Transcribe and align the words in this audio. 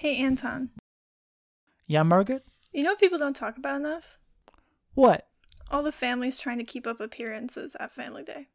Hey, 0.00 0.16
Anton. 0.16 0.70
Yeah, 1.86 2.04
Margaret? 2.04 2.46
You 2.72 2.84
know 2.84 2.92
what 2.92 3.00
people 3.00 3.18
don't 3.18 3.36
talk 3.36 3.58
about 3.58 3.76
enough? 3.76 4.18
What? 4.94 5.28
All 5.70 5.82
the 5.82 5.92
families 5.92 6.38
trying 6.38 6.56
to 6.56 6.64
keep 6.64 6.86
up 6.86 7.02
appearances 7.02 7.76
at 7.78 7.92
Family 7.92 8.22
Day. 8.22 8.48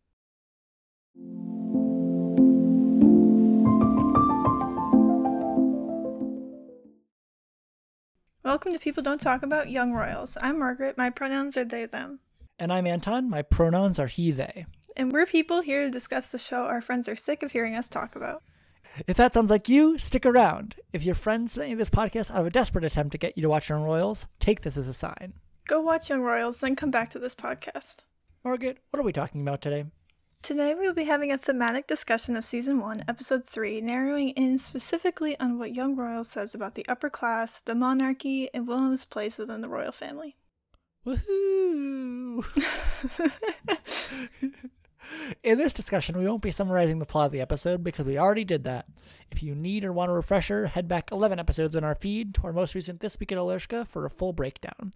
Welcome 8.43 8.73
to 8.73 8.79
People 8.79 9.03
Don't 9.03 9.21
Talk 9.21 9.43
About 9.43 9.69
Young 9.69 9.93
Royals. 9.93 10.39
I'm 10.41 10.57
Margaret. 10.57 10.97
My 10.97 11.11
pronouns 11.11 11.57
are 11.57 11.63
they, 11.63 11.85
them. 11.85 12.21
And 12.57 12.73
I'm 12.73 12.87
Anton. 12.87 13.29
My 13.29 13.43
pronouns 13.43 13.99
are 13.99 14.07
he, 14.07 14.31
they. 14.31 14.65
And 14.97 15.11
we're 15.11 15.27
people 15.27 15.61
here 15.61 15.85
to 15.85 15.91
discuss 15.91 16.31
the 16.31 16.39
show 16.39 16.63
our 16.63 16.81
friends 16.81 17.07
are 17.07 17.15
sick 17.15 17.43
of 17.43 17.51
hearing 17.51 17.75
us 17.75 17.87
talk 17.87 18.15
about. 18.15 18.41
If 19.07 19.17
that 19.17 19.33
sounds 19.33 19.51
like 19.51 19.67
you, 19.67 19.97
stick 19.97 20.25
around. 20.25 20.75
If 20.93 21.03
your 21.03 21.15
friends 21.15 21.53
sent 21.53 21.69
you 21.69 21.75
this 21.75 21.89
podcast 21.89 22.31
out 22.31 22.41
of 22.41 22.45
a 22.47 22.49
desperate 22.49 22.85
attempt 22.85 23.11
to 23.11 23.17
get 23.17 23.37
you 23.37 23.41
to 23.43 23.49
watch 23.49 23.69
Young 23.69 23.83
Royals, 23.83 24.27
take 24.39 24.61
this 24.61 24.77
as 24.77 24.87
a 24.87 24.93
sign. 24.93 25.33
Go 25.67 25.81
watch 25.81 26.09
Young 26.09 26.21
Royals, 26.21 26.59
then 26.59 26.75
come 26.75 26.91
back 26.91 27.09
to 27.09 27.19
this 27.19 27.35
podcast. 27.35 27.97
Margaret, 28.43 28.77
what 28.89 28.99
are 28.99 29.03
we 29.03 29.11
talking 29.11 29.41
about 29.41 29.61
today? 29.61 29.85
Today 30.41 30.75
we 30.75 30.87
will 30.87 30.93
be 30.93 31.05
having 31.05 31.31
a 31.31 31.37
thematic 31.37 31.87
discussion 31.87 32.37
of 32.37 32.45
Season 32.45 32.79
1, 32.79 33.03
Episode 33.07 33.45
3, 33.47 33.81
narrowing 33.81 34.29
in 34.29 34.59
specifically 34.59 35.37
on 35.39 35.59
what 35.59 35.75
Young 35.75 35.95
Royals 35.95 36.29
says 36.29 36.55
about 36.55 36.75
the 36.75 36.87
upper 36.87 37.09
class, 37.09 37.59
the 37.61 37.75
monarchy, 37.75 38.49
and 38.53 38.67
Wilhelm's 38.67 39.03
place 39.03 39.37
within 39.37 39.61
the 39.61 39.69
royal 39.69 39.91
family. 39.91 40.37
Woohoo! 41.05 42.45
In 45.43 45.57
this 45.57 45.73
discussion, 45.73 46.17
we 46.17 46.27
won't 46.27 46.41
be 46.41 46.51
summarizing 46.51 46.99
the 46.99 47.05
plot 47.05 47.27
of 47.27 47.31
the 47.31 47.41
episode 47.41 47.83
because 47.83 48.05
we 48.05 48.17
already 48.17 48.43
did 48.43 48.63
that. 48.63 48.85
If 49.31 49.43
you 49.43 49.55
need 49.55 49.83
or 49.83 49.93
want 49.93 50.11
a 50.11 50.13
refresher, 50.13 50.67
head 50.67 50.87
back 50.87 51.11
11 51.11 51.39
episodes 51.39 51.75
in 51.75 51.83
our 51.83 51.95
feed 51.95 52.33
to 52.35 52.43
our 52.43 52.53
most 52.53 52.75
recent 52.75 52.99
This 52.99 53.19
Week 53.19 53.31
at 53.31 53.37
Hillerska 53.37 53.87
for 53.87 54.05
a 54.05 54.09
full 54.09 54.33
breakdown. 54.33 54.93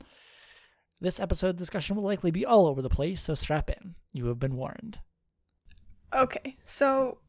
This 1.02 1.20
episode 1.20 1.56
discussion 1.56 1.96
will 1.96 2.04
likely 2.04 2.32
be 2.32 2.46
all 2.46 2.68
over 2.68 2.82
the 2.82 2.90
place, 2.90 3.22
so 3.22 3.34
strap 3.34 3.70
in. 3.70 3.96
You 4.12 4.26
have 4.28 4.40
been 4.40 4.56
warned. 4.56 5.00
Okay, 6.14 6.58
so, 6.66 7.20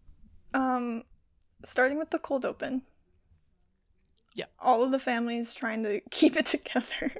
um, 0.55 1.05
starting 1.64 1.98
with 1.98 2.11
the 2.11 2.19
cold 2.19 2.45
open. 2.45 2.83
Yeah. 4.34 4.47
All 4.58 4.83
of 4.83 4.91
the 4.91 4.98
families 4.98 5.53
trying 5.53 5.83
to 5.84 6.01
keep 6.11 6.36
it 6.36 6.47
together. 6.47 7.12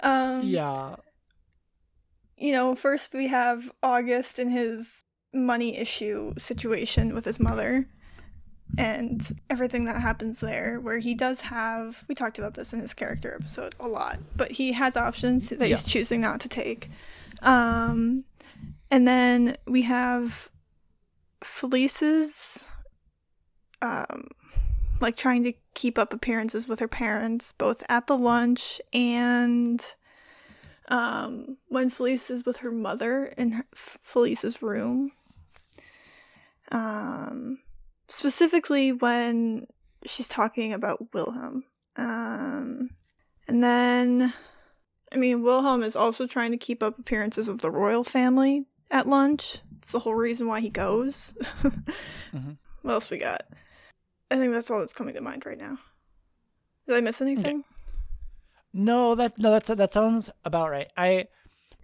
um, 0.00 0.42
Yeah. 0.44 0.96
You 2.38 2.52
know, 2.52 2.74
first 2.74 3.12
we 3.12 3.28
have 3.28 3.70
August 3.82 4.38
and 4.38 4.50
his 4.50 5.02
money 5.34 5.76
issue 5.76 6.32
situation 6.38 7.14
with 7.14 7.24
his 7.24 7.38
mother 7.38 7.88
and 8.76 9.40
everything 9.50 9.86
that 9.86 10.00
happens 10.00 10.38
there, 10.38 10.78
where 10.80 10.98
he 10.98 11.14
does 11.14 11.40
have, 11.42 12.04
we 12.08 12.14
talked 12.14 12.38
about 12.38 12.54
this 12.54 12.72
in 12.72 12.80
his 12.80 12.94
character 12.94 13.34
episode 13.34 13.74
a 13.80 13.88
lot, 13.88 14.18
but 14.36 14.52
he 14.52 14.72
has 14.72 14.96
options 14.96 15.48
that 15.48 15.66
he's 15.66 15.84
choosing 15.84 16.20
not 16.20 16.40
to 16.40 16.48
take. 16.48 16.88
Um, 17.42 18.24
and 18.90 19.08
then 19.08 19.56
we 19.66 19.82
have 19.82 20.50
Felice's, 21.42 22.70
um, 23.80 24.28
like 25.00 25.16
trying 25.16 25.44
to 25.44 25.52
keep 25.74 25.98
up 25.98 26.12
appearances 26.12 26.68
with 26.68 26.80
her 26.80 26.88
parents, 26.88 27.52
both 27.52 27.84
at 27.88 28.06
the 28.06 28.18
lunch 28.18 28.80
and 28.92 29.94
um, 30.88 31.56
when 31.68 31.90
Felice 31.90 32.30
is 32.30 32.44
with 32.44 32.58
her 32.58 32.70
mother 32.72 33.26
in 33.36 33.52
her, 33.52 33.64
Felice's 33.74 34.62
room. 34.62 35.12
Um, 36.70 37.58
specifically 38.08 38.92
when 38.92 39.66
she's 40.04 40.28
talking 40.28 40.72
about 40.72 41.12
Wilhelm. 41.14 41.64
Um, 41.96 42.90
and 43.46 43.64
then, 43.64 44.32
I 45.12 45.16
mean, 45.16 45.42
Wilhelm 45.42 45.82
is 45.82 45.96
also 45.96 46.26
trying 46.26 46.50
to 46.52 46.58
keep 46.58 46.82
up 46.82 46.98
appearances 46.98 47.48
of 47.48 47.60
the 47.60 47.70
royal 47.70 48.04
family 48.04 48.66
at 48.90 49.08
lunch. 49.08 49.58
It's 49.78 49.92
the 49.92 49.98
whole 50.00 50.14
reason 50.14 50.46
why 50.48 50.60
he 50.60 50.70
goes. 50.70 51.34
Mhm. 52.34 52.58
What 52.82 52.92
else 52.92 53.10
we 53.10 53.16
got? 53.16 53.42
I 54.30 54.36
think 54.36 54.52
that's 54.52 54.70
all 54.70 54.80
that's 54.80 54.92
coming 54.92 55.14
to 55.14 55.20
mind 55.22 55.46
right 55.46 55.56
now. 55.56 55.78
Did 56.86 56.96
I 56.96 57.00
miss 57.00 57.22
anything? 57.22 57.64
No, 58.78 59.16
that 59.16 59.38
no, 59.38 59.50
that's 59.50 59.68
that 59.68 59.92
sounds 59.92 60.30
about 60.44 60.70
right. 60.70 60.88
I 60.96 61.26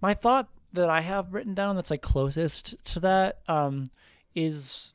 my 0.00 0.14
thought 0.14 0.48
that 0.72 0.88
I 0.88 1.00
have 1.00 1.34
written 1.34 1.54
down 1.54 1.74
that's 1.76 1.90
like 1.90 2.02
closest 2.02 2.74
to 2.92 3.00
that 3.00 3.38
um 3.48 3.84
is 4.34 4.92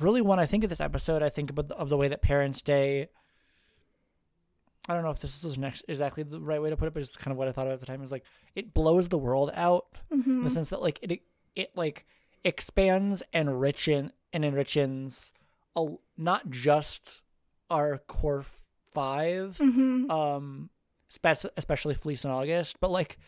really 0.00 0.22
when 0.22 0.38
I 0.38 0.46
think 0.46 0.64
of 0.64 0.70
this 0.70 0.80
episode, 0.80 1.22
I 1.22 1.28
think 1.28 1.50
about 1.50 1.68
the, 1.68 1.76
of 1.76 1.88
the 1.90 1.96
way 1.96 2.08
that 2.08 2.22
Parents' 2.22 2.62
Day. 2.62 3.08
I 4.88 4.94
don't 4.94 5.02
know 5.02 5.10
if 5.10 5.18
this 5.18 5.42
is 5.44 5.58
next 5.58 5.84
exactly 5.88 6.22
the 6.22 6.40
right 6.40 6.62
way 6.62 6.70
to 6.70 6.76
put 6.76 6.86
it, 6.88 6.94
but 6.94 7.02
it's 7.02 7.16
kind 7.16 7.32
of 7.32 7.38
what 7.38 7.48
I 7.48 7.52
thought 7.52 7.66
of 7.66 7.72
at 7.74 7.80
the 7.80 7.86
time. 7.86 8.02
Is 8.02 8.12
like 8.12 8.24
it 8.54 8.72
blows 8.72 9.08
the 9.08 9.18
world 9.18 9.50
out 9.54 9.86
in 10.10 10.44
the 10.44 10.50
sense 10.50 10.70
that 10.70 10.80
like 10.80 10.98
it 11.02 11.20
it 11.54 11.70
like 11.76 12.06
expands 12.44 13.22
and 13.32 13.48
enrichen 13.48 14.10
and 14.32 14.44
enriches 14.44 15.32
a, 15.74 15.86
not 16.16 16.48
just 16.48 17.20
our 17.68 17.98
core 17.98 18.44
five 18.92 19.58
Mm-hmm. 19.60 20.10
um 20.10 20.70
especially 21.56 21.94
Felice 21.94 22.24
in 22.24 22.30
August, 22.30 22.80
but 22.80 22.90
like 22.90 23.18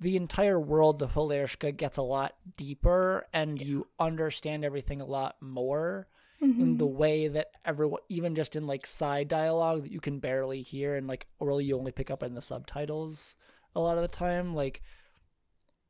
the 0.00 0.16
entire 0.16 0.60
world 0.60 1.02
of 1.02 1.12
Hillerska 1.12 1.76
gets 1.76 1.96
a 1.96 2.02
lot 2.02 2.34
deeper 2.56 3.26
and 3.32 3.60
you 3.60 3.88
understand 3.98 4.64
everything 4.64 5.00
a 5.00 5.06
lot 5.06 5.36
more 5.40 6.08
in 6.40 6.78
the 6.78 6.86
mm-hmm. 6.86 6.96
way 6.96 7.26
that 7.26 7.48
everyone 7.64 8.00
even 8.08 8.36
just 8.36 8.54
in 8.54 8.64
like 8.64 8.86
side 8.86 9.26
dialogue 9.26 9.82
that 9.82 9.90
you 9.90 9.98
can 9.98 10.20
barely 10.20 10.62
hear 10.62 10.94
and 10.94 11.08
like 11.08 11.26
really 11.40 11.64
you 11.64 11.76
only 11.76 11.90
pick 11.90 12.12
up 12.12 12.22
in 12.22 12.34
the 12.34 12.40
subtitles 12.40 13.34
a 13.74 13.80
lot 13.80 13.98
of 13.98 14.02
the 14.02 14.16
time 14.16 14.54
like 14.54 14.80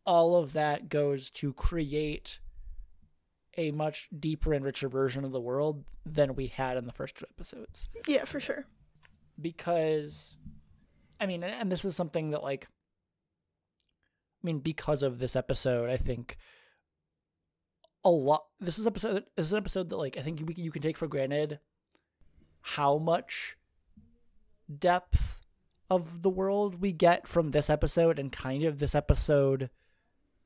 all 0.07 0.37
of 0.37 0.55
that 0.55 0.89
goes 0.89 1.29
to 1.29 1.53
create 1.53 2.39
a 3.59 3.71
much 3.73 4.09
deeper 4.19 4.55
and 4.55 4.65
richer 4.65 4.89
version 4.89 5.23
of 5.23 5.33
the 5.33 5.41
world 5.41 5.85
than 6.07 6.35
we 6.35 6.47
had 6.47 6.79
in 6.79 6.87
the 6.87 6.93
first 6.93 7.17
two 7.17 7.27
episodes. 7.29 7.91
Yeah, 8.07 8.25
for 8.25 8.41
sure. 8.41 8.65
because 9.41 10.37
I 11.21 11.27
mean, 11.27 11.43
and 11.43 11.71
this 11.71 11.85
is 11.85 11.97
something 11.97 12.31
that 12.31 12.43
like 12.43 12.69
I 14.43 14.47
mean, 14.47 14.61
because 14.61 15.03
of 15.03 15.19
this 15.19 15.35
episode, 15.35 15.91
I 15.91 15.97
think 15.97 16.37
a 18.05 18.11
lot. 18.11 18.45
This 18.61 18.79
is 18.79 18.87
episode. 18.87 19.25
This 19.37 19.47
is 19.47 19.53
an 19.53 19.59
episode 19.59 19.89
that 19.89 19.97
like 19.97 20.17
I 20.17 20.21
think 20.21 20.41
you, 20.41 20.47
you 20.57 20.71
can 20.71 20.83
take 20.83 20.97
for 20.97 21.09
granted 21.09 21.59
how 22.61 22.99
much 22.99 23.57
depth 24.79 25.45
of 25.91 26.23
the 26.23 26.31
world 26.31 26.81
we 26.81 26.93
get 26.93 27.27
from 27.27 27.51
this 27.51 27.71
episode 27.71 28.19
and 28.19 28.31
kind 28.31 28.63
of 28.63 28.79
this 28.79 28.95
episode 28.95 29.71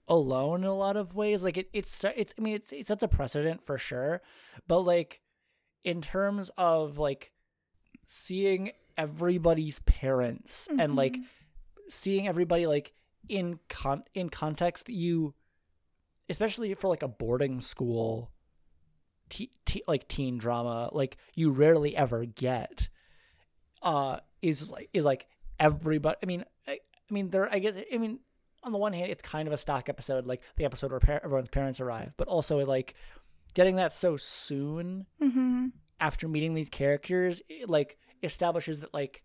alone 0.08 0.62
in 0.62 0.68
a 0.68 0.74
lot 0.74 0.96
of 0.96 1.14
ways. 1.14 1.44
Like 1.44 1.58
it, 1.58 1.68
it's 1.74 2.04
it's. 2.16 2.34
I 2.38 2.42
mean, 2.42 2.54
it's 2.54 2.72
it 2.72 2.86
sets 2.86 3.02
a 3.02 3.08
precedent 3.08 3.62
for 3.62 3.76
sure, 3.76 4.22
but 4.66 4.80
like 4.80 5.20
in 5.84 6.00
terms 6.00 6.50
of 6.56 6.96
like 6.96 7.32
seeing 8.06 8.72
everybody's 8.96 9.78
parents 9.80 10.68
and 10.78 10.94
like 10.94 11.16
seeing 11.88 12.26
everybody 12.28 12.66
like 12.66 12.92
in 13.28 13.58
con 13.68 14.02
in 14.14 14.28
context 14.28 14.88
you 14.88 15.34
especially 16.28 16.72
for 16.74 16.88
like 16.88 17.02
a 17.02 17.08
boarding 17.08 17.60
school 17.60 18.30
te- 19.28 19.52
te- 19.64 19.82
like 19.86 20.08
teen 20.08 20.38
drama 20.38 20.88
like 20.92 21.16
you 21.34 21.50
rarely 21.50 21.96
ever 21.96 22.24
get 22.24 22.88
uh 23.82 24.18
is 24.40 24.70
like 24.70 24.88
is 24.92 25.04
like 25.04 25.26
everybody 25.60 26.16
i 26.22 26.26
mean 26.26 26.44
I, 26.66 26.72
I 26.72 26.78
mean 27.14 27.30
there 27.30 27.52
i 27.52 27.58
guess 27.58 27.76
i 27.92 27.96
mean 27.98 28.18
on 28.62 28.72
the 28.72 28.78
one 28.78 28.92
hand 28.92 29.10
it's 29.10 29.22
kind 29.22 29.46
of 29.46 29.52
a 29.54 29.56
stock 29.56 29.88
episode 29.88 30.26
like 30.26 30.42
the 30.56 30.64
episode 30.64 30.90
where 30.90 31.00
par- 31.00 31.20
everyone's 31.24 31.48
parents 31.48 31.80
arrive 31.80 32.12
but 32.16 32.28
also 32.28 32.64
like 32.66 32.94
getting 33.54 33.76
that 33.76 33.92
so 33.92 34.16
soon 34.16 35.06
Mm-hmm. 35.22 35.66
after 36.00 36.26
meeting 36.28 36.54
these 36.54 36.68
characters 36.70 37.42
it, 37.48 37.68
like 37.68 37.98
establishes 38.22 38.80
that 38.80 38.92
like 38.94 39.22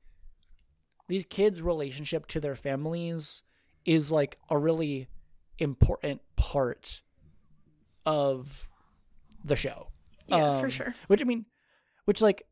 these 1.07 1.25
kids 1.29 1.61
relationship 1.61 2.27
to 2.27 2.39
their 2.39 2.55
families 2.55 3.41
is 3.85 4.11
like 4.11 4.37
a 4.49 4.57
really 4.57 5.07
important 5.59 6.21
part 6.35 7.01
of 8.05 8.69
the 9.43 9.55
show 9.55 9.87
Yeah, 10.27 10.59
for 10.59 10.65
Um, 10.65 10.69
sure. 10.71 10.95
which 11.07 11.21
i 11.21 11.25
mean 11.25 11.45
which 12.05 12.21
like 12.21 12.43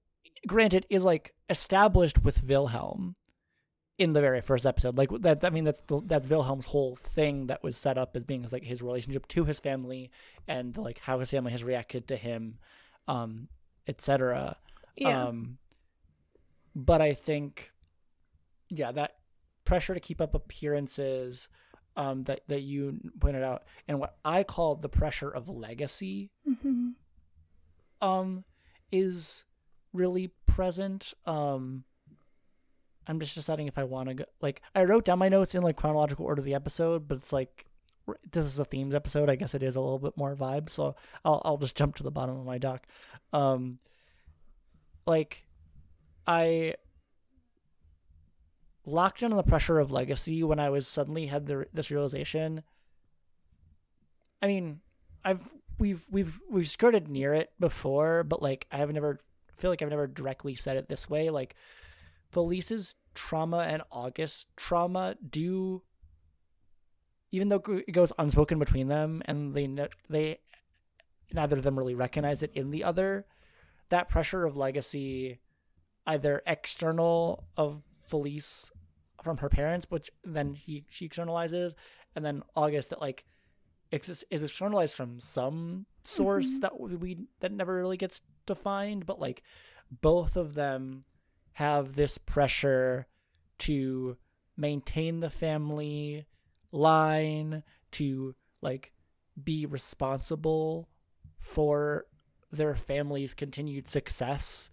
granted 0.48 0.86
is 0.90 1.04
like 1.04 1.34
established 1.50 2.24
with 2.24 2.44
wilhelm 2.44 3.16
in 3.98 4.14
the 4.14 4.22
very 4.22 4.42
first 4.42 4.66
episode 4.66 4.98
like 4.98 5.10
that 5.22 5.44
i 5.44 5.50
mean 5.50 5.64
that's 5.64 5.82
the, 5.88 6.02
that's 6.06 6.28
wilhelm's 6.28 6.66
whole 6.66 6.96
thing 6.96 7.48
that 7.48 7.64
was 7.64 7.78
set 7.78 7.98
up 7.98 8.16
as 8.16 8.24
being 8.24 8.44
as 8.44 8.52
like 8.54 8.64
his 8.64 8.82
relationship 8.82 9.28
to 9.28 9.46
his 9.46 9.60
family 9.60 10.12
and 10.48 10.78
like 10.78 11.00
how 11.00 11.20
his 11.20 11.32
family 11.32 11.52
has 11.52 11.64
reacted 11.64 12.08
to 12.08 12.16
him 12.18 12.58
um 13.08 13.48
etc 13.88 14.58
Yeah. 14.98 15.28
um, 15.28 15.58
but 16.76 17.02
I 17.02 17.14
think, 17.14 17.72
yeah, 18.70 18.92
that 18.92 19.16
pressure 19.64 19.94
to 19.94 20.00
keep 20.00 20.22
up 20.22 20.36
appearances 20.36 21.48
um, 21.96 22.24
that 22.26 22.42
that 22.48 22.62
you 22.62 23.00
pointed 23.20 23.44
out, 23.44 23.64
and 23.88 24.00
what 24.00 24.18
I 24.26 24.44
call 24.44 24.76
the 24.76 24.90
pressure 24.90 25.30
of 25.30 25.48
legacy, 25.48 26.30
mm-hmm. 26.48 26.90
um, 28.02 28.44
is 28.92 29.46
really 29.94 30.32
present. 30.46 31.14
Um, 31.26 31.86
I'm 33.08 33.20
just 33.20 33.36
deciding 33.36 33.68
if 33.68 33.78
I 33.78 33.84
want 33.86 34.10
to 34.10 34.16
go. 34.16 34.26
Like, 34.42 34.62
I 34.74 34.84
wrote 34.84 35.06
down 35.06 35.20
my 35.20 35.30
notes 35.30 35.56
in 35.56 35.64
like 35.64 35.78
chronological 35.78 36.26
order 36.26 36.42
of 36.42 36.46
the 36.46 36.56
episode, 36.56 37.08
but 37.08 37.18
it's 37.18 37.32
like 37.32 37.66
this 38.32 38.46
is 38.46 38.60
a 38.60 38.66
themes 38.66 38.94
episode. 38.94 39.30
I 39.30 39.36
guess 39.36 39.56
it 39.56 39.64
is 39.64 39.76
a 39.76 39.82
little 39.82 40.00
bit 40.00 40.18
more 40.18 40.36
vibe, 40.36 40.70
so 40.70 40.96
I'll 41.24 41.42
I'll 41.46 41.58
just 41.58 41.78
jump 41.78 41.96
to 41.96 42.04
the 42.04 42.12
bottom 42.12 42.38
of 42.38 42.46
my 42.46 42.58
doc. 42.58 42.86
Um, 43.32 43.80
like, 45.08 45.45
I 46.28 46.76
locked 48.86 49.24
in 49.24 49.32
on 49.32 49.38
the 49.38 49.44
pressure 49.44 49.80
of 49.80 49.92
legacy 49.92 50.44
when 50.44 50.60
I 50.60 50.70
was 50.70 50.88
suddenly 50.88 51.28
had 51.28 51.46
the, 51.46 51.66
this 51.74 51.92
realization. 51.92 52.64
I 54.42 54.48
mean, 54.48 54.82
I've 55.24 55.54
we've 55.80 56.06
we've 56.10 56.40
we've 56.50 56.70
skirted 56.70 57.08
near 57.08 57.34
it 57.34 57.52
before, 57.60 58.24
but 58.24 58.42
like 58.42 58.68
I 58.72 58.78
have 58.78 58.92
never 58.92 59.20
feel 59.58 59.70
like 59.70 59.82
I've 59.82 59.90
never 59.90 60.08
directly 60.08 60.56
said 60.56 60.78
it 60.78 60.88
this 60.88 61.10
way. 61.10 61.30
Like 61.30 61.56
Felice's 62.32 62.96
trauma 63.14 63.60
and 63.60 63.82
August 63.92 64.48
trauma 64.56 65.16
do, 65.28 65.82
even 67.32 67.50
though 67.50 67.64
it 67.88 67.92
goes 67.92 68.12
unspoken 68.20 68.60
between 68.60 68.88
them, 68.88 69.22
and 69.26 69.54
they 69.54 69.68
they 70.10 70.40
neither 71.34 71.58
of 71.58 71.64
them 71.64 71.78
really 71.78 71.96
recognize 71.96 72.44
it 72.44 72.52
in 72.54 72.72
the 72.72 72.84
other. 72.84 73.26
That 73.90 74.10
pressure 74.10 74.46
of 74.46 74.58
legacy, 74.58 75.40
either 76.08 76.42
external 76.46 77.48
of 77.58 77.82
Felice 78.08 78.72
from 79.24 79.38
her 79.38 79.50
parents, 79.50 79.88
which 79.90 80.10
then 80.24 80.54
he 80.54 80.86
she 80.90 81.10
externalizes, 81.10 81.74
and 82.16 82.24
then 82.26 82.44
August 82.56 82.92
that 82.92 83.02
like 83.02 83.26
is 83.92 84.24
externalized 84.30 84.96
from 84.96 85.20
some 85.20 85.86
source 86.04 86.58
Mhm. 86.58 86.62
that 86.62 86.80
we 86.80 87.28
that 87.40 87.52
never 87.52 87.76
really 87.76 87.98
gets 87.98 88.22
defined, 88.46 89.06
but 89.06 89.20
like 89.20 89.42
both 89.90 90.36
of 90.38 90.54
them 90.54 91.04
have 91.54 91.96
this 91.96 92.18
pressure 92.18 93.08
to 93.60 94.18
maintain 94.58 95.20
the 95.22 95.30
family 95.30 96.26
line, 96.72 97.64
to 97.92 98.36
like 98.62 98.94
be 99.42 99.66
responsible 99.66 100.90
for 101.40 102.06
their 102.52 102.76
family's 102.76 103.34
continued 103.34 103.88
success 103.88 104.70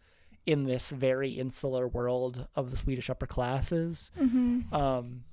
in 0.47 0.65
this 0.65 0.91
very 0.91 1.31
insular 1.39 1.87
world 1.87 2.47
of 2.57 2.71
the 2.71 2.77
Swedish 2.77 3.09
upper 3.11 3.27
classes. 3.27 4.11
Mm-hmm. 4.21 4.75
Um, 4.75 5.25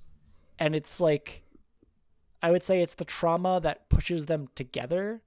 and 0.60 0.76
it's 0.76 1.02
like, 1.02 1.44
I 2.44 2.52
would 2.52 2.64
say 2.64 2.82
it's 2.82 2.96
the 2.96 3.06
trauma 3.06 3.60
that 3.62 3.90
pushes 3.90 4.28
them 4.28 4.50
together 4.56 5.22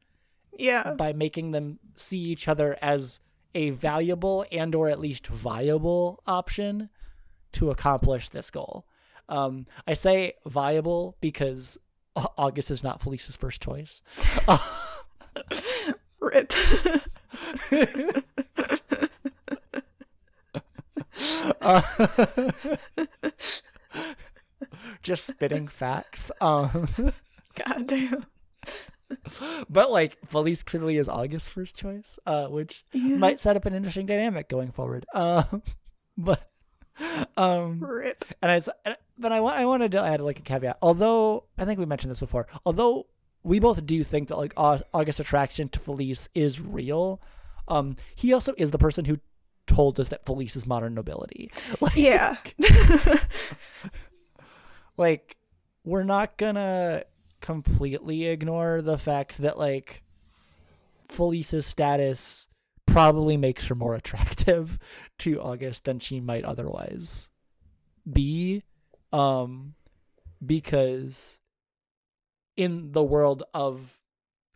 Yeah. 0.56 0.93
by 0.94 1.12
making 1.12 1.50
them 1.50 1.79
see 1.96 2.20
each 2.20 2.46
other 2.49 2.76
as 2.81 3.20
a 3.55 3.70
valuable 3.70 4.46
and 4.52 4.75
or 4.75 4.88
at 4.88 5.00
least 5.00 5.26
viable 5.26 6.23
option 6.26 6.88
to 7.52 7.70
accomplish 7.70 8.28
this 8.31 8.50
goal. 8.50 8.87
Um, 9.28 9.67
I 9.87 9.94
say 9.94 10.35
viable 10.46 11.17
because 11.20 11.76
August 12.14 12.70
is 12.70 12.82
not 12.85 13.00
Felice's 13.02 13.37
first 13.37 13.61
choice. 13.62 14.00
Rip. 16.20 16.52
Uh, 21.60 21.80
just 25.02 25.24
spitting 25.26 25.69
facts. 25.69 26.30
Um, 26.40 26.88
God 27.66 27.86
damn. 27.86 28.26
but 29.69 29.90
like 29.90 30.16
Felice 30.26 30.62
clearly 30.62 30.96
is 30.96 31.08
August's 31.08 31.48
first 31.48 31.76
choice, 31.76 32.19
uh, 32.26 32.46
which 32.46 32.84
Yeah. 32.92 33.16
might 33.16 33.40
set 33.40 33.56
up 33.56 33.64
an 33.66 33.74
interesting 33.74 34.06
dynamic 34.06 34.48
going 34.48 34.70
forward. 34.72 35.04
Um, 35.14 35.62
but 36.16 36.48
um, 37.36 37.80
Rip. 37.80 38.25
and 38.42 38.50
I 38.50 38.60
but 39.18 39.32
I, 39.32 39.38
I 39.38 39.64
wanted 39.64 39.92
to 39.92 40.02
add 40.02 40.20
like 40.20 40.38
a 40.38 40.42
caveat. 40.42 40.78
Although 40.82 41.44
I 41.58 41.64
think 41.64 41.78
we 41.78 41.86
mentioned 41.86 42.10
this 42.10 42.20
before, 42.20 42.46
although 42.64 43.06
we 43.42 43.58
both 43.58 43.84
do 43.86 44.02
think 44.04 44.28
that 44.28 44.36
like 44.38 44.54
August's 44.56 45.20
attraction 45.20 45.68
to 45.70 45.80
Felice 45.80 46.28
is 46.34 46.60
real, 46.60 47.20
um, 47.68 47.96
he 48.14 48.32
also 48.32 48.54
is 48.56 48.70
the 48.70 48.78
person 48.78 49.04
who 49.04 49.18
told 49.67 49.99
us 50.00 50.09
that 50.11 50.26
Felice 50.26 50.56
is 50.56 50.67
modern 50.67 50.94
nobility. 50.94 51.50
Like, 51.81 51.97
Yeah. 51.97 52.37
like 54.97 55.37
we're 55.85 56.05
not 56.05 56.37
gonna 56.37 57.05
completely 57.41 58.26
ignore 58.26 58.82
the 58.82 58.99
fact 58.99 59.38
that 59.38 59.59
like 59.59 60.03
Felice's 61.09 61.67
status 61.67 62.49
probably 62.87 63.37
makes 63.37 63.67
her 63.67 63.75
more 63.75 63.94
attractive 63.97 64.79
to 65.19 65.41
August 65.41 65.85
than 65.85 65.99
she 65.99 66.20
might 66.20 66.44
otherwise 66.44 67.31
be 68.11 68.62
um 69.12 69.75
because 70.44 71.38
in 72.56 72.93
the 72.93 73.03
world 73.03 73.44
of 73.55 73.99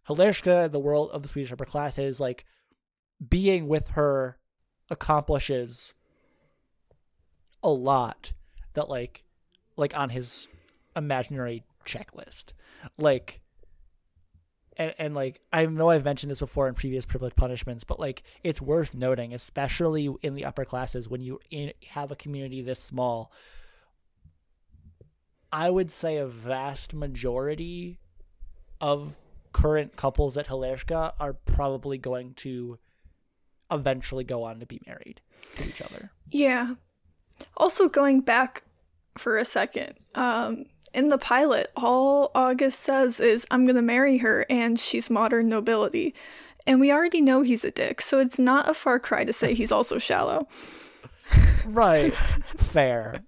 Hillerska, 0.09 0.71
the 0.71 0.79
world 0.79 1.11
of 1.11 1.23
the 1.23 1.29
Swedish 1.29 1.53
upper 1.53 1.65
classes, 1.65 2.21
like 2.21 2.45
being 3.29 3.67
with 3.69 3.89
her 3.89 4.39
accomplishes 4.91 5.95
a 7.63 7.71
lot 7.71 8.33
that 8.75 8.89
like 8.89 9.25
like 9.77 9.97
on 9.97 10.11
his 10.11 10.49
imaginary 10.95 11.65
checklist. 11.85 12.53
Like 12.99 13.41
and, 14.77 14.95
and 14.99 15.15
like 15.15 15.41
i 15.53 15.65
know 15.67 15.91
i've 15.91 16.05
mentioned 16.05 16.31
this 16.31 16.41
before 16.41 16.69
in 16.69 16.75
previous 16.75 17.07
privilege 17.07 17.35
punishments 17.35 17.83
but 17.83 17.99
like 17.99 18.23
it's 18.45 18.61
worth 18.61 18.95
noting 18.95 19.33
especially 19.33 20.15
in 20.23 20.35
the 20.35 20.45
upper 20.45 20.65
classes 20.65 21.09
when 21.09 21.21
you 21.21 21.41
in, 21.51 21.73
have 21.89 22.11
a 22.11 22.17
community 22.17 22.61
this 22.61 22.79
small 22.79 23.33
i 25.51 25.71
would 25.71 25.91
say 25.91 26.19
a 26.19 26.27
vast 26.27 26.93
majority 26.95 27.99
of 28.81 29.17
current 29.53 29.97
couples 29.97 30.37
at 30.37 30.49
Hillerska 30.49 31.15
are 31.19 31.33
probably 31.33 31.97
going 31.97 32.35
to 32.35 32.79
eventually 33.71 34.25
go 34.25 34.43
on 34.45 34.61
to 34.61 34.67
be 34.67 34.81
married 34.87 35.21
to 35.57 35.69
each 35.69 35.81
other 35.83 36.11
Yeah. 36.31 36.75
Also, 37.57 37.89
going 37.89 38.21
back 38.23 38.63
for 39.19 39.37
a 39.37 39.45
second, 39.45 39.95
um, 40.15 40.65
in 40.95 41.11
the 41.11 41.19
pilot, 41.19 41.69
all 41.77 42.31
August 42.35 42.81
says 42.81 43.21
is, 43.21 43.47
I'm 43.51 43.67
gonna 43.67 43.83
marry 43.83 44.19
her 44.19 44.47
and 44.49 44.81
she's 44.81 45.11
modern 45.11 45.49
nobility. 45.49 46.15
And 46.67 46.81
we 46.81 46.91
already 46.91 47.21
know 47.21 47.43
he's 47.43 47.65
a 47.65 47.71
dick, 47.71 48.01
so 48.01 48.19
it's 48.19 48.39
not 48.39 48.69
a 48.69 48.75
far 48.75 48.99
cry 48.99 49.25
to 49.25 49.33
say 49.33 49.53
he's 49.55 49.71
also 49.71 49.99
shallow. 49.99 50.49
right 51.67 52.15
fair 52.57 53.21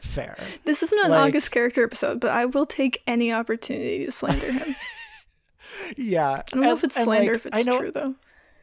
fair 0.00 0.36
This 0.64 0.82
isn't 0.82 1.04
an 1.06 1.10
Like- 1.12 1.28
August 1.28 1.50
character 1.50 1.82
episode, 1.84 2.20
but 2.20 2.30
I 2.30 2.44
will 2.44 2.66
take 2.66 3.02
any 3.06 3.32
opportunity 3.32 4.04
to 4.04 4.12
slander 4.12 4.52
him. 4.52 4.74
yeah 5.96 6.30
I 6.30 6.42
don't 6.50 6.60
know 6.62 6.72
if 6.74 6.84
it's 6.84 7.02
slander, 7.02 7.34
if 7.34 7.46
it's 7.46 7.64
know, 7.66 7.78
true 7.78 7.90
though. 7.90 8.14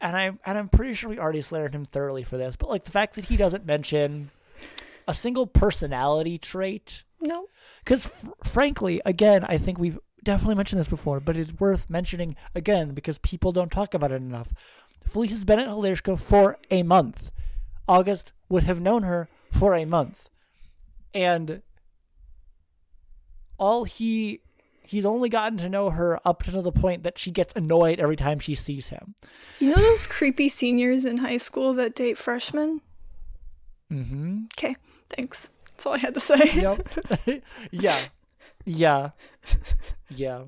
And 0.01 0.17
I 0.17 0.31
and 0.46 0.58
I'm 0.58 0.67
pretty 0.67 0.93
sure 0.96 1.10
we 1.10 1.20
already 1.20 1.41
slandered 1.41 1.75
him 1.75 1.86
thoroughly 1.86 2.24
for 2.24 2.38
this, 2.38 2.55
but 2.55 2.70
like 2.70 2.84
the 2.86 2.91
fact 2.91 3.15
that 3.15 3.25
he 3.25 3.38
doesn't 3.38 3.65
mention 3.65 4.31
a 5.08 5.13
single 5.13 5.46
personality 5.48 6.38
trait, 6.38 7.03
No. 7.22 7.46
because 7.84 8.08
fr- 8.08 8.29
frankly, 8.43 9.01
again, 9.05 9.46
I 9.48 9.58
think 9.60 9.77
we've 9.77 10.00
definitely 10.24 10.55
mentioned 10.55 10.79
this 10.79 10.88
before, 10.88 11.20
but 11.20 11.38
it's 11.38 11.53
worth 11.53 11.89
mentioning 11.89 12.36
again 12.55 12.93
because 12.96 13.17
people 13.20 13.51
don't 13.51 13.72
talk 13.72 13.93
about 13.93 14.12
it 14.12 14.15
enough. 14.22 14.53
Felice 15.05 15.29
has 15.31 15.46
been 15.46 15.60
at 15.60 15.67
Hillerska 15.67 16.20
for 16.20 16.58
a 16.72 16.81
month. 16.84 17.31
August 17.88 18.31
would 18.50 18.63
have 18.63 18.79
known 18.79 19.03
her 19.03 19.27
for 19.51 19.75
a 19.75 19.86
month, 19.86 20.29
and 21.13 21.62
all 23.58 23.84
he 23.84 24.41
he's 24.91 25.05
only 25.05 25.29
gotten 25.29 25.57
to 25.60 25.69
know 25.69 25.89
her 25.89 26.19
up 26.27 26.43
to 26.43 26.62
the 26.62 26.71
point 26.71 27.03
that 27.03 27.17
she 27.17 27.31
gets 27.31 27.53
annoyed 27.55 28.00
every 28.00 28.15
time 28.15 28.39
she 28.39 28.53
sees 28.55 28.88
him. 28.89 29.15
You 29.60 29.69
know 29.69 29.75
those 29.81 30.05
creepy 30.05 30.50
seniors 30.50 31.05
in 31.05 31.17
high 31.17 31.38
school 31.38 31.74
that 31.74 31.95
date 31.95 32.17
freshmen? 32.17 32.81
Mm-hmm. 33.91 34.45
Okay, 34.57 34.75
thanks. 35.10 35.50
That's 35.69 35.86
all 35.86 35.93
I 35.93 35.98
had 36.00 36.13
to 36.13 36.19
say. 36.19 36.62
Yep. 36.62 37.43
yeah. 37.71 37.98
Yeah. 38.65 39.10
Yeah. 40.10 40.43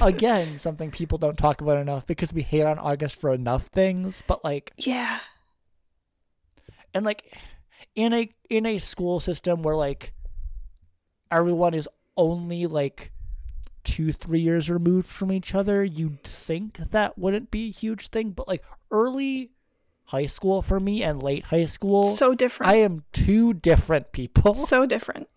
Again, 0.00 0.58
something 0.58 0.90
people 0.90 1.18
don't 1.18 1.36
talk 1.38 1.60
about 1.60 1.78
enough 1.78 2.06
because 2.06 2.32
we 2.32 2.42
hate 2.42 2.62
on 2.64 2.78
August 2.78 3.16
for 3.16 3.32
enough 3.32 3.66
things, 3.66 4.22
but 4.26 4.44
like 4.44 4.72
Yeah. 4.76 5.18
and 6.94 7.04
like 7.04 7.34
in 7.94 8.12
a 8.12 8.28
in 8.48 8.66
a 8.66 8.78
school 8.78 9.18
system 9.20 9.62
where 9.62 9.74
like 9.74 10.12
everyone 11.30 11.74
is 11.74 11.88
only 12.16 12.66
like 12.66 13.10
two, 13.86 14.12
three 14.12 14.40
years 14.40 14.68
removed 14.68 15.06
from 15.06 15.32
each 15.32 15.54
other, 15.54 15.82
you'd 15.82 16.22
think 16.24 16.76
that 16.90 17.16
wouldn't 17.16 17.50
be 17.50 17.68
a 17.68 17.72
huge 17.72 18.08
thing. 18.08 18.30
But 18.30 18.48
like 18.48 18.64
early 18.90 19.52
high 20.06 20.26
school 20.26 20.60
for 20.60 20.78
me 20.78 21.02
and 21.02 21.22
late 21.22 21.44
high 21.44 21.66
school 21.66 22.04
So 22.04 22.34
different. 22.34 22.72
I 22.72 22.76
am 22.76 23.04
two 23.12 23.54
different 23.54 24.12
people. 24.12 24.54
so 24.54 24.84
different. 24.84 25.28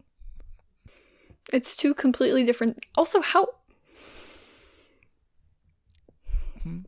It's 1.53 1.75
two 1.75 1.94
completely 1.94 2.44
different. 2.44 2.79
Also, 2.98 3.22
how 3.22 3.48
hmm. 6.63 6.79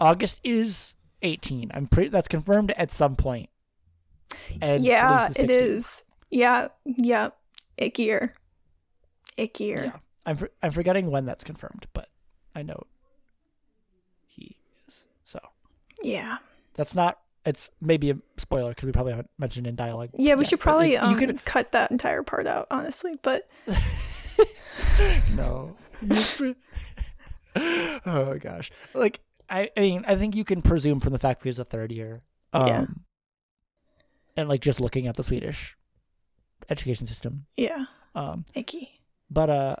August 0.00 0.40
is 0.42 0.94
18. 1.22 1.72
I'm 1.74 1.86
pretty 1.86 2.08
that's 2.08 2.28
confirmed 2.28 2.72
at 2.76 2.92
some 2.92 3.16
point. 3.16 3.50
and 4.62 4.82
yeah, 4.82 5.26
it 5.26 5.34
16. 5.34 5.50
is. 5.50 6.04
Yeah, 6.30 6.68
yeah. 6.84 7.30
Ickier. 7.80 8.32
Ickier. 9.38 9.84
Yeah, 9.84 9.96
I'm 10.28 10.36
for, 10.36 10.50
I'm 10.62 10.70
forgetting 10.72 11.10
when 11.10 11.24
that's 11.24 11.42
confirmed, 11.42 11.86
but 11.94 12.08
I 12.54 12.62
know 12.62 12.82
he 14.26 14.56
is. 14.86 15.06
So 15.24 15.38
Yeah. 16.02 16.38
that's 16.74 16.94
not. 16.94 17.18
It's 17.46 17.70
maybe 17.80 18.10
a 18.10 18.18
spoiler 18.36 18.70
because 18.70 18.84
we 18.86 18.92
probably 18.92 19.12
haven't 19.12 19.30
mentioned 19.38 19.66
in 19.66 19.74
dialogue. 19.74 20.10
Yeah, 20.18 20.34
we 20.34 20.40
yet, 20.42 20.50
should 20.50 20.60
probably 20.60 20.94
it- 20.94 21.02
um, 21.02 21.10
you 21.12 21.16
could 21.16 21.42
cut 21.46 21.72
that 21.72 21.90
entire 21.90 22.22
part 22.22 22.46
out, 22.46 22.66
honestly. 22.70 23.14
But 23.22 23.48
no. 25.34 25.76
oh 27.56 28.36
gosh, 28.40 28.70
like 28.94 29.20
I, 29.48 29.70
I 29.76 29.80
mean, 29.80 30.04
I 30.06 30.14
think 30.16 30.36
you 30.36 30.44
can 30.44 30.60
presume 30.62 31.00
from 31.00 31.12
the 31.12 31.18
fact 31.18 31.40
that 31.40 31.48
he's 31.48 31.58
a 31.58 31.64
third 31.64 31.90
year, 31.90 32.20
um, 32.52 32.66
Yeah. 32.66 32.84
and 34.36 34.48
like 34.48 34.60
just 34.60 34.78
looking 34.78 35.06
at 35.06 35.16
the 35.16 35.24
Swedish 35.24 35.76
education 36.68 37.06
system, 37.06 37.46
yeah, 37.56 37.86
um, 38.14 38.44
icky. 38.54 39.00
but 39.30 39.48
uh, 39.50 39.76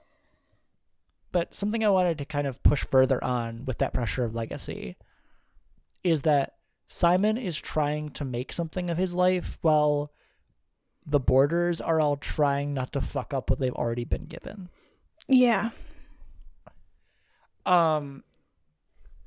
but 1.32 1.54
something 1.54 1.84
I 1.84 1.90
wanted 1.90 2.18
to 2.18 2.24
kind 2.24 2.46
of 2.46 2.62
push 2.62 2.84
further 2.84 3.22
on 3.22 3.64
with 3.64 3.78
that 3.78 3.92
pressure 3.92 4.24
of 4.24 4.34
legacy 4.34 4.96
is 6.02 6.22
that 6.22 6.54
Simon 6.86 7.36
is 7.36 7.60
trying 7.60 8.10
to 8.10 8.24
make 8.24 8.52
something 8.52 8.88
of 8.88 8.96
his 8.96 9.14
life 9.14 9.58
while 9.60 10.10
the 11.04 11.20
borders 11.20 11.80
are 11.80 12.00
all 12.00 12.16
trying 12.16 12.72
not 12.74 12.92
to 12.92 13.00
fuck 13.00 13.32
up 13.34 13.50
what 13.50 13.58
they've 13.58 13.72
already 13.74 14.04
been 14.04 14.24
given. 14.26 14.68
Yeah. 15.26 15.70
um 17.66 18.24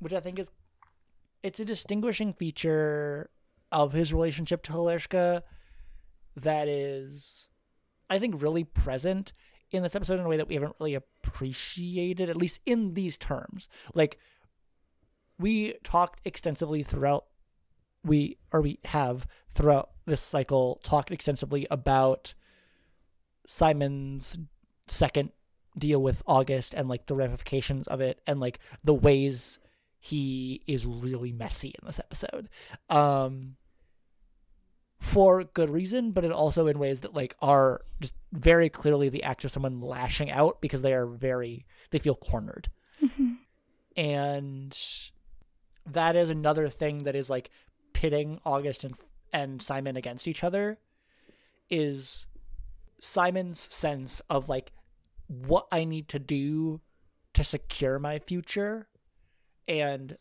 which 0.00 0.12
i 0.12 0.18
think 0.18 0.38
is 0.38 0.50
it's 1.44 1.60
a 1.60 1.64
distinguishing 1.64 2.32
feature 2.32 3.30
of 3.70 3.92
his 3.92 4.12
relationship 4.12 4.62
to 4.64 4.72
Hillerska 4.72 5.42
that 6.36 6.66
is 6.66 7.46
i 8.10 8.18
think 8.18 8.42
really 8.42 8.64
present 8.64 9.32
in 9.72 9.82
this 9.82 9.96
episode 9.96 10.20
in 10.20 10.26
a 10.26 10.28
way 10.28 10.36
that 10.36 10.48
we 10.48 10.54
haven't 10.54 10.76
really 10.78 10.94
appreciated 10.94 12.28
at 12.28 12.36
least 12.36 12.60
in 12.66 12.94
these 12.94 13.16
terms 13.16 13.68
like 13.94 14.18
we 15.38 15.74
talked 15.82 16.20
extensively 16.24 16.82
throughout 16.82 17.24
we 18.04 18.36
or 18.52 18.60
we 18.60 18.78
have 18.84 19.26
throughout 19.48 19.90
this 20.06 20.20
cycle 20.20 20.80
talked 20.84 21.10
extensively 21.10 21.66
about 21.70 22.34
simon's 23.46 24.38
second 24.86 25.30
deal 25.78 26.02
with 26.02 26.22
August 26.26 26.74
and 26.74 26.88
like 26.88 27.06
the 27.06 27.14
ramifications 27.14 27.88
of 27.88 28.00
it 28.00 28.20
and 28.26 28.40
like 28.40 28.58
the 28.84 28.94
ways 28.94 29.58
he 29.98 30.62
is 30.66 30.84
really 30.84 31.32
messy 31.32 31.74
in 31.80 31.86
this 31.86 32.00
episode. 32.00 32.48
Um 32.90 33.56
for 35.02 35.42
good 35.42 35.68
reason, 35.68 36.12
but 36.12 36.24
it 36.24 36.30
also 36.30 36.68
in 36.68 36.78
ways 36.78 37.00
that 37.00 37.12
like 37.12 37.34
are 37.42 37.80
just 38.00 38.14
very 38.32 38.68
clearly 38.68 39.08
the 39.08 39.24
act 39.24 39.44
of 39.44 39.50
someone 39.50 39.80
lashing 39.80 40.30
out 40.30 40.60
because 40.60 40.80
they 40.80 40.94
are 40.94 41.06
very 41.06 41.66
they 41.90 41.98
feel 41.98 42.14
cornered. 42.14 42.68
Mhm. 43.02 43.38
And 43.96 44.78
that 45.84 46.14
is 46.14 46.30
another 46.30 46.68
thing 46.68 47.02
that 47.02 47.16
is 47.16 47.28
like 47.28 47.50
pitting 47.92 48.38
August 48.46 48.84
and 48.84 48.94
and 49.32 49.60
Simon 49.60 49.96
against 49.96 50.28
each 50.28 50.44
other 50.44 50.78
is 51.68 52.26
Simon's 53.00 53.58
sense 53.74 54.20
of 54.30 54.48
like 54.48 54.70
what 55.26 55.66
I 55.72 55.82
need 55.84 56.08
to 56.10 56.20
do 56.20 56.80
to 57.34 57.42
secure 57.42 57.98
my 57.98 58.20
future 58.20 58.86
and 59.66 60.16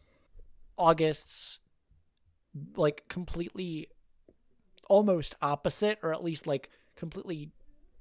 August's 0.75 1.59
like 2.75 3.03
completely 3.09 3.89
almost 4.95 5.35
opposite 5.41 5.97
or 6.03 6.11
at 6.13 6.23
least 6.23 6.45
like 6.45 6.69
completely 6.95 7.49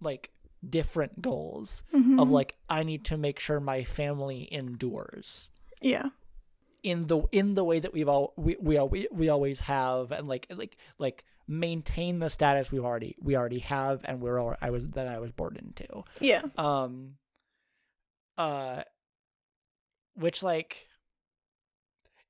like 0.00 0.30
different 0.68 1.22
goals 1.22 1.82
of 1.92 2.00
Mhm. 2.02 2.30
like 2.30 2.56
I 2.68 2.82
need 2.82 3.04
to 3.06 3.16
make 3.16 3.38
sure 3.38 3.60
my 3.60 3.84
family 3.84 4.48
endures 4.52 5.50
yeah. 5.80 6.06
in 6.82 7.06
the 7.06 7.18
in 7.32 7.54
the 7.54 7.64
way 7.64 7.78
that 7.80 7.92
we've 7.92 8.08
all 8.08 8.32
we 8.36 8.56
we, 8.60 8.78
we, 8.80 9.08
we 9.12 9.28
always 9.28 9.60
have 9.60 10.10
and 10.12 10.26
like 10.28 10.46
like 10.62 10.76
like 10.98 11.24
maintain 11.46 12.18
the 12.18 12.28
status 12.28 12.70
we've 12.72 12.84
already 12.84 13.14
we 13.20 13.36
already 13.36 13.60
have 13.60 14.00
and 14.04 14.20
we're 14.20 14.38
all, 14.38 14.54
I 14.60 14.70
was 14.70 14.86
that 14.96 15.06
I 15.08 15.18
was 15.18 15.32
born 15.32 15.56
into 15.56 16.02
Yeah. 16.20 16.42
um 16.58 17.16
uh 18.36 18.82
which 20.14 20.42
like 20.42 20.86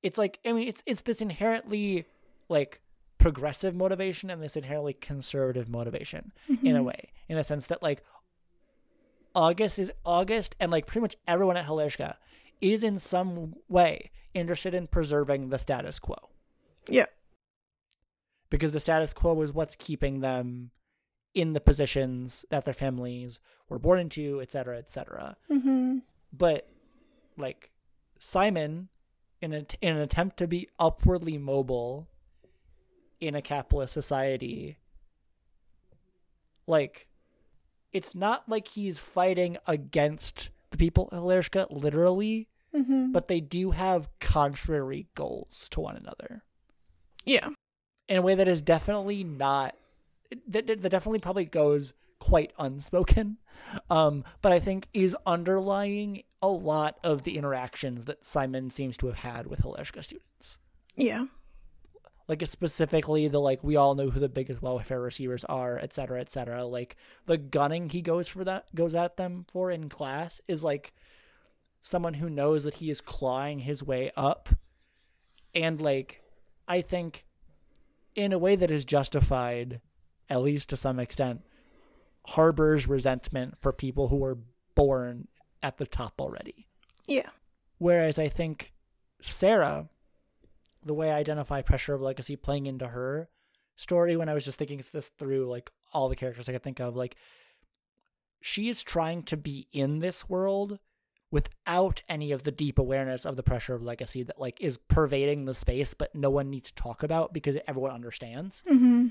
it's 0.02 0.18
like 0.18 0.38
i 0.44 0.52
mean 0.52 0.66
it's 0.68 0.82
it's 0.86 1.02
this 1.02 1.20
inherently 1.20 2.04
like 2.48 2.80
progressive 3.20 3.74
motivation 3.76 4.30
and 4.30 4.42
this 4.42 4.56
inherently 4.56 4.92
conservative 4.94 5.68
motivation 5.68 6.32
in 6.62 6.74
a 6.74 6.82
way 6.82 7.10
in 7.28 7.36
the 7.36 7.44
sense 7.44 7.66
that 7.68 7.82
like 7.82 8.02
august 9.34 9.78
is 9.78 9.92
august 10.04 10.56
and 10.58 10.72
like 10.72 10.86
pretty 10.86 11.00
much 11.00 11.14
everyone 11.28 11.56
at 11.56 11.66
Hillerska 11.66 12.16
is 12.60 12.82
in 12.82 12.98
some 12.98 13.54
way 13.68 14.10
interested 14.34 14.74
in 14.74 14.86
preserving 14.86 15.50
the 15.50 15.58
status 15.58 15.98
quo 15.98 16.16
Yeah. 16.88 17.06
because 18.48 18.72
the 18.72 18.80
status 18.80 19.12
quo 19.12 19.40
is 19.42 19.52
what's 19.52 19.76
keeping 19.76 20.20
them 20.20 20.70
in 21.34 21.52
the 21.52 21.60
positions 21.60 22.44
that 22.50 22.64
their 22.64 22.74
families 22.74 23.38
were 23.68 23.78
born 23.78 24.00
into, 24.00 24.40
et 24.42 24.50
cetera, 24.50 24.78
et 24.78 24.90
cetera. 24.90 25.36
Mm-hmm. 25.48 25.98
But 26.32 26.68
like 27.36 27.70
Simon, 28.18 28.88
in, 29.40 29.52
a, 29.54 29.64
in 29.80 29.94
an 29.96 30.02
attempt 30.02 30.36
to 30.38 30.48
be 30.48 30.68
upwardly 30.80 31.38
mobile 31.38 32.08
in 33.20 33.34
a 33.34 33.42
capitalist 33.42 33.92
society, 33.94 34.78
like 36.66 37.08
it's 37.92 38.14
not 38.14 38.48
like 38.48 38.68
he's 38.68 38.98
fighting 38.98 39.56
against 39.66 40.50
the 40.70 40.76
people 40.78 41.08
of 41.08 41.22
Hillerska 41.22 41.66
literally, 41.70 42.46
Mm-hmm. 42.72 43.10
but 43.10 43.26
they 43.26 43.40
do 43.40 43.72
have 43.72 44.08
contrary 44.20 45.08
goals 45.16 45.66
to 45.72 45.80
one 45.80 45.96
another. 45.96 46.44
yeah. 47.26 47.48
in 48.08 48.16
a 48.16 48.22
way 48.22 48.36
that 48.36 48.46
is 48.46 48.62
definitely 48.62 49.24
not 49.24 49.74
that, 50.46 50.68
that 50.68 50.80
that 50.80 50.88
definitely 50.88 51.18
probably 51.18 51.46
goes 51.46 51.94
quite 52.20 52.52
unspoken 52.60 53.38
um 53.90 54.22
but 54.40 54.52
i 54.52 54.60
think 54.60 54.86
is 54.94 55.16
underlying 55.26 56.22
a 56.42 56.46
lot 56.48 56.96
of 57.02 57.24
the 57.24 57.36
interactions 57.36 58.04
that 58.04 58.24
simon 58.24 58.70
seems 58.70 58.96
to 58.98 59.08
have 59.08 59.16
had 59.16 59.48
with 59.48 59.62
Hillerska 59.62 60.04
students 60.04 60.58
Yeah. 60.94 61.24
Like 62.30 62.46
specifically 62.46 63.26
the 63.26 63.40
like 63.40 63.64
we 63.64 63.74
all 63.74 63.96
know 63.96 64.08
who 64.08 64.20
the 64.20 64.28
biggest 64.28 64.62
welfare 64.62 65.00
receivers 65.00 65.44
are 65.46 65.80
et 65.80 65.92
cetera 65.92 66.20
et 66.20 66.30
cetera. 66.30 66.64
Like 66.64 66.96
the 67.26 67.36
gunning 67.36 67.90
he 67.90 68.02
goes 68.02 68.28
for 68.28 68.44
that 68.44 68.72
goes 68.72 68.94
at 68.94 69.16
them 69.16 69.44
for 69.50 69.68
in 69.68 69.88
class 69.88 70.40
is 70.46 70.62
like 70.62 70.94
someone 71.82 72.14
who 72.14 72.30
knows 72.30 72.62
that 72.62 72.74
he 72.74 72.88
is 72.88 73.00
clawing 73.00 73.58
his 73.58 73.82
way 73.82 74.12
up. 74.16 74.48
And 75.56 75.80
like 75.80 76.22
i 76.68 76.80
think 76.80 77.24
in 78.14 78.32
a 78.32 78.38
way 78.38 78.54
that 78.54 78.70
is 78.70 78.84
justified 78.84 79.80
at 80.28 80.40
least 80.40 80.68
to 80.68 80.76
some 80.76 81.00
extent 81.00 81.40
harbors 82.28 82.86
resentment 82.86 83.56
for 83.58 83.72
people 83.72 84.06
who 84.06 84.18
were 84.18 84.38
born 84.76 85.26
at 85.64 85.78
the 85.78 85.86
top 85.86 86.20
already. 86.20 86.68
Yeah. 87.08 87.30
Whereas 87.78 88.20
I 88.20 88.28
think 88.28 88.72
Sarah, 89.20 89.88
the 90.84 90.94
way 90.94 91.10
I 91.10 91.18
identify 91.18 91.62
pressure 91.62 91.94
of 91.94 92.00
legacy 92.00 92.36
playing 92.36 92.66
into 92.66 92.88
her 92.88 93.28
story, 93.76 94.16
when 94.16 94.28
I 94.28 94.34
was 94.34 94.44
just 94.44 94.58
thinking 94.58 94.82
this 94.92 95.10
through, 95.18 95.46
like 95.48 95.70
all 95.92 96.08
the 96.08 96.16
characters 96.16 96.48
I 96.48 96.52
could 96.52 96.62
think 96.62 96.80
of, 96.80 96.96
like 96.96 97.16
she 98.40 98.68
is 98.68 98.82
trying 98.82 99.22
to 99.24 99.36
be 99.36 99.68
in 99.72 99.98
this 99.98 100.28
world 100.28 100.78
without 101.30 102.02
any 102.08 102.32
of 102.32 102.42
the 102.42 102.50
deep 102.50 102.78
awareness 102.78 103.24
of 103.24 103.36
the 103.36 103.42
pressure 103.42 103.74
of 103.74 103.82
legacy 103.82 104.22
that 104.24 104.40
like 104.40 104.60
is 104.60 104.78
pervading 104.78 105.44
the 105.44 105.54
space, 105.54 105.94
but 105.94 106.14
no 106.14 106.30
one 106.30 106.50
needs 106.50 106.68
to 106.72 106.74
talk 106.74 107.02
about 107.02 107.32
because 107.32 107.56
everyone 107.68 107.92
understands. 107.92 108.62
Mm-hmm. 108.68 109.08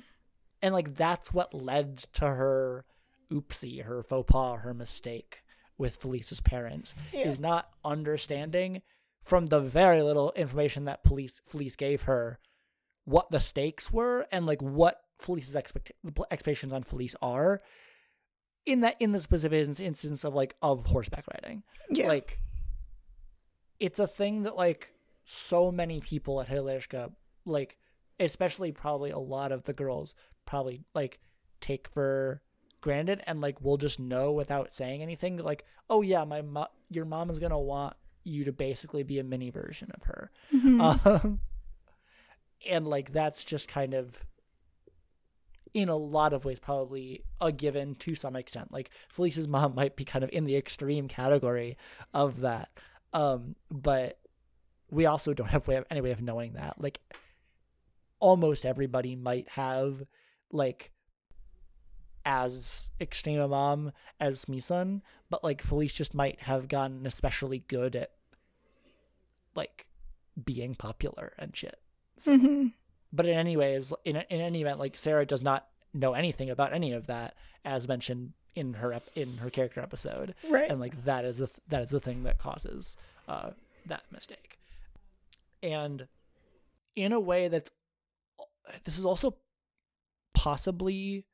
And 0.62 0.74
like 0.74 0.96
that's 0.96 1.32
what 1.34 1.54
led 1.54 2.00
to 2.16 2.26
her 2.26 2.86
oopsie, 3.32 3.84
her 3.84 4.04
faux 4.04 4.30
pas, 4.30 4.60
her 4.62 4.74
mistake 4.74 5.44
with 5.78 5.96
Felice's 5.96 6.42
parents 6.42 6.94
Yeah. 7.14 7.22
is 7.22 7.40
not 7.40 7.70
understanding 7.86 8.82
from 9.22 9.48
the 9.48 9.60
very 9.60 10.02
little 10.02 10.32
information 10.36 10.86
that 10.86 11.04
police 11.04 11.42
Felice 11.46 11.76
gave 11.76 12.04
her 12.04 12.40
what 13.06 13.30
the 13.32 13.40
stakes 13.40 13.92
were 13.92 14.26
and 14.32 14.46
like 14.46 14.62
what 14.62 15.02
Felice's 15.20 15.56
expect- 15.56 15.92
expectations 16.32 16.74
on 16.74 16.84
Felice 16.84 17.16
are 17.22 17.62
in 18.66 18.82
that 18.82 18.96
in 19.00 19.12
the 19.12 19.20
specific 19.20 19.68
instance 19.80 20.24
of 20.24 20.34
like 20.34 20.56
of 20.62 20.86
horseback 20.86 21.26
riding 21.34 21.64
Yeah. 21.90 22.08
like 22.08 22.40
it's 23.80 24.00
a 24.00 24.08
thing 24.08 24.44
that 24.44 24.56
like 24.56 24.94
so 25.26 25.72
many 25.72 26.00
people 26.02 26.40
at 26.42 26.48
Hillerska 26.48 27.12
like 27.46 27.78
especially 28.20 28.72
probably 28.72 29.12
a 29.12 29.18
lot 29.20 29.52
of 29.52 29.64
the 29.64 29.74
girls 29.74 30.16
probably 30.46 30.82
like 30.94 31.20
take 31.62 31.88
for 31.88 32.42
granted 32.82 33.22
and 33.28 33.42
like 33.42 33.62
we'll 33.62 33.78
just 33.78 34.00
know 34.00 34.32
without 34.32 34.74
saying 34.74 35.02
anything 35.02 35.38
like 35.38 35.66
oh 35.90 36.02
yeah 36.02 36.24
my 36.24 36.42
mo- 36.42 36.68
your 36.90 37.06
mom 37.06 37.30
is 37.30 37.40
going 37.40 37.52
to 37.52 37.58
want 37.58 37.96
you 38.24 38.44
to 38.44 38.52
basically 38.52 39.04
be 39.04 39.20
a 39.20 39.24
mini 39.24 39.50
version 39.50 39.92
of 39.94 40.04
her 40.04 40.32
Mhm. 40.54 41.06
um 41.06 41.40
and 42.68 42.88
like 42.88 43.12
that's 43.14 43.44
just 43.46 43.68
kind 43.68 43.94
of 43.94 44.26
in 45.74 45.88
a 45.88 45.96
lot 45.96 46.34
of 46.34 46.46
ways 46.46 46.60
probably 46.60 47.24
a 47.40 47.52
given 47.52 47.94
to 47.96 48.16
some 48.16 48.36
extent. 48.36 48.72
Like 48.72 48.90
Felice's 49.08 49.48
mom 49.48 49.76
might 49.76 49.96
be 49.96 50.04
kind 50.04 50.24
of 50.24 50.30
in 50.34 50.46
the 50.46 50.56
extreme 50.56 51.08
category 51.08 51.78
of 52.14 52.42
that. 52.42 52.70
Um, 53.14 53.56
but 53.70 54.20
we 54.90 55.06
also 55.06 55.34
don't 55.34 55.50
have 55.50 55.68
way 55.68 55.76
of, 55.76 55.86
any 55.92 56.02
way 56.02 56.12
of 56.12 56.22
knowing 56.22 56.54
that. 56.54 56.82
Like 56.82 57.00
almost 58.20 58.66
everybody 58.66 59.16
might 59.16 59.48
have 59.50 60.04
like 60.52 60.92
as 62.26 62.92
extreme 63.00 63.40
a 63.40 63.48
mom 63.48 63.92
as 64.20 64.46
Misun, 64.46 65.02
but 65.30 65.44
like 65.44 65.62
Felice 65.62 65.94
just 65.94 66.14
might 66.14 66.42
have 66.42 66.68
gotten 66.68 67.06
especially 67.06 67.60
good 67.68 67.96
at 67.96 68.12
like 69.56 69.86
being 70.44 70.76
popular 70.76 71.34
and 71.38 71.56
shit. 71.56 71.80
So, 72.18 72.38
hmm 72.38 72.68
but 73.12 73.26
in 73.26 73.34
any 73.34 73.58
ways, 73.58 73.92
in 74.06 74.16
in 74.18 74.40
any 74.42 74.62
event, 74.62 74.78
like 74.80 74.98
Sarah 74.98 75.26
does 75.26 75.42
not 75.42 75.68
know 75.94 76.14
anything 76.14 76.50
about 76.52 76.74
any 76.74 76.92
of 76.94 77.08
that, 77.08 77.34
as 77.66 77.88
mentioned 77.88 78.34
in 78.56 78.74
her 78.76 78.94
ep- 78.94 79.10
in 79.16 79.38
her 79.38 79.50
character 79.50 79.82
episode, 79.82 80.36
Right. 80.48 80.70
and 80.70 80.80
like 80.80 81.06
that 81.06 81.26
is 81.26 81.40
the 81.40 81.48
th- 81.48 81.60
that 81.70 81.82
is 81.82 81.90
the 81.90 82.00
thing 82.00 82.24
that 82.24 82.38
causes 82.38 82.98
uh, 83.28 83.52
that 83.88 84.04
mistake, 84.12 84.60
and 85.64 86.08
in 86.96 87.12
a 87.14 87.20
way 87.20 87.48
that's 87.48 87.72
this 88.86 89.00
is 89.00 89.06
also 89.06 89.36
possibly 90.36 91.26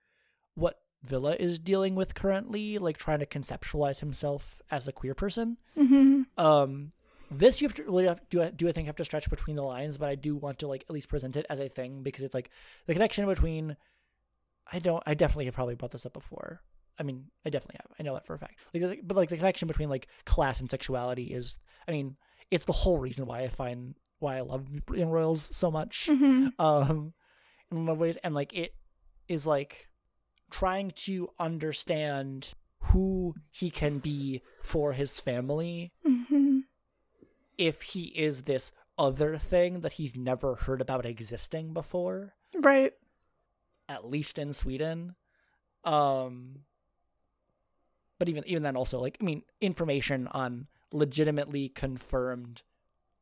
what 0.56 0.80
Wille 1.10 1.28
is 1.28 1.60
dealing 1.60 1.96
with 1.96 2.16
currently, 2.16 2.78
like 2.78 2.98
trying 2.98 3.20
to 3.20 3.26
conceptualize 3.26 4.00
himself 4.00 4.62
as 4.72 4.88
a 4.88 4.92
queer 4.92 5.14
person. 5.14 5.58
hmm 5.76 6.24
Um, 6.38 6.92
this 7.32 7.62
you 7.62 7.68
have 7.68 7.76
to 7.76 7.84
really 7.84 8.06
have, 8.06 8.22
do 8.30 8.42
I, 8.44 8.52
do 8.52 8.68
I 8.68 8.72
think 8.72 8.88
have 8.88 8.96
to 8.98 9.06
stretch 9.06 9.30
between 9.30 9.56
the 9.56 9.64
lines, 9.64 9.98
but 9.98 10.10
I 10.10 10.16
do 10.16 10.36
want 10.36 10.60
to 10.60 10.68
like 10.68 10.84
at 10.88 10.94
least 10.94 11.10
present 11.10 11.36
it 11.36 11.46
as 11.50 11.60
a 11.60 11.70
thing 11.70 12.04
because 12.04 12.24
it's 12.24 12.36
like 12.36 12.50
the 12.86 12.94
connection 12.94 13.26
between. 13.26 13.78
I 14.72 14.80
don't. 14.80 15.04
I 15.06 15.14
definitely 15.14 15.46
have 15.46 15.56
probably 15.56 15.76
brought 15.76 15.92
this 15.92 16.06
up 16.06 16.14
before. 16.14 16.62
I 16.98 17.04
mean, 17.04 17.26
I 17.46 17.50
definitely 17.50 17.80
have. 17.82 17.92
I 18.00 18.04
know 18.04 18.14
that 18.14 18.26
for 18.26 18.34
a 18.34 18.40
fact. 18.40 18.56
Like, 18.74 19.02
but 19.04 19.18
like 19.18 19.30
the 19.30 19.38
connection 19.38 19.68
between 19.68 19.90
like 19.90 20.08
class 20.26 20.60
and 20.60 20.70
sexuality 20.70 21.26
is. 21.26 21.60
I 21.88 21.92
mean, 21.92 22.16
it's 22.52 22.66
the 22.66 22.74
whole 22.74 22.98
reason 23.00 23.26
why 23.26 23.42
I 23.42 23.48
find 23.48 23.96
why 24.20 24.38
I 24.38 24.42
love 24.42 24.68
Young 24.94 25.10
Royals 25.10 25.42
so 25.42 25.70
much 25.70 26.08
hmm 26.08 26.48
um 26.58 27.14
in 27.70 27.78
a 27.78 27.82
lot 27.82 27.92
of 27.94 27.98
ways 28.00 28.18
and 28.24 28.34
like 28.34 28.54
it 28.54 28.74
is 29.28 29.46
like 29.46 29.90
trying 30.60 30.92
to 30.92 31.30
understand 31.40 32.54
who 32.80 33.34
he 33.52 33.70
can 33.70 34.00
be 34.00 34.42
for 34.62 34.94
his 34.94 35.20
family 35.20 35.92
hmm 36.04 36.60
if 37.58 37.82
he 37.82 38.04
is 38.28 38.44
this 38.44 38.72
other 38.98 39.38
thing 39.38 39.80
that 39.82 39.94
he's 39.94 40.14
never 40.16 40.56
heard 40.56 40.82
about 40.82 41.06
existing 41.06 41.74
before. 41.74 42.34
Right. 42.62 42.92
at 43.88 44.06
least 44.06 44.38
in 44.38 44.52
Sweden. 44.54 45.16
Um 45.84 46.60
but 48.20 48.30
even 48.30 48.44
even 48.48 48.64
then 48.64 48.76
also 48.76 49.00
like 49.00 49.18
I 49.22 49.24
mean 49.24 49.44
information 49.62 50.28
on 50.28 50.68
legitimately 50.92 51.70
confirmed 51.70 52.62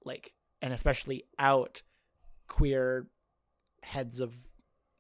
like 0.06 0.34
and 0.62 0.74
especially 0.74 1.24
out 1.40 1.82
queer 2.48 3.08
heads 3.82 4.20
of 4.20 4.36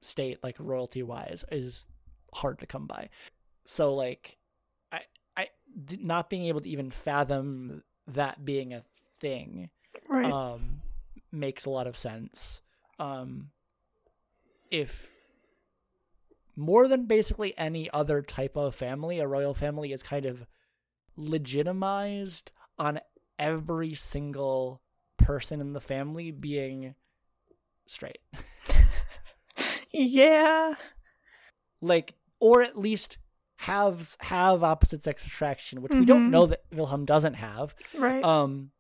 state 0.02 0.40
like 0.44 0.56
royalty 0.60 1.04
wise 1.04 1.46
is 1.52 1.86
hard 2.34 2.60
to 2.60 2.66
come 2.66 2.88
by 2.88 3.10
so 3.66 3.94
like 3.94 4.38
I 4.92 5.02
I 5.38 5.48
not 6.00 6.30
being 6.30 6.46
able 6.46 6.62
to 6.62 6.70
even 6.70 6.92
fathom 6.92 7.84
that 8.08 8.44
being 8.44 8.74
a 8.74 8.84
thing 9.20 9.70
Right. 10.10 10.32
um 10.32 10.82
makes 11.32 11.66
a 11.66 11.70
lot 11.70 11.88
of 11.88 11.96
sense 11.98 12.62
um 13.00 13.50
if 14.70 15.10
more 16.56 16.88
than 16.88 17.06
basically 17.06 17.58
any 17.58 17.90
other 17.92 18.22
type 18.22 18.56
of 18.58 18.76
family 18.76 19.20
a 19.20 19.28
royal 19.28 19.54
family 19.54 19.92
is 19.92 20.04
kind 20.04 20.26
of 20.26 20.46
legitimized 21.16 22.52
on 22.78 23.00
every 23.40 23.94
single 23.94 24.82
person 25.18 25.62
in 25.62 25.74
the 25.74 25.82
family 25.82 26.32
being 26.32 26.96
straight 27.86 28.20
yeah. 29.94 30.74
like 31.82 32.16
or 32.44 32.62
at 32.62 32.78
least 32.78 33.18
have 33.58 34.18
have 34.20 34.64
opposite 34.64 35.02
sex 35.04 35.26
attraction 35.26 35.82
which 35.82 35.94
we 35.94 36.04
don't 36.06 36.28
Mhm. 36.28 36.32
know 36.32 36.46
that 36.48 36.64
wilhelm 36.74 37.06
doesn't 37.06 37.36
have 37.36 37.74
Right. 37.98 38.22
um 38.24 38.72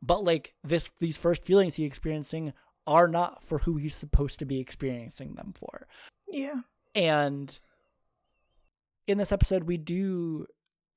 but 0.00 0.24
like 0.24 0.54
this 0.64 0.90
these 0.98 1.18
first 1.18 1.44
feelings 1.44 1.74
he's 1.74 1.86
experiencing 1.86 2.52
are 2.86 3.08
not 3.08 3.44
for 3.44 3.58
who 3.58 3.76
he's 3.76 3.94
supposed 3.94 4.38
to 4.38 4.46
be 4.46 4.58
experiencing 4.60 5.34
them 5.34 5.52
for 5.54 5.86
yeah. 6.32 6.60
and 6.94 7.58
in 9.06 9.18
this 9.18 9.32
episode 9.32 9.64
we 9.64 9.76
do 9.76 10.46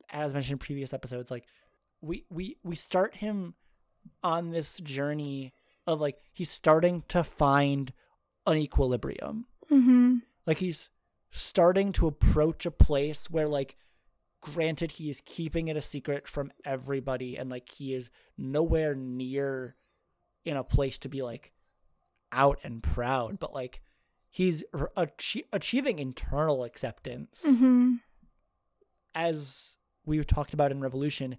as 0.09 0.33
mentioned 0.33 0.53
in 0.53 0.59
previous 0.59 0.93
episodes 0.93 1.29
like 1.29 1.45
we 2.01 2.23
we 2.29 2.55
we 2.63 2.75
start 2.75 3.15
him 3.15 3.53
on 4.23 4.51
this 4.51 4.77
journey 4.77 5.53
of 5.85 5.99
like 5.99 6.15
he's 6.31 6.49
starting 6.49 7.03
to 7.09 7.23
find 7.23 7.91
an 8.47 8.55
equilibrium 8.57 9.45
hmm 9.67 10.17
like 10.45 10.59
he's 10.59 10.89
starting 11.31 11.91
to 11.93 12.07
approach 12.07 12.65
a 12.65 12.71
place 12.71 13.29
where 13.29 13.47
like 13.47 13.75
granted 14.41 14.93
he 14.93 15.09
is 15.09 15.21
keeping 15.25 15.67
it 15.67 15.75
a 15.77 15.81
secret 15.81 16.27
from 16.27 16.51
everybody 16.65 17.37
and 17.37 17.49
like 17.49 17.69
he 17.69 17.93
is 17.93 18.09
nowhere 18.37 18.95
near 18.95 19.75
in 20.45 20.55
a 20.57 20.63
place 20.63 20.97
to 20.97 21.09
be 21.09 21.21
like 21.21 21.51
out 22.31 22.57
and 22.63 22.81
proud 22.81 23.37
but 23.39 23.53
like 23.53 23.81
he's 24.29 24.63
achieving 25.51 25.99
internal 25.99 26.63
acceptance 26.63 27.43
hmm 27.45 27.95
as 29.15 29.75
we've 30.05 30.27
talked 30.27 30.53
about 30.53 30.71
in 30.71 30.79
revolution 30.79 31.37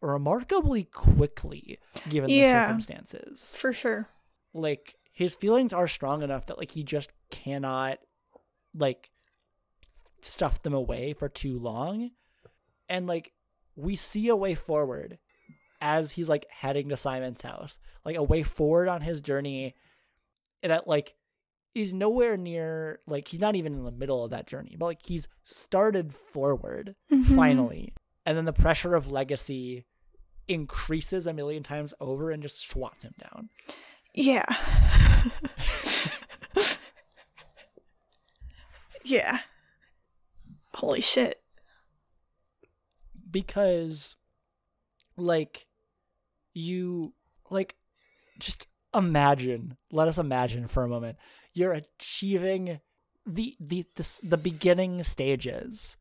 remarkably 0.00 0.84
quickly 0.84 1.78
given 2.08 2.28
Yeah. 2.30 2.52
the 2.52 2.62
circumstances 2.66 3.56
For 3.58 3.72
sure. 3.72 4.06
like 4.52 4.96
his 5.12 5.34
feelings 5.34 5.72
are 5.72 5.88
strong 5.88 6.22
enough 6.22 6.46
that 6.46 6.58
like 6.58 6.72
he 6.72 6.82
just 6.82 7.10
cannot 7.30 7.98
like 8.74 9.10
stuff 10.24 10.62
them 10.62 10.74
away 10.74 11.12
for 11.12 11.28
too 11.28 11.58
long 11.58 12.10
and 12.88 13.06
like 13.06 13.32
we 13.76 13.94
see 13.96 14.28
a 14.28 14.36
way 14.36 14.54
forward 14.54 15.18
as 15.80 16.12
he's 16.12 16.28
like 16.28 16.46
heading 16.50 16.88
to 16.88 16.96
simon's 16.96 17.42
house 17.42 17.78
like 18.04 18.16
a 18.16 18.22
way 18.22 18.42
forward 18.42 18.88
on 18.88 19.00
his 19.02 19.20
journey 19.20 19.74
that 20.62 20.88
like 20.88 21.14
is 21.74 21.92
nowhere 21.92 22.36
near 22.36 23.00
like 23.06 23.28
he's 23.28 23.40
not 23.40 23.56
even 23.56 23.74
in 23.74 23.84
the 23.84 23.90
middle 23.90 24.24
of 24.24 24.30
that 24.30 24.46
journey 24.46 24.76
but 24.78 24.86
like 24.86 25.00
he's 25.04 25.28
started 25.44 26.14
forward 26.14 26.94
Mhm. 27.12 27.36
finally 27.36 27.92
and 28.24 28.36
then 28.38 28.44
the 28.46 28.52
pressure 28.52 28.94
of 28.94 29.10
legacy 29.10 29.84
increases 30.48 31.26
a 31.26 31.34
million 31.34 31.62
times 31.62 31.92
over 32.00 32.30
and 32.30 32.42
just 32.42 32.66
swats 32.66 33.04
him 33.04 33.14
down 33.18 33.48
Yeah. 34.14 34.44
yeah. 39.04 39.40
Holy 40.74 41.00
shit. 41.00 41.40
because 43.30 44.14
like 45.16 45.66
you 46.52 47.12
like 47.50 47.74
just 48.38 48.66
imagine 48.94 49.76
let 49.90 50.06
us 50.06 50.18
imagine 50.18 50.68
for 50.68 50.84
a 50.84 50.88
moment 50.88 51.16
you're 51.52 51.72
achieving 51.72 52.80
the 53.26 53.56
the 53.58 53.84
the, 53.96 54.20
the 54.22 54.36
beginning 54.36 55.02
stages 55.02 55.96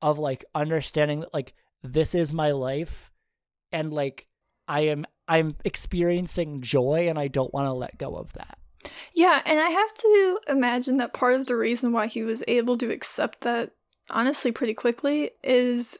of 0.00 0.18
like 0.18 0.44
understanding 0.54 1.20
that 1.20 1.34
like 1.34 1.52
this 1.82 2.14
is 2.14 2.32
my 2.32 2.52
life 2.52 3.10
and 3.70 3.92
like 3.92 4.26
i 4.66 4.80
am 4.80 5.04
i'm 5.28 5.54
experiencing 5.64 6.62
joy 6.62 7.06
and 7.08 7.18
i 7.18 7.28
don't 7.28 7.52
want 7.52 7.66
to 7.66 7.72
let 7.72 7.98
go 7.98 8.16
of 8.16 8.32
that 8.32 8.56
Yeah, 9.14 9.42
and 9.44 9.60
I 9.60 9.68
have 9.68 9.92
to 9.94 10.38
imagine 10.48 10.96
that 10.98 11.12
part 11.12 11.38
of 11.38 11.46
the 11.46 11.56
reason 11.56 11.92
why 11.92 12.06
he 12.06 12.22
was 12.22 12.42
able 12.48 12.76
to 12.78 12.90
accept 12.90 13.40
that 13.42 13.72
honestly 14.12 14.52
pretty 14.52 14.74
quickly 14.74 15.30
is 15.42 15.98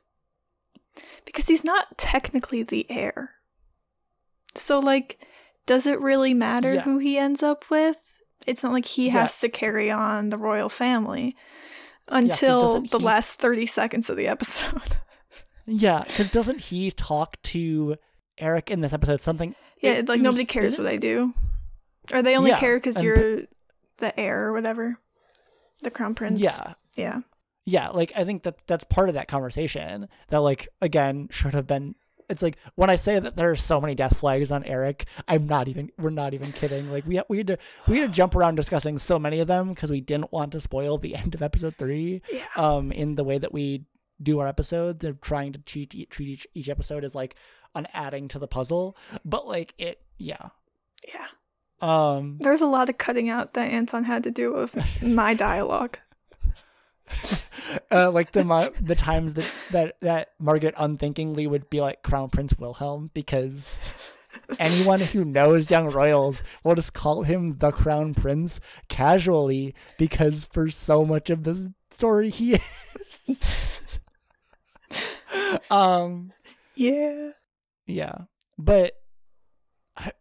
because 1.24 1.48
he's 1.48 1.64
not 1.64 1.96
technically 1.98 2.62
the 2.62 2.86
heir. 2.90 3.32
So 4.54 4.78
like 4.80 5.26
does 5.66 5.86
it 5.86 6.00
really 6.00 6.34
matter 6.34 6.74
Yeah. 6.74 6.80
who 6.82 6.98
he 6.98 7.16
ends 7.18 7.42
up 7.42 7.70
with? 7.70 7.96
It's 8.46 8.62
not 8.64 8.72
like 8.72 8.84
he 8.86 9.06
Yeah. 9.06 9.12
has 9.22 9.38
to 9.40 9.48
carry 9.48 9.90
on 9.90 10.30
the 10.30 10.38
royal 10.38 10.68
family 10.68 11.36
until 12.08 12.62
doesn't 12.62 12.90
the 12.90 12.98
he- 12.98 13.04
last 13.04 13.38
30 13.40 13.66
seconds 13.66 14.10
of 14.10 14.16
the 14.16 14.26
episode. 14.28 14.96
yeah 15.66 16.02
because 16.06 16.28
doesn't 16.30 16.58
he 16.58 16.90
talk 16.90 17.40
to 17.42 17.94
erik 18.36 18.68
in 18.68 18.80
this 18.80 18.92
episode 18.92 19.20
something 19.20 19.54
yeah, 19.80 19.92
it- 19.92 20.08
like 20.08 20.18
it 20.18 20.22
was- 20.22 20.24
nobody 20.24 20.44
cares 20.44 20.76
what 20.78 20.86
I 20.88 20.96
do. 20.96 21.32
Or 22.12 22.20
they 22.22 22.36
only 22.36 22.50
Yeah, 22.50 22.58
care 22.58 22.76
because 22.76 23.00
you're 23.02 23.42
the 23.98 24.18
heir 24.20 24.46
or 24.48 24.52
whatever. 24.52 24.98
The 25.84 25.90
crown 25.92 26.14
prince. 26.16 26.40
yeah 26.40 26.74
Yeah. 26.96 27.20
Yeah 27.64 27.90
like 27.90 28.12
i 28.16 28.24
think 28.24 28.42
that 28.42 28.66
that's 28.66 28.84
part 28.84 29.08
of 29.08 29.14
that 29.14 29.28
conversation 29.28 30.08
that 30.28 30.38
like 30.38 30.68
again 30.80 31.28
should 31.30 31.54
have 31.54 31.66
been 31.66 31.94
it's 32.28 32.42
like 32.42 32.56
when 32.74 32.90
I 32.90 32.96
say 32.96 33.18
that 33.18 33.36
there 33.36 33.50
are 33.50 33.56
so 33.56 33.80
many 33.80 33.94
death 33.94 34.16
flags 34.16 34.50
on 34.50 34.64
Erik, 34.64 35.06
I'm 35.28 35.46
not 35.46 35.68
even 35.68 35.90
we're 35.98 36.10
not 36.10 36.34
even 36.34 36.50
kidding. 36.52 36.90
Like 36.90 37.06
we 37.06 37.20
we 37.28 37.38
had 37.38 37.46
to 37.48 37.58
we 37.86 37.98
had 37.98 38.10
to 38.10 38.16
jump 38.16 38.34
around 38.34 38.56
discussing 38.56 38.98
so 38.98 39.18
many 39.18 39.38
of 39.40 39.46
them 39.46 39.68
because 39.68 39.90
we 39.90 40.00
didn't 40.00 40.32
want 40.32 40.52
to 40.52 40.60
spoil 40.60 40.98
the 40.98 41.14
end 41.22 41.34
of 41.34 41.42
episode 41.42 41.76
three. 41.76 42.22
Yeah. 42.32 42.46
Um, 42.56 42.90
in 42.90 43.14
the 43.14 43.24
way 43.24 43.38
that 43.38 43.52
we 43.52 43.84
do 44.20 44.38
our 44.40 44.48
episodes 44.48 45.04
of 45.04 45.20
trying 45.20 45.52
to 45.52 45.58
treat 45.60 46.10
treat 46.10 46.28
each 46.28 46.46
each 46.54 46.68
episode 46.68 47.04
as 47.04 47.14
like 47.14 47.36
an 47.74 47.86
adding 47.92 48.28
to 48.28 48.38
the 48.38 48.48
puzzle, 48.48 48.96
but 49.24 49.46
like 49.46 49.74
it, 49.78 50.00
yeah. 50.18 50.48
Yeah. 51.06 51.26
Um, 51.80 52.36
There's 52.40 52.60
a 52.60 52.66
lot 52.66 52.88
of 52.88 52.98
cutting 52.98 53.28
out 53.28 53.54
that 53.54 53.70
Anton 53.72 54.04
had 54.04 54.22
to 54.24 54.30
do 54.30 54.52
with 54.52 55.02
my 55.02 55.34
dialogue. 55.34 55.98
uh, 57.90 58.10
like 58.10 58.32
the 58.32 58.44
mo- 58.44 58.72
the 58.80 58.94
times 58.94 59.34
that 59.34 59.52
that 59.70 59.96
that 60.00 60.30
Margaret 60.38 60.74
unthinkingly 60.76 61.46
would 61.46 61.68
be 61.70 61.80
like 61.80 62.02
Crown 62.02 62.30
Prince 62.30 62.54
Wilhelm 62.58 63.10
because 63.14 63.78
anyone 64.58 65.00
who 65.00 65.24
knows 65.24 65.70
young 65.70 65.88
royals 65.90 66.42
will 66.64 66.74
just 66.74 66.94
call 66.94 67.22
him 67.22 67.58
the 67.58 67.70
Crown 67.70 68.14
Prince 68.14 68.60
casually 68.88 69.74
because 69.98 70.44
for 70.44 70.68
so 70.68 71.04
much 71.04 71.30
of 71.30 71.44
the 71.44 71.72
story 71.90 72.30
he 72.30 72.54
is. 72.54 73.86
um. 75.70 76.32
Yeah. 76.74 77.32
Yeah, 77.86 78.14
but 78.58 78.94
I, 79.96 80.12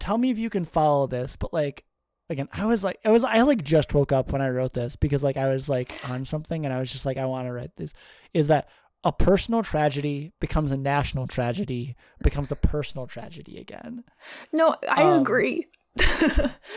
tell 0.00 0.18
me 0.18 0.30
if 0.30 0.38
you 0.38 0.50
can 0.50 0.64
follow 0.64 1.06
this. 1.06 1.36
But 1.36 1.52
like, 1.52 1.84
again, 2.30 2.48
I 2.52 2.66
was 2.66 2.82
like, 2.84 2.98
I 3.04 3.10
was, 3.10 3.24
I 3.24 3.42
like 3.42 3.62
just 3.64 3.94
woke 3.94 4.12
up 4.12 4.32
when 4.32 4.40
I 4.42 4.48
wrote 4.48 4.72
this 4.72 4.96
because 4.96 5.22
like 5.22 5.36
I 5.36 5.48
was 5.48 5.68
like 5.68 5.90
on 6.08 6.24
something 6.24 6.64
and 6.64 6.72
I 6.74 6.78
was 6.78 6.90
just 6.92 7.06
like, 7.06 7.16
I 7.16 7.26
want 7.26 7.46
to 7.48 7.52
write 7.52 7.76
this. 7.76 7.92
Is 8.32 8.48
that 8.48 8.68
a 9.04 9.12
personal 9.12 9.62
tragedy 9.62 10.32
becomes 10.40 10.70
a 10.72 10.76
national 10.76 11.26
tragedy, 11.26 11.94
becomes 12.22 12.50
a 12.50 12.56
personal 12.56 13.06
tragedy 13.06 13.58
again? 13.58 14.04
No, 14.52 14.74
I 14.90 15.02
Um, 15.02 15.20
agree. 15.20 15.66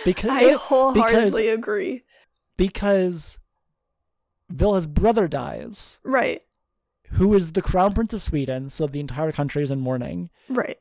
Because 0.05 0.29
I 0.29 0.51
wholeheartedly 0.53 1.47
agree. 1.49 2.03
because 2.57 3.39
Wille's 4.53 4.87
brother 4.87 5.27
dies, 5.27 5.99
Right. 6.03 6.41
who 7.13 7.33
is 7.33 7.53
the 7.53 7.61
crown 7.61 7.93
prince 7.93 8.13
of 8.13 8.21
Sweden, 8.21 8.69
so 8.69 8.87
the 8.87 8.99
entire 8.99 9.31
country 9.31 9.63
is 9.63 9.71
in 9.71 9.79
mourning. 9.79 10.29
Right. 10.49 10.77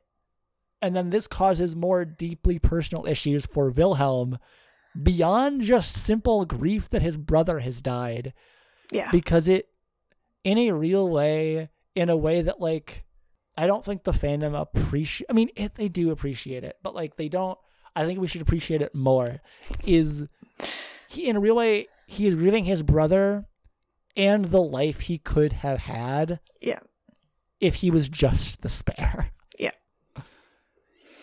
And 0.87 0.96
then 0.96 1.11
this 1.11 1.27
causes 1.27 1.75
more 1.77 2.05
deeply 2.05 2.59
personal 2.59 3.07
issues 3.07 3.44
for 3.44 3.68
Wilhelm 3.70 4.38
beyond 5.03 5.61
just 5.61 5.96
simple 5.96 6.44
grief 6.46 6.88
that 6.90 7.03
his 7.03 7.16
brother 7.18 7.59
has 7.61 7.81
died 7.81 8.33
Yeah. 8.90 9.11
because 9.11 9.49
it 9.49 9.68
in 10.44 10.59
a 10.59 10.70
real 10.72 11.09
way 11.09 11.68
in 11.94 12.09
a 12.09 12.16
way 12.16 12.42
that 12.42 12.61
like 12.61 13.05
I 13.59 13.66
don't 13.66 13.85
think 13.85 14.05
the 14.05 14.12
fandom 14.12 14.59
appreciate 14.59 15.27
I 15.29 15.33
mean 15.35 15.51
if 15.57 15.75
they 15.75 15.88
do 15.88 16.11
appreciate 16.11 16.64
it 16.64 16.77
but 16.83 16.94
like 16.94 17.16
they 17.16 17.29
don't 17.29 17.59
I 17.94 18.05
think 18.07 18.20
we 18.20 18.27
should 18.27 18.42
appreciate 18.42 18.83
it 18.83 18.94
more 18.94 19.40
is 19.85 20.27
he 21.09 21.27
in 21.29 21.37
a 21.37 21.40
real 21.40 21.57
way 21.57 21.88
he 22.07 22.27
is 22.27 22.35
grieving 22.37 22.64
his 22.64 22.83
brother 22.83 23.46
and 24.16 24.46
the 24.46 24.62
life 24.62 25.01
he 25.01 25.18
could 25.18 25.53
have 25.53 25.81
had 25.81 26.40
Yeah. 26.61 26.79
if 27.61 27.77
he 27.77 27.90
was 27.90 28.09
just 28.09 28.62
the 28.62 28.68
spare. 28.70 29.31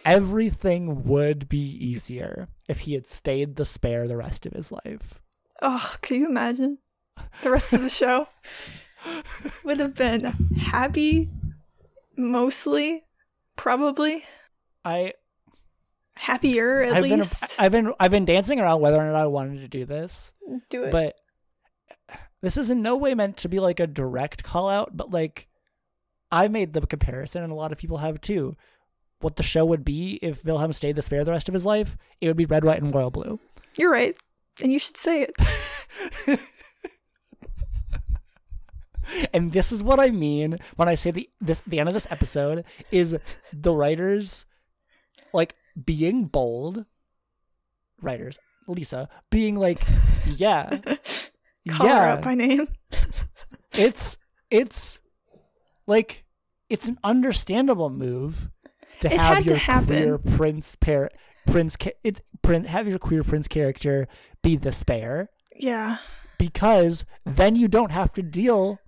Everything 0.06 1.04
would 1.06 1.48
be 1.50 1.58
easier 1.60 2.48
if 2.68 2.82
he 2.82 2.94
had 2.94 3.08
stayed 3.08 3.56
the 3.56 3.66
spare 3.66 4.08
the 4.08 4.18
rest 4.18 4.46
of 4.46 4.54
his 4.54 4.72
life. 4.72 5.14
Oh, 5.62 5.96
can 6.02 6.20
you 6.20 6.28
imagine? 6.30 6.80
The 7.42 7.52
rest 7.52 7.74
of 7.74 7.82
the 7.82 7.90
show 7.90 8.28
would 9.64 9.80
have 9.80 9.96
been 9.96 10.22
happy, 10.58 11.30
mostly, 12.18 13.04
probably 13.56 14.24
I 14.84 15.14
happier 16.16 16.82
at 16.84 16.94
I've 16.94 17.04
least. 17.04 17.58
been 17.58 17.66
I've 17.66 17.72
been 17.72 17.94
I've 18.00 18.12
been 18.12 18.26
dancing 18.26 18.60
around 18.60 18.82
whether 18.82 18.98
or 18.98 19.06
not 19.06 19.16
I 19.16 19.28
wanted 19.28 19.62
to 19.62 19.68
do 19.68 19.86
this, 19.86 20.34
Do 20.70 20.84
it. 20.84 20.92
but 20.92 21.16
this 22.42 22.58
is 22.58 22.70
in 22.70 22.82
no 22.82 22.98
way 22.98 23.14
meant 23.16 23.38
to 23.38 23.50
be 23.50 23.60
like 23.60 23.80
a 23.80 23.88
direct 23.88 24.44
call 24.44 24.70
out, 24.70 24.96
but 24.98 25.12
like 25.12 25.48
I 26.32 26.48
made 26.48 26.74
the 26.74 26.86
comparison 26.86 27.44
and 27.44 27.52
a 27.52 27.56
lot 27.56 27.72
of 27.72 27.78
people 27.78 27.98
have 27.98 28.20
too. 28.22 28.58
What 29.24 29.38
the 29.38 29.44
show 29.44 29.64
would 29.64 29.86
be 29.86 30.20
if 30.22 30.44
Wilhelm 30.44 30.74
stayed 30.74 30.98
the 30.98 31.02
spare 31.02 31.24
the 31.24 31.32
rest 31.32 31.48
of 31.48 31.54
his 31.54 31.66
life, 31.66 31.96
it 32.20 32.28
would 32.28 32.36
be 32.36 32.46
red, 32.46 32.66
white, 32.66 32.82
and 32.82 32.94
royal 32.94 33.10
blue. 33.10 33.40
You're 33.78 33.90
right, 33.90 34.16
and 34.62 34.74
you 34.74 34.80
should 34.80 34.98
say 34.98 35.26
it. 35.30 36.40
and 39.34 39.54
this 39.54 39.72
is 39.72 39.82
what 39.82 40.00
I 40.00 40.10
mean 40.10 40.58
when 40.76 40.90
I 40.90 40.96
say 40.96 41.12
the 41.12 41.30
this 41.40 41.62
the 41.62 41.80
end 41.80 41.88
of 41.88 41.94
this 41.94 42.08
episode 42.10 42.66
is 42.92 43.18
the 43.54 43.74
writers 43.74 44.46
like 45.34 45.56
being 45.86 46.26
bold 46.26 46.86
writers 48.02 48.40
Lisa 48.68 49.10
being 49.30 49.56
like 49.56 49.82
yeah 50.36 50.80
Call 51.70 51.88
her 51.88 51.94
yeah 51.94 52.16
by 52.18 52.36
name. 52.36 52.68
it's 53.74 54.18
it's 54.50 55.00
like 55.88 56.26
it's 56.70 56.88
an 56.88 57.00
understandable 57.04 57.90
move 57.90 58.50
to 59.04 59.14
It 59.14 59.20
have 59.20 59.36
had 59.38 59.44
to 59.44 59.50
your 60.00 60.18
queer 60.18 60.36
prince 60.38 60.76
pair 60.76 61.10
prince 61.46 61.78
it's 62.04 62.22
prince 62.42 62.68
have 62.70 62.88
your 62.88 63.00
queer 63.00 63.24
prince 63.24 63.48
character 63.48 64.08
be 64.42 64.56
the 64.56 64.72
spare 64.72 65.30
Yeah. 65.56 65.98
because 66.38 67.06
then 67.26 67.56
you 67.56 67.68
don't 67.68 67.92
have 67.92 68.14
to 68.14 68.22
deal 68.24 68.80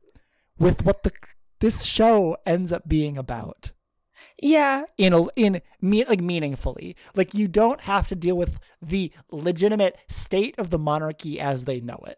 with 0.58 0.84
what 0.86 1.04
the 1.04 1.12
this 1.60 1.84
show 1.84 2.38
ends 2.46 2.72
up 2.72 2.88
being 2.88 3.18
about 3.18 3.72
Yeah. 4.42 4.86
in 4.98 5.14
a 5.14 5.26
in 5.36 5.62
me 5.82 6.06
like 6.06 6.22
meaningfully 6.22 6.96
like 7.16 7.34
you 7.34 7.48
don't 7.48 7.82
have 7.82 8.08
to 8.10 8.16
deal 8.16 8.36
with 8.38 8.60
the 8.82 9.12
legitimate 9.32 9.98
state 10.10 10.56
of 10.58 10.70
the 10.70 10.80
monarchy 10.80 11.40
as 11.40 11.66
they 11.66 11.80
know 11.82 12.00
it 12.08 12.18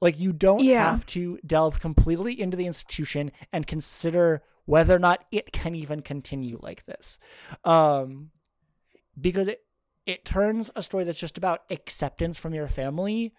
like 0.00 0.18
you 0.18 0.32
don't 0.32 0.62
Yeah. 0.64 0.90
have 0.90 1.06
to 1.06 1.38
delve 1.46 1.78
completely 1.80 2.40
into 2.40 2.56
the 2.56 2.66
institution 2.66 3.30
and 3.52 3.66
consider 3.66 4.42
whether 4.64 4.94
or 4.94 4.98
not 4.98 5.24
it 5.30 5.52
can 5.52 5.74
even 5.74 6.00
continue 6.00 6.58
like 6.62 6.84
this 6.86 7.18
um 7.64 8.30
because 9.20 9.48
it 9.48 9.64
it 10.06 10.24
turns 10.24 10.70
a 10.74 10.82
story 10.82 11.04
that's 11.04 11.20
just 11.20 11.38
about 11.38 11.60
acceptance 11.70 12.36
from 12.38 12.54
your 12.54 12.68
family 12.68 13.32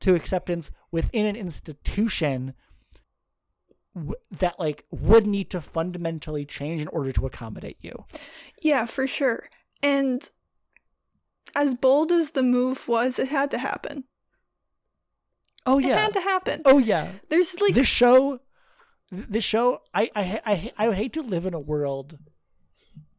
to 0.00 0.14
acceptance 0.14 0.70
within 0.90 1.26
an 1.26 1.36
institution 1.36 2.54
w- 3.94 4.14
that 4.30 4.58
like 4.58 4.84
would 4.90 5.26
need 5.26 5.50
to 5.50 5.60
fundamentally 5.60 6.44
change 6.44 6.80
in 6.80 6.88
order 6.88 7.12
to 7.12 7.26
accommodate 7.26 7.78
you. 7.80 8.04
Yeah, 8.62 8.86
for 8.86 9.06
sure. 9.06 9.48
And 9.82 10.28
as 11.54 11.74
bold 11.74 12.10
as 12.12 12.32
the 12.32 12.42
move 12.42 12.88
was, 12.88 13.18
it 13.18 13.28
had 13.28 13.50
to 13.52 13.58
happen. 13.58 14.04
Oh 15.66 15.78
yeah. 15.78 15.88
It 15.90 15.98
had 15.98 16.12
to 16.14 16.20
happen. 16.20 16.62
oh 16.64 16.78
yeah. 16.78 17.10
There's 17.28 17.60
like 17.60 17.74
this 17.74 17.88
show 17.88 18.40
this 19.10 19.44
show 19.44 19.82
I, 19.94 20.10
I 20.14 20.40
I 20.44 20.72
I 20.78 20.88
would 20.88 20.96
hate 20.96 21.12
to 21.14 21.22
live 21.22 21.46
in 21.46 21.54
a 21.54 21.60
world 21.60 22.18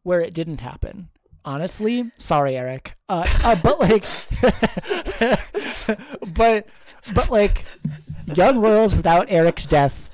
where 0.03 0.21
it 0.21 0.33
didn't 0.33 0.61
happen. 0.61 1.09
Honestly, 1.45 2.11
sorry 2.17 2.57
Erik. 2.57 2.95
Uh, 3.07 3.25
uh 3.43 3.55
but 3.63 3.79
like 3.79 4.03
but 6.33 6.67
but 7.15 7.29
like 7.31 7.65
Young 8.35 8.59
Royals 8.59 8.95
without 8.95 9.27
Erik's 9.29 9.65
death 9.65 10.11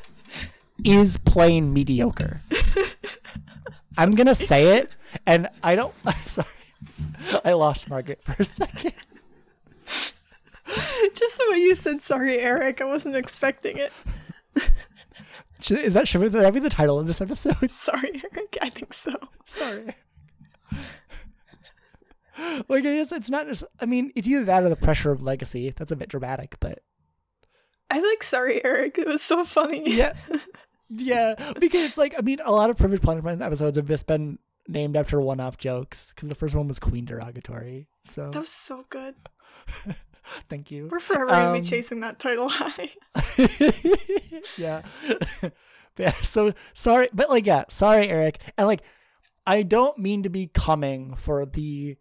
is 0.83 1.17
plain 1.17 1.73
mediocre. 1.73 2.41
I'm 3.97 4.15
to 4.15 4.35
say 4.35 4.77
it 4.77 4.91
and 5.25 5.47
I 5.63 5.75
don't 5.75 5.93
sorry. 6.25 6.47
I 7.43 7.53
lost 7.53 7.89
Margaret 7.89 8.21
for 8.23 8.35
a 8.39 8.45
second. 8.45 8.93
just 9.85 10.13
the 11.37 11.47
way 11.49 11.57
you 11.57 11.75
said 11.75 12.01
sorry, 12.01 12.39
Erik. 12.39 12.81
I 12.81 12.85
wasn't 12.85 13.15
expecting 13.15 13.77
it. 13.77 13.91
Is 15.71 15.93
that 15.93 16.07
should 16.07 16.21
that 16.31 16.53
be 16.53 16.59
the 16.59 16.69
title 16.69 16.99
of 16.99 17.07
this 17.07 17.21
episode? 17.21 17.69
Sorry, 17.69 18.21
Erik. 18.33 18.57
I 18.61 18.69
think 18.69 18.93
so. 18.93 19.13
Sorry. 19.45 19.95
like 22.37 22.85
I 22.85 22.95
guess 22.95 23.11
it's 23.11 23.29
not 23.29 23.47
just. 23.47 23.63
I 23.79 23.85
mean, 23.85 24.11
it's 24.15 24.27
either 24.27 24.45
that 24.45 24.63
or 24.63 24.69
the 24.69 24.75
pressure 24.75 25.11
of 25.11 25.21
legacy. 25.21 25.71
That's 25.75 25.91
a 25.91 25.95
bit 25.95 26.09
dramatic, 26.09 26.57
but 26.59 26.79
I 27.89 27.99
like 27.99 28.23
sorry, 28.23 28.63
Erik. 28.63 28.97
It 28.97 29.07
was 29.07 29.21
so 29.21 29.43
funny. 29.45 29.83
yeah, 29.85 30.13
yeah. 30.89 31.35
Because 31.59 31.85
it's 31.85 31.97
like 31.97 32.15
I 32.17 32.21
mean, 32.21 32.39
a 32.43 32.51
lot 32.51 32.69
of 32.69 32.77
privileged 32.77 33.03
punishment 33.03 33.41
episodes 33.41 33.77
have 33.77 33.87
just 33.87 34.07
been 34.07 34.39
named 34.67 34.97
after 34.97 35.21
one-off 35.21 35.57
jokes. 35.57 36.11
Because 36.13 36.29
the 36.29 36.35
first 36.35 36.55
one 36.55 36.67
was 36.67 36.79
Queen 36.79 37.05
derogatory. 37.05 37.87
So 38.03 38.25
That 38.25 38.39
was 38.39 38.49
so 38.49 38.85
good. 38.89 39.15
thank 40.49 40.71
you. 40.71 40.87
We're 40.91 40.99
forever 40.99 41.27
gonna 41.27 41.47
Um, 41.47 41.53
be 41.53 41.61
chasing 41.61 41.99
that 42.01 42.19
title 42.19 42.49
high. 42.49 42.89
yeah. 44.57 44.81
But 45.41 45.53
yeah. 45.97 46.11
So 46.23 46.53
sorry, 46.73 47.09
but 47.13 47.29
like, 47.29 47.45
yeah, 47.45 47.65
sorry, 47.69 48.07
Erik. 48.09 48.39
And 48.57 48.67
like, 48.67 48.81
I 49.47 49.63
don't 49.63 49.97
mean 49.97 50.23
to 50.23 50.29
be 50.29 50.47
coming 50.47 51.15
for 51.15 51.45
the 51.45 51.97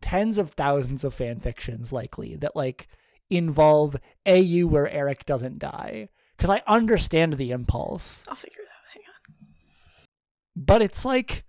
tens 0.00 0.38
of 0.38 0.50
thousands 0.50 1.04
of 1.04 1.12
fan 1.14 1.40
fictions 1.40 1.92
likely 1.92 2.36
that 2.36 2.56
like 2.56 2.88
involve 3.28 3.96
AU 4.26 4.66
where 4.66 4.88
Erik 4.88 5.26
doesn't 5.26 5.58
die. 5.58 6.08
Because 6.36 6.50
I 6.50 6.62
understand 6.66 7.34
the 7.34 7.50
impulse. 7.50 8.24
I'll 8.28 8.34
figure 8.34 8.62
it 8.62 8.68
out. 8.68 8.92
Hang 8.94 9.02
on. 9.08 9.46
but 10.56 10.80
it's 10.82 11.04
like 11.04 11.44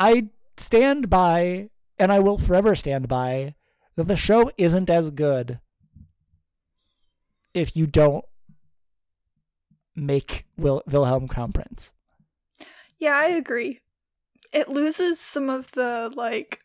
I 0.00 0.28
stand 0.56 1.08
by 1.08 1.70
and 1.98 2.12
I 2.12 2.18
will 2.18 2.38
forever 2.38 2.74
stand 2.74 3.08
by 3.08 3.54
that 3.96 4.08
the 4.08 4.16
show 4.16 4.50
isn't 4.58 4.90
as 4.90 5.10
good 5.10 5.60
if 7.52 7.76
you 7.76 7.86
don't 7.86 8.24
make 9.94 10.44
Wil- 10.56 10.82
Wilhelm 10.86 11.28
Crown 11.28 11.52
Prince. 11.52 11.92
Yeah, 12.98 13.16
I 13.16 13.26
agree. 13.26 13.80
It 14.52 14.68
loses 14.68 15.20
some 15.20 15.48
of 15.48 15.72
the 15.72 16.12
like 16.14 16.60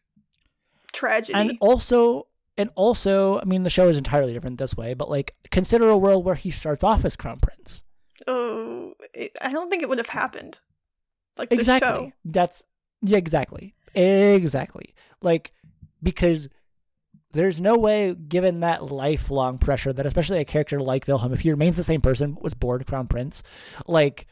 tragedy. 0.91 1.37
And 1.37 1.57
also 1.59 2.27
and 2.57 2.69
also, 2.75 3.39
I 3.39 3.45
mean 3.45 3.63
the 3.63 3.69
show 3.69 3.87
is 3.87 3.97
entirely 3.97 4.33
different 4.33 4.57
this 4.57 4.75
way, 4.75 4.93
but 4.93 5.09
like 5.09 5.33
consider 5.49 5.89
a 5.89 5.97
world 5.97 6.25
where 6.25 6.35
he 6.35 6.51
starts 6.51 6.83
off 6.83 7.05
as 7.05 7.15
Crown 7.15 7.39
Prince. 7.39 7.83
oh, 8.27 8.93
it, 9.13 9.31
I 9.41 9.51
don't 9.51 9.69
think 9.69 9.81
it 9.81 9.89
would 9.89 9.97
have 9.97 10.07
happened. 10.07 10.59
Like 11.37 11.49
the 11.49 11.55
exactly. 11.55 11.87
show. 11.87 12.11
That's 12.25 12.63
yeah, 13.01 13.17
exactly. 13.17 13.75
Exactly. 13.95 14.93
Like 15.21 15.51
because 16.01 16.49
there's 17.31 17.59
no 17.59 17.77
way 17.77 18.15
given 18.15 18.61
that 18.61 18.91
lifelong 18.91 19.57
pressure 19.57 19.93
that 19.93 20.05
especially 20.05 20.39
a 20.39 20.45
character 20.45 20.81
like 20.81 21.07
Wilhelm, 21.07 21.33
if 21.33 21.41
he 21.41 21.51
remains 21.51 21.75
the 21.75 21.83
same 21.83 22.01
person 22.01 22.37
was 22.41 22.53
born 22.53 22.83
Crown 22.83 23.07
Prince, 23.07 23.43
like 23.85 24.25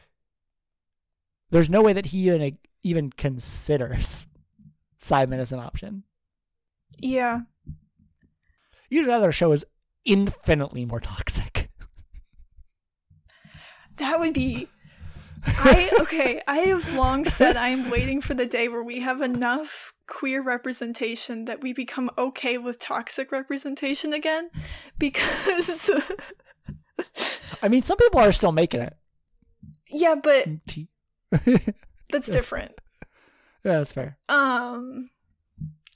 there's 1.50 1.70
no 1.70 1.82
way 1.82 1.92
that 1.92 2.06
he 2.06 2.28
even 2.28 2.58
even 2.82 3.10
considers 3.10 4.26
Simon 4.98 5.40
as 5.40 5.52
an 5.52 5.60
option. 5.60 6.04
Yeah. 6.98 7.40
You'd 8.90 9.06
rather 9.06 9.32
show 9.32 9.52
is 9.52 9.66
infinitely 10.04 10.84
more 10.84 11.00
toxic. 11.00 11.70
That 13.96 14.20
would 14.20 14.32
be 14.32 14.68
I 15.46 15.90
okay, 16.00 16.40
I 16.46 16.58
have 16.58 16.94
long 16.94 17.24
said 17.24 17.56
I 17.56 17.68
am 17.68 17.90
waiting 17.90 18.20
for 18.20 18.34
the 18.34 18.46
day 18.46 18.68
where 18.68 18.82
we 18.82 19.00
have 19.00 19.20
enough 19.20 19.92
queer 20.06 20.42
representation 20.42 21.44
that 21.44 21.60
we 21.60 21.72
become 21.72 22.10
okay 22.16 22.58
with 22.58 22.78
toxic 22.78 23.30
representation 23.30 24.12
again 24.12 24.50
because 24.98 25.90
I 27.62 27.68
mean, 27.68 27.82
some 27.82 27.98
people 27.98 28.20
are 28.20 28.32
still 28.32 28.52
making 28.52 28.80
it. 28.80 28.96
yeah, 29.90 30.14
but 30.14 30.46
that's 32.10 32.28
different. 32.28 32.72
yeah, 33.64 33.78
that's 33.78 33.92
fair. 33.92 34.18
Um 34.28 35.10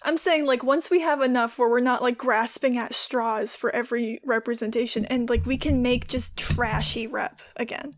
I'm 0.05 0.19
saying 0.19 0.47
like 0.47 0.65
once 0.65 0.91
we 0.91 1.01
have 1.01 1.23
enough 1.23 1.59
where 1.59 1.69
we're 1.69 1.81
not 1.81 2.03
like 2.03 2.19
grasping 2.19 2.77
at 2.77 2.95
straws 2.95 3.57
for 3.57 3.71
every 3.75 4.21
representation 4.25 5.05
and 5.07 5.29
like 5.29 5.47
we 5.47 5.57
can 5.57 5.83
make 5.83 6.09
just 6.09 6.37
trashy 6.37 7.07
rep 7.07 7.41
again. 7.57 7.93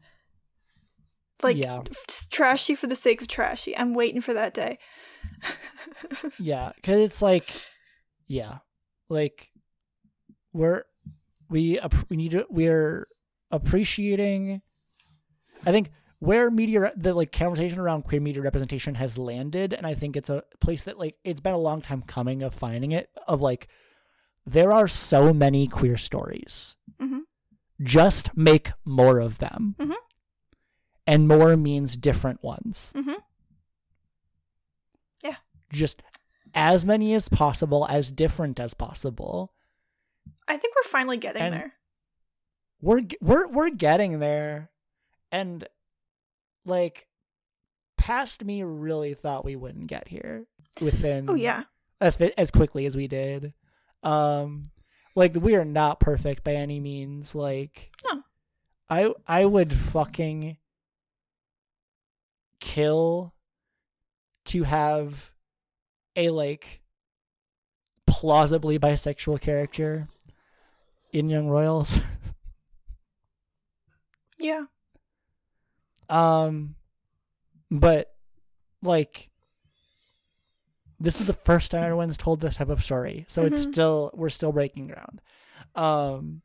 Like 1.44 1.58
yeah, 1.58 1.82
trashy 2.30 2.74
for 2.74 2.86
the 2.86 2.96
sake 2.96 3.20
of 3.20 3.28
trashy. 3.28 3.76
I'm 3.76 3.92
waiting 3.92 4.22
for 4.22 4.32
that 4.32 4.54
day. 4.54 4.78
yeah, 6.38 6.72
because 6.74 7.00
it's 7.00 7.20
like, 7.20 7.50
yeah, 8.26 8.58
like 9.10 9.50
we're 10.54 10.84
we 11.50 11.78
we 12.08 12.16
need 12.16 12.32
to 12.32 12.46
we're 12.48 13.06
appreciating. 13.50 14.62
I 15.66 15.70
think 15.70 15.90
where 16.18 16.50
media 16.50 16.92
the 16.96 17.12
like 17.12 17.30
conversation 17.30 17.78
around 17.78 18.04
queer 18.04 18.22
media 18.22 18.40
representation 18.40 18.94
has 18.94 19.18
landed, 19.18 19.74
and 19.74 19.86
I 19.86 19.92
think 19.92 20.16
it's 20.16 20.30
a 20.30 20.44
place 20.60 20.84
that 20.84 20.98
like 20.98 21.16
it's 21.24 21.40
been 21.40 21.52
a 21.52 21.58
long 21.58 21.82
time 21.82 22.00
coming 22.00 22.42
of 22.42 22.54
finding 22.54 22.92
it. 22.92 23.10
Of 23.28 23.42
like, 23.42 23.68
there 24.46 24.72
are 24.72 24.88
so 24.88 25.34
many 25.34 25.68
queer 25.68 25.98
stories. 25.98 26.74
Mhm. 26.98 27.20
Just 27.82 28.34
make 28.34 28.72
more 28.86 29.18
of 29.18 29.38
them. 29.38 29.74
Mhm. 29.78 29.96
And 31.06 31.28
more 31.28 31.56
means 31.56 31.96
different 31.96 32.42
ones. 32.42 32.92
Mhm. 32.96 33.16
Yeah. 35.22 35.36
Just 35.72 36.02
as 36.54 36.84
many 36.84 37.14
as 37.14 37.28
possible, 37.28 37.86
as 37.88 38.10
different 38.10 38.58
as 38.60 38.74
possible. 38.74 39.52
I 40.48 40.56
think 40.56 40.74
we're 40.76 40.88
finally 40.88 41.16
getting 41.16 41.42
And- 41.42 41.54
there. 41.54 41.72
We're 42.80 43.02
we're 43.22 43.48
we're 43.48 43.70
getting 43.70 44.18
there, 44.18 44.70
and 45.32 45.66
like, 46.66 47.08
past 47.96 48.44
me 48.44 48.62
really 48.62 49.14
thought 49.14 49.44
we 49.44 49.56
wouldn't 49.56 49.86
get 49.86 50.08
here 50.08 50.46
within 50.82 51.30
Oh 51.30 51.34
yeah. 51.34 51.62
as 52.00 52.20
as 52.20 52.50
quickly 52.50 52.84
as 52.84 52.94
we 52.94 53.08
did. 53.08 53.54
Um, 54.02 54.70
like 55.14 55.34
we 55.34 55.54
are 55.54 55.64
not 55.64 55.98
perfect 55.98 56.44
by 56.44 56.54
any 56.56 56.78
means. 56.78 57.34
Like, 57.34 57.90
No. 58.04 58.22
I 58.90 59.14
I 59.26 59.46
would 59.46 59.72
fucking 59.72 60.58
kill 62.64 63.34
to 64.46 64.62
have 64.62 65.30
a 66.16 66.30
like 66.30 66.80
plausibly 68.06 68.78
bisexual 68.78 69.40
character 69.40 70.08
in 71.12 71.28
Young 71.28 71.46
Royals. 71.48 72.00
Yeah. 74.38 74.64
Um, 76.10 76.74
but 77.70 78.12
like, 78.82 79.30
this 81.00 81.20
is 81.20 81.26
the 81.28 81.32
first 81.32 81.70
time 81.70 81.84
anyone's 81.84 82.16
told 82.16 82.40
this 82.40 82.56
type 82.56 82.68
of 82.68 82.82
story, 82.84 83.24
so 83.28 83.42
it's 83.42 83.64
Mhm. 83.64 83.72
still 83.72 84.10
we're 84.12 84.28
still 84.28 84.52
breaking 84.52 84.88
ground. 84.88 85.20
Um, 85.74 86.42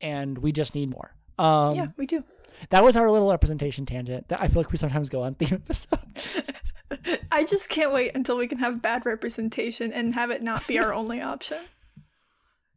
and 0.00 0.36
we 0.38 0.52
just 0.52 0.74
need 0.74 0.90
more. 0.90 1.14
Um, 1.38 1.74
yeah, 1.74 1.86
we 1.96 2.06
do. 2.06 2.22
That 2.68 2.84
was 2.84 2.94
our 2.96 3.10
little 3.10 3.30
representation 3.30 3.86
tangent. 3.86 4.28
That 4.28 4.40
I 4.40 4.48
feel 4.48 4.60
like 4.62 4.70
we 4.70 4.78
sometimes 4.78 5.08
go 5.08 5.22
on 5.22 5.34
theme 5.34 5.54
episodes. 5.64 6.52
I 7.32 7.44
just 7.44 7.70
can't 7.70 7.92
wait 7.92 8.12
until 8.14 8.36
we 8.36 8.46
can 8.46 8.58
have 8.58 8.82
bad 8.82 9.06
representation 9.06 9.92
and 9.92 10.14
have 10.14 10.30
it 10.30 10.42
not 10.42 10.66
be 10.66 10.78
our 10.78 10.92
only 10.92 11.20
option. 11.22 11.58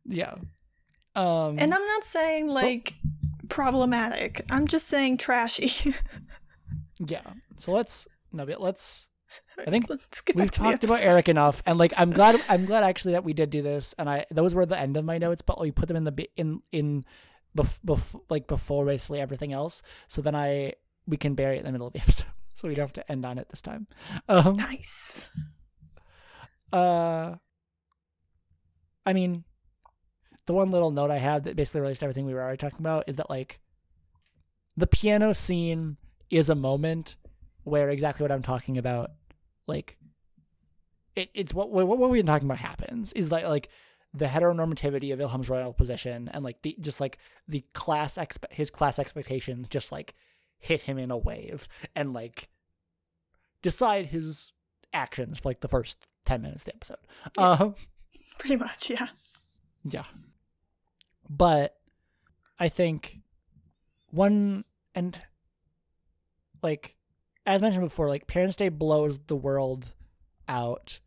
yeah. 0.06 0.36
Um, 1.16 1.58
And 1.60 1.74
I'm 1.74 1.86
not 1.86 2.04
saying 2.04 2.48
like 2.48 2.96
problematic. 3.50 4.46
I'm 4.50 4.68
just 4.68 4.88
saying 4.88 5.18
trashy. 5.18 5.94
yeah. 7.00 7.22
So 7.58 7.72
let's 7.72 8.08
no, 8.32 8.46
but 8.46 8.62
let's. 8.62 9.10
I 9.58 9.70
think 9.72 9.90
we've 9.90 10.00
back 10.00 10.26
to 10.26 10.34
the 10.34 10.48
talked 10.50 10.84
about. 10.84 11.02
Erik 11.02 11.30
enough, 11.30 11.62
and 11.66 11.78
like 11.78 11.94
I'm 11.98 12.12
glad 12.12 12.36
I'm 12.50 12.66
glad 12.66 12.84
actually 12.84 13.14
that 13.14 13.24
we 13.24 13.34
did 13.34 13.50
do 13.50 13.62
this, 13.62 13.94
and 13.98 14.10
I 14.10 14.26
those 14.32 14.54
were 14.56 14.66
the 14.66 14.78
end 14.78 14.98
of 14.98 15.06
my 15.06 15.18
notes, 15.18 15.42
but 15.42 15.60
we 15.60 15.72
put 15.72 15.88
them 15.88 15.98
in 15.98 16.04
the 16.04 16.28
in 16.36 16.62
in 16.72 17.06
bef, 17.58 17.80
bef, 17.86 18.22
like 18.30 18.48
before 18.48 18.86
basically 18.86 19.20
everything 19.20 19.54
else, 19.54 19.82
so 20.08 20.22
then 20.22 20.36
I 20.36 20.74
we 21.06 21.18
can 21.18 21.36
bury 21.36 21.58
it 21.58 21.60
in 21.60 21.66
the 21.66 21.72
middle 21.72 21.88
of 21.88 21.94
the 21.94 22.00
episode, 22.04 22.28
so 22.54 22.68
we 22.68 22.76
don't 22.76 22.84
have 22.86 22.94
to 22.94 23.12
end 23.12 23.26
on 23.26 23.38
it 23.38 23.50
this 23.50 23.62
time. 23.62 23.88
Um, 24.28 24.56
Nice. 24.58 25.28
uh, 26.72 27.36
I 29.06 29.14
mean, 29.14 29.44
the 30.46 30.54
one 30.54 30.72
little 30.72 30.92
note 30.92 31.12
I 31.12 31.18
have 31.18 31.44
that 31.44 31.56
basically 31.56 31.82
relates 31.82 32.00
to 32.00 32.06
everything 32.06 32.26
we 32.26 32.34
were 32.34 32.42
already 32.42 32.58
talking 32.58 32.80
about 32.80 33.06
is 33.08 33.18
that 33.18 33.30
like 33.30 33.60
the 34.76 34.88
piano 34.88 35.34
scene 35.34 35.98
is 36.30 36.50
a 36.50 36.56
moment 36.56 37.16
where 37.64 37.90
exactly 37.90 38.24
what 38.24 38.32
I'm 38.32 38.42
talking 38.42 38.78
about, 38.78 39.12
like 39.68 39.98
it, 41.16 41.30
it's 41.34 41.54
what, 41.54 41.70
what 41.70 41.88
what 41.88 42.10
we've 42.10 42.20
been 42.20 42.26
talking 42.26 42.48
about 42.48 42.58
happens 42.58 43.14
is 43.14 43.32
like 43.32 43.46
like 43.46 43.70
the 44.14 44.26
heteronormativity 44.26 45.12
of 45.12 45.20
Wilhelm's 45.20 45.50
royal 45.50 45.74
position 45.74 46.30
and 46.34 46.44
like 46.44 46.62
the 46.62 46.76
just 46.80 47.02
like 47.02 47.18
the 47.48 47.64
class 47.74 48.16
expe- 48.18 48.52
his 48.52 48.70
class 48.70 49.00
expectations 49.00 49.68
just 49.70 49.92
like 49.92 50.14
hit 50.60 50.82
him 50.82 50.98
in 50.98 51.12
a 51.12 51.18
wave 51.18 51.68
and 51.96 52.14
like 52.14 52.50
decide 53.62 54.06
his 54.08 54.54
actions 54.94 55.40
for 55.40 55.50
like 55.50 55.62
the 55.62 55.68
first 55.68 56.06
10 56.26 56.42
minutes 56.42 56.64
of 56.64 56.66
the 56.66 56.76
episode. 56.76 56.98
Yeah. 57.38 57.50
Um 57.50 57.76
Pretty 58.40 58.56
much, 58.56 58.90
yeah. 58.90 59.08
yeah. 59.84 60.06
But 61.30 61.76
I 62.60 62.68
think 62.68 63.20
one 64.10 64.64
and 64.96 65.18
like 66.62 66.96
as 67.46 67.62
mentioned 67.62 67.84
before, 67.84 68.08
like 68.08 68.28
Parents' 68.28 68.56
Day 68.56 68.70
blows 68.70 69.20
the 69.20 69.36
world 69.36 69.94
out. 70.48 71.00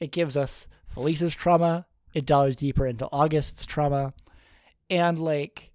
It 0.00 0.12
gives 0.12 0.36
us 0.36 0.68
Felice's 0.86 1.34
trauma. 1.34 1.86
It 2.14 2.26
dives 2.26 2.56
deeper 2.56 2.86
into 2.86 3.08
August's 3.12 3.64
trauma. 3.66 4.12
And 4.90 5.18
like 5.18 5.72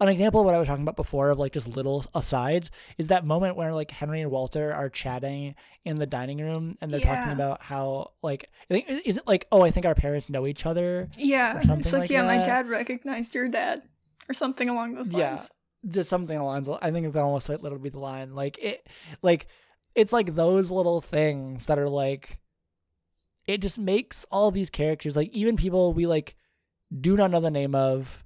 an 0.00 0.08
example 0.08 0.40
of 0.40 0.46
what 0.46 0.54
I 0.54 0.58
was 0.58 0.68
talking 0.68 0.84
about 0.84 0.96
before 0.96 1.30
of 1.30 1.38
like 1.38 1.52
just 1.52 1.66
little 1.66 2.04
asides 2.14 2.70
is 2.98 3.08
that 3.08 3.24
moment 3.24 3.56
where 3.56 3.72
like 3.74 3.90
Henry 3.90 4.20
and 4.20 4.30
Walter 4.30 4.72
are 4.72 4.88
chatting 4.88 5.54
in 5.84 5.96
the 5.96 6.06
dining 6.06 6.38
room 6.38 6.76
and 6.80 6.90
they're 6.90 7.00
talking 7.00 7.32
about 7.32 7.62
how 7.62 8.12
like 8.22 8.48
I 8.70 8.74
think 8.74 9.02
is 9.06 9.16
it 9.16 9.26
like 9.26 9.46
oh 9.50 9.62
I 9.62 9.70
think 9.70 9.86
our 9.86 9.94
parents 9.96 10.30
know 10.30 10.46
each 10.46 10.66
other 10.66 11.08
Yeah. 11.16 11.60
It's 11.64 11.92
like, 11.92 12.02
like 12.02 12.10
yeah, 12.10 12.22
my 12.22 12.36
dad 12.38 12.68
recognized 12.68 13.34
your 13.34 13.48
dad. 13.48 13.82
Or 14.28 14.34
something 14.34 14.68
along 14.68 14.94
those 14.94 15.12
lines 15.14 15.50
Yeah. 15.82 15.90
just 15.92 16.10
something 16.10 16.36
along 16.36 16.64
those 16.64 16.78
I 16.82 16.90
think 16.92 17.10
that 17.12 17.20
almost 17.22 17.48
might 17.48 17.62
literally 17.62 17.82
be 17.84 17.88
the 17.88 17.98
line. 17.98 18.34
Like 18.34 18.58
it 18.58 18.86
like 19.22 19.46
it's 19.94 20.12
like 20.12 20.34
those 20.34 20.70
little 20.70 21.00
things 21.00 21.66
that 21.66 21.78
are 21.78 21.88
like 21.88 22.38
it 23.48 23.58
just 23.60 23.78
makes 23.78 24.24
all 24.30 24.52
these 24.52 24.70
characters 24.70 25.16
like 25.16 25.30
even 25.32 25.56
people 25.56 25.92
we 25.92 26.06
like 26.06 26.36
do 27.00 27.16
not 27.16 27.30
know 27.30 27.40
the 27.40 27.50
name 27.50 27.74
of 27.74 28.24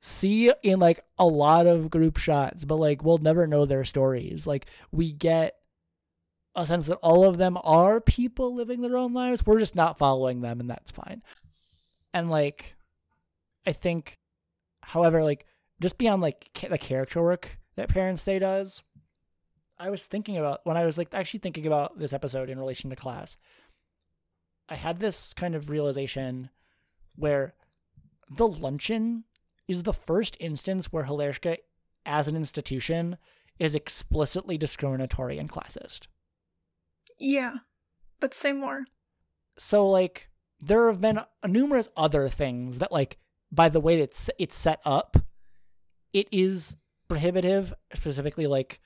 see 0.00 0.52
in 0.62 0.78
like 0.78 1.00
a 1.18 1.26
lot 1.26 1.66
of 1.66 1.90
group 1.90 2.18
shots, 2.18 2.64
but 2.64 2.76
like 2.76 3.02
we'll 3.02 3.18
never 3.18 3.46
know 3.46 3.64
their 3.64 3.84
stories. 3.84 4.46
Like 4.46 4.66
we 4.92 5.12
get 5.12 5.56
a 6.54 6.66
sense 6.66 6.86
that 6.86 6.98
all 6.98 7.24
of 7.24 7.38
them 7.38 7.58
are 7.64 8.00
people 8.00 8.54
living 8.54 8.82
their 8.82 8.96
own 8.96 9.12
lives. 9.12 9.44
We're 9.44 9.58
just 9.58 9.74
not 9.74 9.98
following 9.98 10.40
them, 10.40 10.60
and 10.60 10.70
that's 10.70 10.90
fine. 10.90 11.22
And 12.12 12.30
like, 12.30 12.76
I 13.66 13.72
think, 13.72 14.18
however, 14.82 15.24
like 15.24 15.46
just 15.80 15.98
beyond 15.98 16.22
like 16.22 16.50
ca- 16.54 16.68
the 16.68 16.78
character 16.78 17.22
work 17.22 17.58
that 17.76 17.88
Parents 17.88 18.22
Day 18.22 18.38
does, 18.38 18.82
I 19.78 19.90
was 19.90 20.04
thinking 20.04 20.36
about 20.36 20.60
when 20.64 20.76
I 20.76 20.84
was 20.84 20.98
like 20.98 21.08
actually 21.12 21.40
thinking 21.40 21.66
about 21.66 21.98
this 21.98 22.12
episode 22.12 22.50
in 22.50 22.58
relation 22.58 22.90
to 22.90 22.96
class. 22.96 23.36
I 24.68 24.76
had 24.76 24.98
this 24.98 25.32
kind 25.32 25.54
of 25.54 25.70
realization 25.70 26.50
where 27.16 27.54
the 28.30 28.48
luncheon 28.48 29.24
is 29.68 29.82
the 29.82 29.92
first 29.92 30.36
instance 30.40 30.92
where 30.92 31.04
Hillerska, 31.04 31.58
as 32.06 32.28
an 32.28 32.36
institution, 32.36 33.18
is 33.58 33.74
explicitly 33.74 34.58
discriminatory 34.58 35.38
and 35.38 35.50
classist. 35.50 36.08
Yeah. 37.18 37.56
But 38.20 38.34
say 38.34 38.52
more. 38.52 38.84
So 39.58 39.88
like 39.88 40.28
there 40.60 40.88
have 40.88 41.00
been 41.00 41.20
numerous 41.46 41.88
other 41.96 42.28
things 42.28 42.78
that 42.78 42.92
like 42.92 43.18
by 43.52 43.68
the 43.68 43.80
way 43.80 43.96
that 43.96 44.04
it's, 44.04 44.30
it's 44.38 44.56
set 44.56 44.80
up, 44.84 45.16
it 46.12 46.28
is 46.32 46.76
prohibitive. 47.08 47.72
Specifically, 47.92 48.46
like 48.46 48.80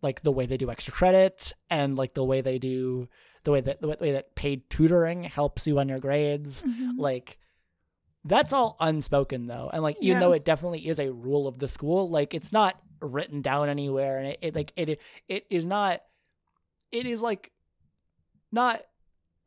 like 0.00 0.22
the 0.22 0.32
way 0.32 0.46
they 0.46 0.56
do 0.56 0.70
extra 0.70 0.92
credit 0.92 1.52
and 1.70 1.96
like 1.96 2.14
the 2.14 2.24
way 2.24 2.40
they 2.40 2.58
do 2.58 3.08
the 3.48 3.52
way 3.52 3.60
that 3.62 3.80
the 3.80 3.88
way 3.88 4.12
that 4.12 4.34
paid 4.34 4.68
tutoring 4.68 5.22
helps 5.24 5.66
you 5.66 5.78
on 5.78 5.88
your 5.88 5.98
grades. 6.00 6.62
Mhm. 6.64 6.98
Like 6.98 7.38
that's 8.24 8.52
all 8.52 8.76
unspoken 8.78 9.46
though, 9.46 9.70
and 9.72 9.82
like 9.82 9.96
even 10.02 10.16
Yeah. 10.16 10.20
though 10.20 10.32
it 10.32 10.44
definitely 10.44 10.86
is 10.86 10.98
a 10.98 11.10
rule 11.10 11.46
of 11.48 11.56
the 11.58 11.66
school, 11.68 12.10
like 12.10 12.34
it's 12.34 12.52
not 12.52 12.78
written 13.00 13.40
down 13.40 13.70
anywhere, 13.70 14.18
and 14.18 14.26
it, 14.28 14.38
it 14.42 14.54
like 14.54 14.72
it 14.76 15.00
it 15.28 15.46
is 15.48 15.64
not. 15.64 16.02
It 16.92 17.06
is 17.06 17.22
like 17.22 17.52
not 18.52 18.82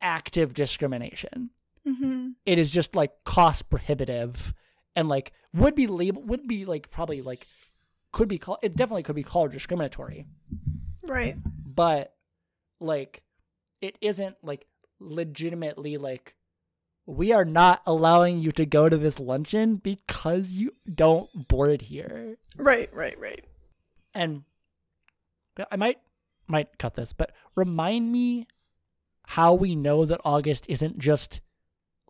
active 0.01 0.53
discrimination 0.55 1.51
Mhm. 1.87 2.33
it 2.45 2.57
is 2.57 2.71
just 2.71 2.95
like 2.95 3.23
cost 3.23 3.69
prohibitive 3.69 4.51
and 4.95 5.07
like 5.09 5.31
would 5.53 5.75
be 5.75 5.85
label 5.85 6.21
would 6.23 6.47
be 6.47 6.65
like 6.65 6.89
probably 6.89 7.21
like 7.21 7.45
could 8.11 8.27
be 8.27 8.37
called 8.39 8.57
it 8.63 8.75
definitely 8.75 9.03
could 9.03 9.15
be 9.15 9.21
called 9.23 9.51
discriminatory 9.51 10.25
Right. 11.03 11.35
but 11.65 12.15
like 12.79 13.21
it 13.81 13.97
isn't 14.01 14.35
like 14.43 14.65
legitimately 14.99 15.97
like 15.97 16.35
we 17.07 17.31
are 17.31 17.45
not 17.45 17.81
allowing 17.85 18.39
you 18.39 18.51
to 18.51 18.65
go 18.65 18.87
to 18.87 18.97
this 18.97 19.19
luncheon 19.19 19.75
because 19.77 20.51
you 20.51 20.73
don't 20.93 21.47
board 21.47 21.81
here 21.83 22.37
Right, 22.57 22.93
right, 22.93 23.19
right. 23.19 23.43
and 24.13 24.43
I 25.71 25.75
might 25.75 25.97
might 26.47 26.77
cut 26.77 26.95
this, 26.95 27.13
but 27.13 27.31
remind 27.55 28.11
me 28.11 28.47
how 29.27 29.53
we 29.53 29.75
know 29.75 30.05
that 30.05 30.19
August 30.25 30.65
isn't 30.69 30.97
just 30.99 31.39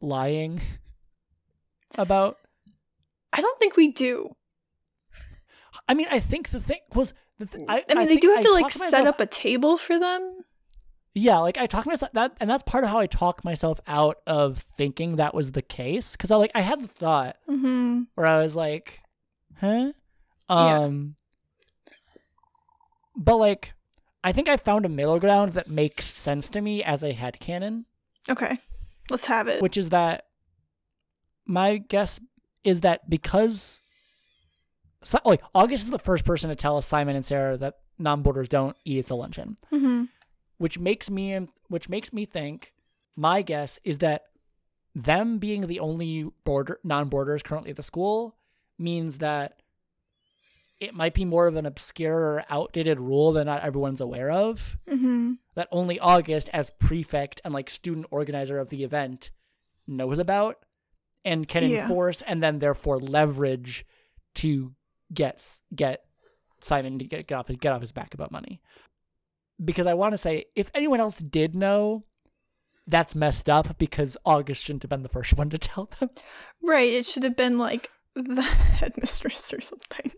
lying 0.02 0.60
about. 1.98 2.38
I 3.34 3.42
don't 3.42 3.60
think 3.60 3.76
we 3.78 3.92
do. 3.92 4.36
I 5.88 5.94
mean, 5.94 6.08
I 6.10 6.20
think 6.20 6.50
the 6.50 6.60
thing 6.60 6.80
was 6.94 7.14
the 7.40 7.46
th- 7.46 7.66
I, 7.70 7.84
I 7.90 7.94
mean, 7.96 8.08
they 8.08 8.18
do 8.18 8.30
have 8.30 8.40
I 8.40 8.42
to 8.44 8.52
like 8.52 8.72
set 8.72 8.92
myself- 8.92 9.08
up 9.08 9.20
a 9.20 9.26
table 9.26 9.78
for 9.78 9.98
them. 10.00 10.41
Yeah, 11.14 11.40
like 11.40 11.58
I 11.58 11.66
talked 11.66 11.88
myself 11.88 12.12
that, 12.14 12.34
and 12.40 12.50
that's 12.50 12.64
part 12.64 12.84
of 12.86 12.90
how 12.90 13.00
I 13.00 13.06
talked 13.08 13.44
myself 13.44 13.82
out 13.86 14.18
of 14.26 14.58
thinking 14.60 15.18
that 15.18 15.34
was 15.34 15.52
the 15.52 15.62
case 15.62 16.14
because 16.14 16.32
I 16.32 16.38
like 16.38 16.52
I 16.56 16.62
had 16.62 16.82
the 16.82 16.88
thought 16.88 17.36
Mm-hmm. 17.50 18.04
where 18.16 18.28
I 18.28 18.42
was 18.42 18.56
like, 18.56 19.02
huh? 19.60 19.92
Yeah. 20.50 20.80
Um 20.80 21.16
but 23.16 23.38
like 23.38 23.74
I 24.24 24.32
think 24.32 24.48
I 24.48 24.56
found 24.58 24.86
a 24.86 24.90
middle 24.90 25.20
ground 25.20 25.54
that 25.54 25.68
makes 25.70 26.06
sense 26.06 26.48
to 26.50 26.62
me 26.62 26.84
as 26.84 27.04
a 27.04 27.14
headcanon, 27.14 27.86
Okay. 28.30 28.58
Let's 29.10 29.26
have 29.26 29.48
it. 29.48 29.62
which 29.62 29.76
is 29.78 29.90
that 29.90 30.26
my 31.46 31.78
guess 31.78 32.20
is 32.64 32.82
that 32.82 33.10
because 33.10 33.82
like 35.26 35.42
August 35.56 35.86
is 35.86 35.90
the 35.90 36.00
first 36.00 36.24
person 36.24 36.50
to 36.50 36.56
tell 36.56 36.82
Simon 36.82 37.16
and 37.16 37.26
Sarah 37.26 37.58
that 37.58 37.80
non-boarders 37.98 38.48
don't 38.48 38.78
eat 38.86 39.00
at 39.00 39.08
the 39.08 39.16
luncheon, 39.16 39.58
Mm-hmm. 39.74 40.06
Which 40.62 40.78
makes 40.78 41.10
me 41.10 41.48
which 41.70 41.90
makes 41.90 42.14
me 42.14 42.26
think 42.26 42.74
my 43.16 43.42
guess 43.42 43.80
is 43.84 43.98
that 43.98 44.26
them 44.94 45.40
being 45.40 45.66
the 45.68 45.80
only 45.80 46.30
boarder 46.44 46.80
non-boarders 46.84 47.42
currently 47.42 47.72
at 47.72 47.78
the 47.78 47.84
school 47.84 48.36
means 48.78 49.18
that 49.18 49.62
it 50.80 50.94
might 50.94 51.14
be 51.14 51.26
more 51.26 51.48
of 51.48 51.56
an 51.56 51.66
obscure 51.66 52.16
or 52.18 52.44
outdated 52.50 53.00
rule 53.00 53.32
that 53.34 53.46
not 53.46 53.64
everyone's 53.64 54.02
aware 54.02 54.30
of 54.32 54.78
Mm-hmm. 54.88 55.34
that 55.56 55.68
only 55.72 56.00
August 56.00 56.50
as 56.54 56.70
prefect 56.70 57.42
and 57.44 57.54
like 57.56 57.70
student 57.70 58.06
organizer 58.12 58.60
of 58.60 58.70
the 58.70 58.84
event 58.84 59.32
knows 59.88 60.20
about 60.20 60.58
and 61.26 61.48
can 61.48 61.64
Yeah. 61.64 61.84
enforce 61.84 62.22
and 62.22 62.44
then 62.44 62.60
therefore 62.60 63.00
leverage 63.00 63.84
to 64.36 64.74
get 65.14 65.60
get 65.74 66.04
Simon 66.60 67.00
to 67.00 67.06
get, 67.06 67.26
get 67.28 67.36
off 67.36 67.48
his 67.48 67.58
get 67.58 67.74
off 67.74 67.82
his 67.82 67.92
back 67.92 68.14
about 68.14 68.32
money. 68.32 68.62
Because 69.64 69.88
I 69.88 69.94
want 69.94 70.14
to 70.14 70.18
say 70.18 70.46
if 70.56 70.72
anyone 70.74 71.00
else 71.00 71.20
did 71.20 71.56
know, 71.56 72.06
that's 72.88 73.16
messed 73.16 73.50
up 73.50 73.78
because 73.78 74.18
August 74.26 74.64
shouldn't 74.64 74.84
have 74.84 74.90
been 74.90 75.04
the 75.04 75.10
first 75.10 75.36
one 75.36 75.50
to 75.50 75.58
tell 75.58 75.90
them. 76.00 76.10
Right. 76.62 76.92
It 76.92 77.06
should 77.06 77.24
have 77.24 77.38
been 77.38 77.58
like 77.58 77.90
the 78.16 78.42
headmistress 78.80 79.54
or 79.54 79.62
something. 79.62 80.12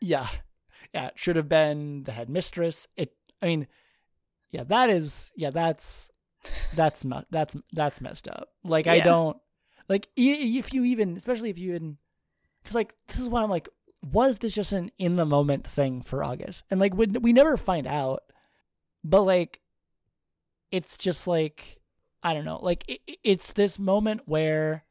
Yeah. 0.00 0.28
Yeah, 0.92 1.08
it 1.08 1.18
should 1.18 1.36
have 1.36 1.48
been 1.48 2.04
the 2.04 2.12
headmistress. 2.12 2.86
It 2.96 3.14
I 3.42 3.46
mean, 3.46 3.66
yeah, 4.52 4.64
that 4.64 4.90
is 4.90 5.32
yeah, 5.36 5.50
that's 5.50 6.10
that's 6.74 7.04
that's 7.30 7.56
that's 7.72 8.00
messed 8.00 8.28
up. 8.28 8.50
Like 8.62 8.86
I 8.86 9.00
don't 9.00 9.36
like 9.88 10.08
if 10.16 10.72
you 10.72 10.84
even 10.84 11.16
especially 11.16 11.50
if 11.50 11.58
you 11.58 11.70
even 11.70 11.98
cuz 12.64 12.74
like 12.74 12.94
this 13.08 13.18
is 13.18 13.28
why 13.28 13.42
I'm 13.42 13.50
like 13.50 13.68
was 14.12 14.38
this 14.38 14.52
just 14.52 14.72
an 14.72 14.90
in 14.98 15.16
the 15.16 15.26
moment 15.26 15.66
thing 15.66 16.02
for 16.02 16.22
August? 16.22 16.64
And 16.70 16.78
like 16.78 16.94
we 16.94 17.06
we 17.06 17.32
never 17.32 17.56
find 17.56 17.86
out. 17.86 18.22
But 19.04 19.22
like 19.22 19.60
it's 20.72 20.96
just 20.96 21.26
like 21.26 21.78
I 22.22 22.32
don't 22.34 22.44
know. 22.46 22.58
Like 22.62 22.84
it, 22.88 23.00
it- 23.06 23.18
it's 23.22 23.52
this 23.52 23.78
moment 23.78 24.22
where 24.26 24.84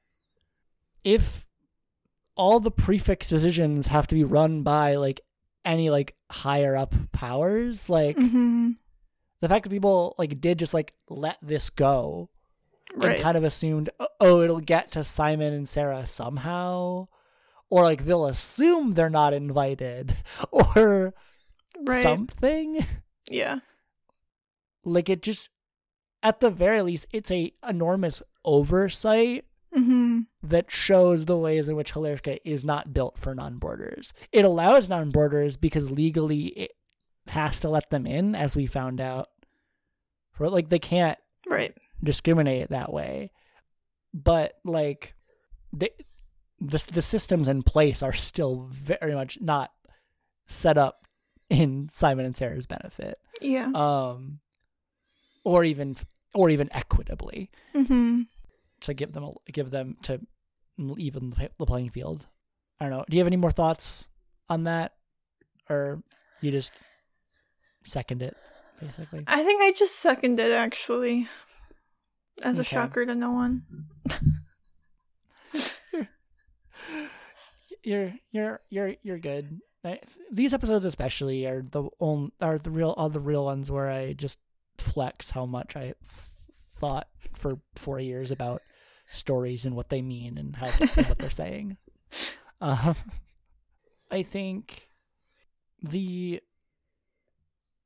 if 1.03 1.45
all 2.35 2.59
the 2.59 2.71
prefix 2.71 3.29
decisions 3.29 3.87
have 3.87 4.07
to 4.07 4.15
be 4.15 4.23
run 4.23 4.63
by 4.63 4.95
like 4.95 5.21
any 5.65 5.89
like 5.89 6.15
higher 6.31 6.75
up 6.75 6.93
powers 7.11 7.89
like 7.89 8.17
Mm-hmm. 8.17 8.71
the 9.39 9.49
fact 9.49 9.63
that 9.63 9.69
people 9.69 10.15
like 10.17 10.41
did 10.41 10.59
just 10.59 10.73
like 10.73 10.93
let 11.09 11.37
this 11.41 11.69
go 11.69 12.29
Right. 12.95 13.15
and 13.15 13.23
kind 13.23 13.37
of 13.37 13.43
assumed 13.43 13.89
"Oh, 13.99 14.07
oh 14.19 14.41
it'll 14.41 14.59
get 14.59 14.91
to 14.93 15.03
simon 15.03 15.53
and 15.53 15.67
sarah 15.69 16.05
somehow 16.05 17.07
or 17.69 17.83
like 17.83 18.05
they'll 18.05 18.25
assume 18.25 18.93
they're 18.93 19.09
not 19.09 19.33
invited 19.33 20.13
or 20.51 21.13
right. 21.85 22.01
something 22.03 22.85
Yeah. 23.29 23.59
Like 24.83 25.09
it 25.09 25.21
just 25.21 25.49
at 26.21 26.39
the 26.39 26.49
very 26.49 26.81
least 26.81 27.07
it's 27.11 27.31
a 27.31 27.53
enormous 27.67 28.21
oversight 28.45 29.45
Mm-hmm. 29.75 30.19
that 30.43 30.69
shows 30.69 31.25
the 31.25 31.35
ways 31.35 31.67
in 31.67 31.75
which 31.75 31.93
Hillerska 31.95 32.37
is 32.45 32.63
not 32.63 32.93
built 32.93 33.17
for 33.17 33.33
non-boarders. 33.33 34.13
It 34.31 34.45
allows 34.45 34.87
non-boarders 34.87 35.57
because 35.57 35.89
legally 35.89 36.45
it 36.49 36.73
has 37.29 37.59
to 37.61 37.69
let 37.69 37.89
them 37.89 38.05
in, 38.05 38.35
as 38.35 38.55
we 38.55 38.67
found 38.67 39.01
out. 39.01 39.29
For 40.33 40.47
like 40.47 40.69
they 40.69 40.77
can't 40.77 41.17
Right. 41.47 41.75
discriminate 42.03 42.69
that 42.69 42.93
way, 42.93 43.31
but 44.13 44.53
like 44.63 45.15
they, 45.75 45.89
the 46.59 46.87
the 46.93 47.01
systems 47.01 47.47
in 47.47 47.63
place 47.63 48.03
are 48.03 48.13
still 48.13 48.67
very 48.69 49.15
much 49.15 49.39
not 49.41 49.71
set 50.45 50.77
up 50.77 51.07
in 51.49 51.89
Simon 51.89 52.25
and 52.27 52.35
Sarah's 52.37 52.67
benefit, 52.67 53.17
Yeah. 53.41 53.71
um, 53.73 54.39
or 55.43 55.63
even 55.63 55.95
or 56.33 56.49
even 56.49 56.69
equitably 56.71 57.49
Mm-hmm. 57.75 58.21
to 58.81 58.93
give 58.93 59.13
them 59.13 59.23
a, 59.23 59.31
give 59.51 59.69
them 59.71 59.97
to 60.03 60.19
even 60.97 61.29
the 61.31 61.49
the 61.59 61.65
playing 61.65 61.89
field. 61.91 62.25
I 62.79 62.85
don't 62.85 62.91
know. 62.97 63.05
Do 63.09 63.15
you 63.17 63.21
have 63.21 63.27
any 63.27 63.37
more 63.37 63.51
thoughts 63.51 64.09
on 64.49 64.63
that, 64.63 64.93
or 65.69 66.01
you 66.41 66.51
just 66.51 66.71
second 67.85 68.21
it 68.23 68.35
basically? 68.81 69.23
I 69.27 69.43
think 69.43 69.61
I 69.61 69.71
just 69.71 69.99
seconded 69.99 70.51
actually. 70.51 71.27
As 72.43 72.57
a 72.57 72.63
shocker 72.63 73.05
to 73.05 73.13
no 73.13 73.31
one. 73.31 73.63
You're 77.83 78.13
you're 78.31 78.61
you're 78.69 78.93
you're 79.03 79.19
good. 79.19 79.59
I, 79.83 79.99
these 80.31 80.53
episodes 80.53 80.85
especially 80.85 81.45
are 81.45 81.61
the 81.61 81.89
only 81.99 82.31
are 82.39 82.57
the 82.57 82.71
real 82.71 82.93
are 82.97 83.09
the 83.09 83.19
real 83.19 83.43
ones 83.43 83.69
where 83.69 83.89
I 83.89 84.13
just 84.13 84.39
flex 84.77 85.31
how 85.31 85.45
much 85.45 85.75
I 85.75 85.81
th- 85.81 85.95
thought 86.71 87.07
for 87.33 87.59
four 87.75 87.99
years 87.99 88.31
about 88.31 88.61
stories 89.11 89.65
and 89.65 89.75
what 89.75 89.89
they 89.89 90.01
mean 90.01 90.37
and 90.37 90.55
how 90.55 90.67
and 90.95 91.07
what 91.07 91.17
they're 91.19 91.29
saying. 91.29 91.77
Um, 92.61 92.95
I 94.09 94.23
think 94.23 94.87
the 95.81 96.39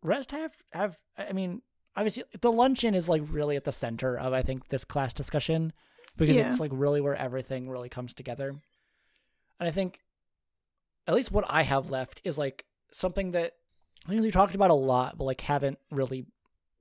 rest 0.04 0.30
have 0.32 0.54
have 0.72 1.00
I 1.18 1.34
mean 1.34 1.64
obviously 1.96 2.26
the 2.42 2.52
luncheon 2.52 2.94
is 2.94 3.10
like 3.10 3.24
really 3.32 3.56
at 3.56 3.64
the 3.64 3.72
center 3.72 4.16
of 4.18 4.34
I 4.34 4.44
think 4.44 4.70
this 4.70 4.86
class 4.86 5.14
discussion 5.14 5.74
because 6.18 6.36
Yeah. 6.36 6.48
it's 6.48 6.60
like 6.60 6.70
really 6.74 7.02
where 7.02 7.16
everything 7.16 7.70
really 7.70 7.90
comes 7.90 8.14
together. 8.14 8.50
And 8.50 9.68
I 9.68 9.72
think 9.72 10.00
at 11.08 11.16
least 11.16 11.32
what 11.32 11.46
I 11.50 11.64
have 11.64 11.90
left 11.90 12.22
is 12.24 12.38
like 12.38 12.66
something 12.92 13.32
that 13.32 13.54
I 14.06 14.10
think 14.10 14.22
we 14.22 14.30
talked 14.30 14.54
about 14.54 14.70
a 14.70 14.76
lot, 14.76 15.18
but 15.18 15.24
like 15.24 15.42
haven't 15.42 15.80
really 15.90 16.28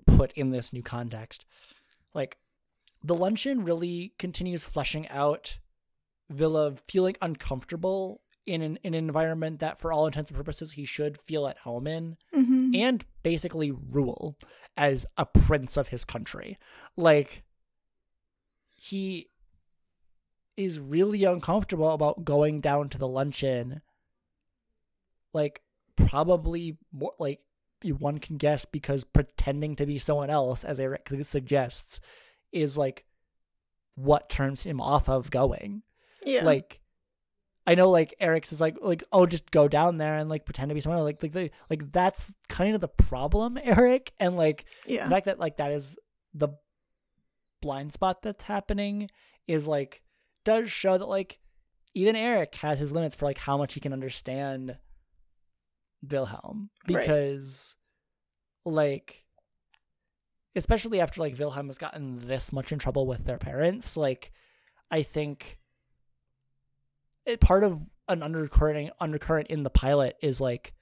put 0.06 0.32
in 0.32 0.50
this 0.50 0.72
new 0.72 0.82
context. 0.82 1.44
Like 2.14 2.38
the 3.02 3.14
luncheon 3.14 3.64
really 3.64 4.12
continues 4.18 4.64
fleshing 4.64 5.08
out 5.08 5.58
Wille 6.28 6.76
feeling 6.88 7.16
uncomfortable 7.22 8.20
in 8.46 8.62
an, 8.62 8.78
in 8.82 8.94
an 8.94 9.04
environment 9.08 9.58
that 9.60 9.78
for 9.78 9.92
all 9.92 10.06
intents 10.06 10.30
and 10.30 10.36
purposes 10.36 10.72
he 10.72 10.84
should 10.84 11.18
feel 11.20 11.46
at 11.46 11.58
home 11.58 11.86
in 11.86 12.16
Mm-hmm. 12.34 12.74
and 12.74 13.04
basically 13.22 13.70
rule 13.70 14.36
as 14.76 15.06
a 15.16 15.26
prince 15.26 15.76
of 15.76 15.88
his 15.88 16.04
country. 16.04 16.58
Like 16.96 17.44
he 18.74 19.28
is 20.56 20.78
really 20.78 21.24
uncomfortable 21.24 21.90
about 21.90 22.24
going 22.24 22.60
down 22.60 22.88
to 22.90 22.98
the 22.98 23.08
luncheon. 23.08 23.82
Like 25.32 25.62
probably 25.96 26.76
more 26.92 27.14
like 27.18 27.40
one 27.84 28.18
can 28.18 28.36
guess 28.36 28.64
because 28.64 29.04
pretending 29.04 29.76
to 29.76 29.86
be 29.86 29.98
someone 29.98 30.30
else, 30.30 30.64
as 30.64 30.80
Erik 30.80 31.08
suggests, 31.22 32.00
is 32.52 32.76
like 32.78 33.04
what 33.94 34.28
turns 34.28 34.62
him 34.62 34.80
off 34.80 35.08
of 35.08 35.30
going 35.30 35.82
Yeah. 36.24 36.44
like 36.44 36.80
I 37.66 37.74
know 37.74 37.90
like 37.90 38.14
Erik's 38.20 38.52
is 38.52 38.60
like 38.60 38.76
like 38.80 39.02
oh 39.12 39.26
just 39.26 39.50
go 39.50 39.68
down 39.68 39.96
there 39.96 40.16
and 40.18 40.28
like 40.28 40.44
pretend 40.44 40.68
to 40.68 40.74
be 40.74 40.80
someone 40.80 40.98
else. 40.98 41.06
like 41.06 41.22
like 41.22 41.32
the, 41.32 41.50
like 41.70 41.90
that's 41.92 42.36
kind 42.48 42.74
of 42.74 42.80
the 42.80 42.88
problem 42.88 43.58
Erik 43.62 44.12
and 44.20 44.36
like 44.36 44.66
yeah. 44.86 45.04
the 45.04 45.10
fact 45.10 45.26
that 45.26 45.40
like 45.40 45.56
that 45.56 45.72
is 45.72 45.98
the 46.34 46.48
blind 47.62 47.92
spot 47.92 48.22
that's 48.22 48.44
happening 48.44 49.10
is 49.46 49.66
like 49.66 50.02
does 50.44 50.70
show 50.70 50.96
that 50.98 51.08
like 51.08 51.38
even 51.94 52.14
Erik 52.14 52.54
has 52.56 52.78
his 52.78 52.92
limits 52.92 53.16
for 53.16 53.24
like 53.24 53.38
how 53.38 53.56
much 53.56 53.74
he 53.74 53.80
can 53.80 53.92
understand 53.94 54.76
Wilhelm 56.10 56.70
Right. 56.88 56.98
because 57.00 57.74
like 58.64 59.24
especially 60.54 61.00
after 61.00 61.20
like 61.20 61.38
Wilhelm 61.38 61.66
has 61.68 61.78
gotten 61.78 62.18
this 62.18 62.52
much 62.52 62.72
in 62.72 62.78
trouble 62.78 63.06
with 63.06 63.24
their 63.24 63.38
parents 63.38 63.96
like 63.96 64.32
I 64.90 65.02
think 65.02 65.58
it, 67.24 67.40
part 67.40 67.64
of 67.64 67.80
an 68.08 68.22
undercurrent 68.22 68.92
undercurrent 69.00 69.48
in 69.48 69.62
the 69.64 69.70
pilot 69.70 70.16
is 70.22 70.40
like 70.40 70.72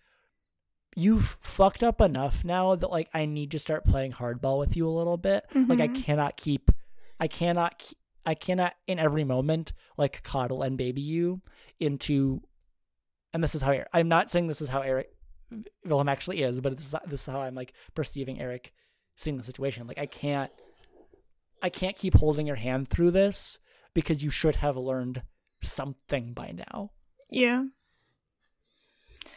you've 0.96 1.24
fucked 1.40 1.82
up 1.82 2.00
enough 2.00 2.44
now 2.44 2.74
that 2.74 2.90
like 2.90 3.08
I 3.14 3.24
need 3.26 3.50
to 3.52 3.58
start 3.58 3.84
playing 3.84 4.12
hardball 4.12 4.58
with 4.58 4.76
you 4.76 4.86
a 4.86 4.90
little 4.96 5.16
bit. 5.16 5.44
Like 5.54 5.80
I 5.80 5.88
Mhm. 5.88 6.02
cannot 6.04 6.36
keep 6.36 6.70
I 7.18 7.26
cannot 7.28 7.92
I 8.26 8.34
cannot 8.34 8.74
in 8.86 8.98
every 8.98 9.24
moment 9.24 9.72
like 9.96 10.22
coddle 10.22 10.62
and 10.62 10.78
baby 10.78 11.00
you 11.00 11.40
into 11.80 12.42
and 13.32 13.42
this 13.42 13.54
is 13.54 13.62
how 13.62 13.72
Erik, 13.72 13.88
I'm 13.92 14.08
not 14.08 14.30
saying 14.30 14.46
this 14.46 14.60
is 14.60 14.68
how 14.68 14.82
Erik 14.82 15.13
Wilhelm 15.84 16.08
actually 16.08 16.42
is, 16.42 16.60
but 16.60 16.76
this 16.76 16.86
is 16.86 16.94
this 17.06 17.20
is 17.20 17.26
how 17.26 17.40
I'm 17.40 17.54
like 17.54 17.72
perceiving 17.94 18.40
Erik 18.40 18.72
seeing 19.16 19.36
the 19.36 19.42
situation. 19.42 19.86
Like 19.86 19.98
I 19.98 20.06
can't 20.06 20.50
I 21.62 21.70
can't 21.70 21.96
keep 21.96 22.14
holding 22.14 22.46
your 22.46 22.56
hand 22.56 22.88
through 22.88 23.12
this 23.12 23.58
because 23.94 24.22
you 24.22 24.30
should 24.30 24.56
have 24.56 24.76
learned 24.76 25.22
something 25.62 26.32
by 26.32 26.52
now. 26.52 26.90
yeah. 27.30 27.64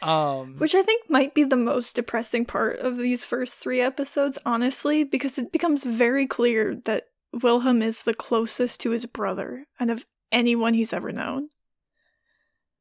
Um 0.02 0.56
Which 0.58 0.74
I 0.74 0.82
think 0.82 1.08
might 1.10 1.34
be 1.34 1.44
the 1.44 1.56
most 1.56 1.96
depressing 1.96 2.44
part 2.44 2.78
of 2.78 2.98
these 2.98 3.24
first 3.24 3.56
three 3.56 3.80
episodes, 3.80 4.38
honestly, 4.44 5.02
because 5.02 5.38
it 5.38 5.50
becomes 5.52 5.84
very 5.84 6.26
clear 6.26 6.76
that 6.84 7.04
Wilhelm 7.32 7.82
is 7.82 8.04
the 8.04 8.14
closest 8.14 8.80
to 8.82 8.90
his 8.90 9.06
brother 9.06 9.66
and 9.80 9.90
of 9.90 10.06
anyone 10.30 10.74
he's 10.74 10.92
ever 10.92 11.12
known. 11.12 11.48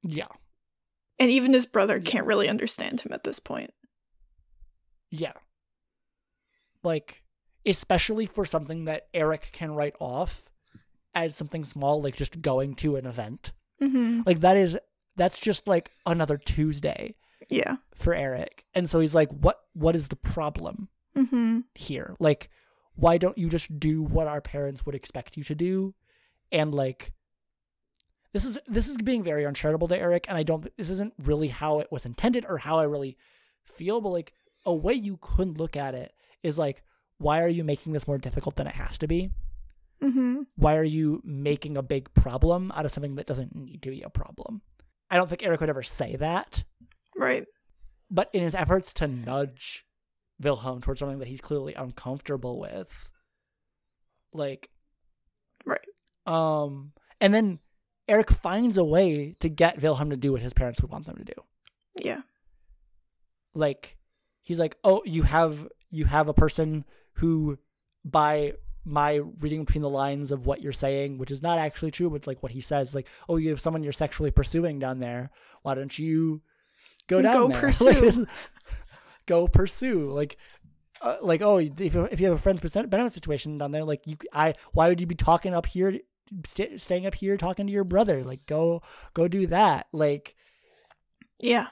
yeah. 0.03 0.27
And 1.19 1.31
even 1.31 1.53
his 1.53 1.65
brother 1.65 1.99
can't 1.99 2.27
really 2.27 2.47
understand 2.47 3.01
him 3.01 3.11
at 3.11 3.23
this 3.23 3.39
point. 3.39 3.73
Yeah. 5.09 5.33
Like, 6.83 7.23
especially 7.65 8.25
for 8.25 8.45
something 8.45 8.85
that 8.85 9.07
Erik 9.13 9.49
can 9.51 9.71
write 9.73 9.95
off 9.99 10.49
as 11.15 11.35
something 11.35 11.65
small, 11.65 12.01
like 12.01 12.15
just 12.15 12.41
going 12.41 12.75
to 12.75 12.95
an 12.95 13.05
event. 13.05 13.51
Mm-hmm. 13.81 14.21
Like, 14.25 14.41
that 14.41 14.57
is, 14.57 14.77
that's 15.15 15.39
just 15.39 15.67
like 15.67 15.91
another 16.05 16.37
Tuesday 16.37 17.15
Yeah. 17.49 17.77
for 17.93 18.13
Erik. 18.13 18.63
And 18.75 18.89
so 18.89 18.99
he's 18.99 19.15
like, 19.15 19.29
what, 19.31 19.59
what 19.73 19.95
is 19.95 20.07
the 20.09 20.15
problem 20.15 20.89
Mm-hmm. 21.15 21.61
here? 21.73 22.15
Like, 22.19 22.51
why 22.95 23.17
don't 23.17 23.37
you 23.39 23.49
just 23.49 23.79
do 23.79 24.03
what 24.03 24.27
our 24.27 24.41
parents 24.41 24.85
would 24.85 24.93
expect 24.93 25.35
you 25.35 25.43
to 25.45 25.55
do? 25.55 25.95
And 26.51 26.73
like, 26.75 27.11
this 28.33 28.45
is 28.45 28.57
this 28.67 28.87
is 28.87 28.97
being 28.97 29.23
very 29.23 29.45
uncharitable 29.45 29.87
to 29.87 29.97
Erik, 29.97 30.25
and 30.27 30.37
I 30.37 30.43
don't. 30.43 30.65
This 30.77 30.89
isn't 30.89 31.13
really 31.23 31.47
how 31.47 31.79
it 31.79 31.91
was 31.91 32.05
intended 32.05 32.45
or 32.47 32.57
how 32.57 32.77
I 32.79 32.83
really 32.83 33.17
feel. 33.65 34.01
But 34.01 34.09
like, 34.09 34.33
a 34.65 34.73
way 34.73 34.93
you 34.93 35.17
could 35.21 35.57
look 35.57 35.75
at 35.75 35.95
it 35.95 36.13
is 36.43 36.57
like, 36.59 36.83
why 37.17 37.41
are 37.41 37.47
you 37.47 37.63
making 37.63 37.93
this 37.93 38.07
more 38.07 38.17
difficult 38.17 38.55
than 38.55 38.67
it 38.67 38.75
has 38.75 38.97
to 38.99 39.07
be? 39.07 39.31
Mm-hmm. 40.03 40.43
Why 40.55 40.77
are 40.77 40.83
you 40.83 41.21
making 41.23 41.77
a 41.77 41.81
big 41.81 42.13
problem 42.13 42.71
out 42.75 42.85
of 42.85 42.91
something 42.91 43.15
that 43.15 43.25
doesn't 43.25 43.55
need 43.55 43.81
to 43.83 43.89
be 43.89 44.03
a 44.03 44.09
problem? 44.09 44.61
I 45.09 45.15
don't 45.15 45.27
think 45.29 45.43
Erik 45.43 45.61
would 45.61 45.69
ever 45.69 45.81
say 45.83 46.17
that, 46.17 46.63
Right. 47.15 47.45
but 48.11 48.29
in 48.33 48.43
his 48.43 48.53
efforts 48.53 48.93
to 48.93 49.07
nudge 49.07 49.85
Wilhelm 50.39 50.81
towards 50.81 50.99
something 50.99 51.19
that 51.19 51.29
he's 51.29 51.41
clearly 51.41 51.73
uncomfortable 51.73 52.59
with, 52.59 53.09
like, 54.33 54.69
Right. 55.65 55.85
um, 56.27 56.91
and 57.19 57.33
then 57.33 57.59
Erik 58.07 58.31
finds 58.31 58.77
a 58.77 58.83
way 58.83 59.35
to 59.39 59.49
get 59.49 59.81
Wilhelm 59.81 60.09
to 60.09 60.17
do 60.17 60.31
what 60.31 60.41
his 60.41 60.53
parents 60.53 60.81
would 60.81 60.91
want 60.91 61.05
them 61.05 61.17
to 61.17 61.25
do. 61.25 61.33
Yeah. 61.95 62.21
Like, 63.53 63.97
he's 64.41 64.59
like, 64.59 64.77
"Oh, 64.83 65.01
you 65.05 65.23
have 65.23 65.67
you 65.89 66.05
have 66.05 66.29
a 66.29 66.33
person 66.33 66.85
who, 67.13 67.57
by 68.05 68.53
my 68.87 69.15
reading 69.39 69.65
between 69.65 69.81
the 69.81 69.89
lines 69.89 70.31
of 70.31 70.45
what 70.45 70.61
you're 70.61 70.71
saying, 70.71 71.17
which 71.17 71.31
is 71.31 71.41
not 71.41 71.59
actually 71.59 71.91
true, 71.91 72.09
but 72.09 72.25
like 72.25 72.41
what 72.41 72.51
he 72.51 72.61
says, 72.61 72.95
like, 72.95 73.07
oh, 73.27 73.35
you 73.35 73.49
have 73.49 73.59
someone 73.59 73.83
you're 73.83 73.91
sexually 73.91 74.31
pursuing 74.31 74.79
down 74.79 74.99
there. 74.99 75.29
Why 75.63 75.75
don't 75.75 75.97
you 75.97 76.41
go 77.07 77.21
down 77.21 77.33
Go 77.33 77.47
there? 77.49 77.61
pursue. 77.61 77.85
like, 77.85 77.97
is, 77.97 78.25
go 79.25 79.47
pursue. 79.47 80.09
Like, 80.11 80.37
uh, 81.01 81.17
like 81.21 81.41
oh, 81.41 81.57
if 81.57 81.79
you, 81.79 82.03
if 82.05 82.19
you 82.19 82.27
have 82.27 82.35
a 82.35 82.41
friend's 82.41 82.61
benefit 82.61 83.13
situation 83.13 83.57
down 83.57 83.71
there, 83.71 83.83
like 83.83 84.01
you, 84.05 84.15
I, 84.31 84.55
why 84.71 84.87
would 84.87 85.01
you 85.01 85.07
be 85.07 85.15
talking 85.15 85.53
up 85.53 85.65
here, 85.65 85.99
st- 86.45 86.79
staying 86.81 87.05
up 87.05 87.15
here 87.15 87.37
talking 87.37 87.67
to 87.67 87.73
your 87.73 87.83
brother? 87.83 88.23
Like, 88.23 88.45
go, 88.45 88.81
go 89.13 89.27
do 89.27 89.47
that. 89.47 89.87
Like, 89.91 90.35
Yeah. 91.39 91.67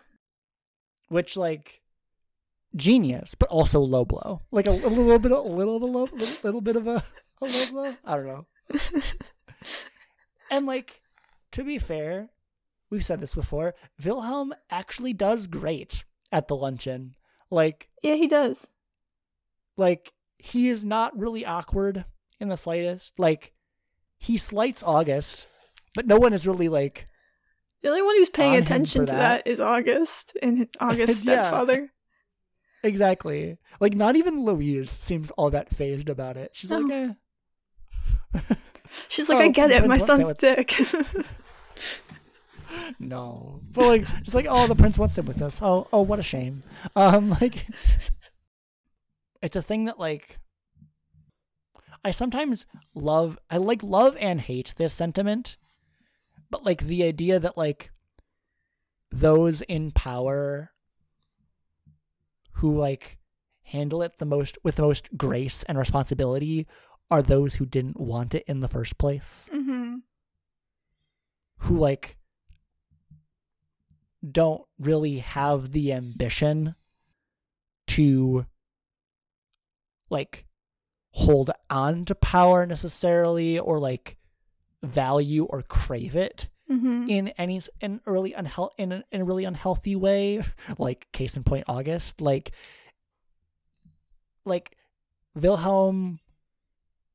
which 1.10 1.36
like 1.38 1.82
genius, 2.76 3.36
but 3.36 3.50
also 3.50 3.80
low 3.80 4.06
blow. 4.06 4.42
Like 4.52 4.68
a, 4.68 4.72
a 4.72 4.90
little 4.90 5.20
bit, 5.20 5.32
a 5.32 5.40
little 5.42 5.80
bit, 5.80 5.90
low, 5.90 6.04
little, 6.04 6.38
little 6.44 6.62
bit 6.62 6.76
of 6.76 6.88
a, 6.88 7.04
a 7.42 7.46
low 7.46 7.70
blow. 7.72 7.96
I 8.04 8.16
don't 8.16 8.28
know. 8.28 8.46
and 10.52 10.66
like, 10.66 11.02
to 11.52 11.64
be 11.64 11.78
fair, 11.80 12.30
we've 12.90 13.06
said 13.06 13.20
this 13.22 13.34
before. 13.34 13.76
Wilhelm 14.04 14.54
actually 14.70 15.14
does 15.14 15.48
great 15.48 16.04
at 16.32 16.48
the 16.48 16.56
luncheon. 16.56 17.16
Like, 17.50 17.90
Yeah, 18.02 18.16
he 18.16 18.28
does. 18.28 18.70
like 19.78 20.14
he 20.38 20.68
is 20.70 20.84
not 20.86 21.18
really 21.18 21.46
awkward 21.46 22.06
in 22.40 22.50
the 22.50 22.58
slightest. 22.58 23.14
Like, 23.18 23.54
he 24.26 24.38
slights 24.38 24.84
August, 24.84 25.48
but 25.94 26.06
no 26.08 26.18
one 26.18 26.34
is 26.34 26.48
really 26.48 26.70
like, 26.70 27.08
The 27.84 27.90
only 27.90 28.02
one 28.02 28.16
who's 28.18 28.30
paying 28.30 28.56
On 28.56 28.62
attention 28.64 29.06
to 29.06 29.12
that. 29.14 29.44
that 29.46 29.48
is 29.52 29.60
August 29.62 30.36
and 30.42 30.68
August's 30.80 31.24
Yeah. 31.26 31.44
stepfather. 31.44 31.92
exactly. 32.84 33.58
Like, 33.80 33.94
not 33.96 34.16
even 34.16 34.44
Louise 34.46 34.90
seems 34.92 35.32
all 35.32 35.50
that 35.52 35.70
fazed 35.74 36.10
about 36.10 36.38
it. 36.38 36.52
She's 36.54 36.72
like, 36.72 36.86
No. 36.86 37.16
eh. 38.34 38.40
She's 39.10 39.28
like, 39.30 39.38
Oh, 39.40 39.42
I 39.42 39.48
get 39.50 39.72
it. 39.72 39.86
My 39.88 39.98
son's 39.98 40.28
to 40.28 40.56
dick. 40.56 40.74
No, 43.00 43.62
but 43.72 43.86
like 43.88 44.06
it's 44.26 44.34
like 44.34 44.48
oh 44.50 44.68
the 44.68 44.76
prince 44.76 44.98
wants 44.98 45.18
him 45.18 45.26
with 45.26 45.42
us. 45.42 45.62
Oh 45.62 45.88
oh 45.94 46.02
what 46.02 46.20
a 46.20 46.24
shame. 46.24 46.60
Um 46.96 47.30
like 47.30 47.66
it's 49.42 49.56
a 49.56 49.62
thing 49.62 49.86
that 49.86 49.98
like 50.00 50.40
I 52.06 52.12
sometimes 52.12 52.68
love 52.94 53.40
I 53.50 53.58
like 53.58 53.82
love 53.82 54.16
and 54.20 54.40
hate 54.40 54.76
this 54.78 54.94
sentiment, 54.94 55.58
but 56.52 56.64
like 56.64 56.84
the 56.84 57.04
idea 57.04 57.40
that 57.40 57.58
like 57.58 57.90
those 59.12 59.62
in 59.62 59.90
power 59.90 60.72
who 62.52 62.78
like 62.78 63.18
handle 63.64 64.04
it 64.04 64.20
the 64.20 64.26
most 64.26 64.60
with 64.64 64.76
the 64.76 64.84
most 64.84 65.18
grace 65.18 65.64
and 65.64 65.80
responsibility 65.80 66.68
are 67.10 67.24
those 67.24 67.56
who 67.56 67.66
didn't 67.66 68.00
want 68.00 68.36
it 68.36 68.44
in 68.46 68.60
the 68.60 68.68
first 68.68 69.00
place 69.00 69.50
mm-hmm. 69.52 69.96
who 71.58 71.80
like 71.80 72.18
don't 74.32 74.62
really 74.78 75.18
have 75.18 75.72
the 75.72 75.92
ambition 75.92 76.76
to 77.88 78.46
like 80.12 80.45
hold 81.18 81.50
on 81.70 82.04
to 82.06 82.14
power 82.14 82.66
necessarily 82.66 83.58
or 83.58 83.80
like 83.80 84.18
value 84.84 85.46
or 85.46 85.62
crave 85.62 86.16
it 86.16 86.50
Mm-hmm. 86.68 87.08
in 87.10 87.28
any 87.38 87.62
in 87.80 88.02
early 88.08 88.34
unhealth 88.34 88.72
in 88.80 88.92
a, 88.92 89.04
in 89.12 89.22
a 89.22 89.24
really 89.24 89.46
unhealthy 89.46 89.96
way 89.96 90.42
like 90.80 91.08
case 91.12 91.38
in 91.38 91.44
point 91.44 91.64
august 91.68 92.22
like 92.22 92.54
like 94.46 94.76
wilhelm 95.36 96.20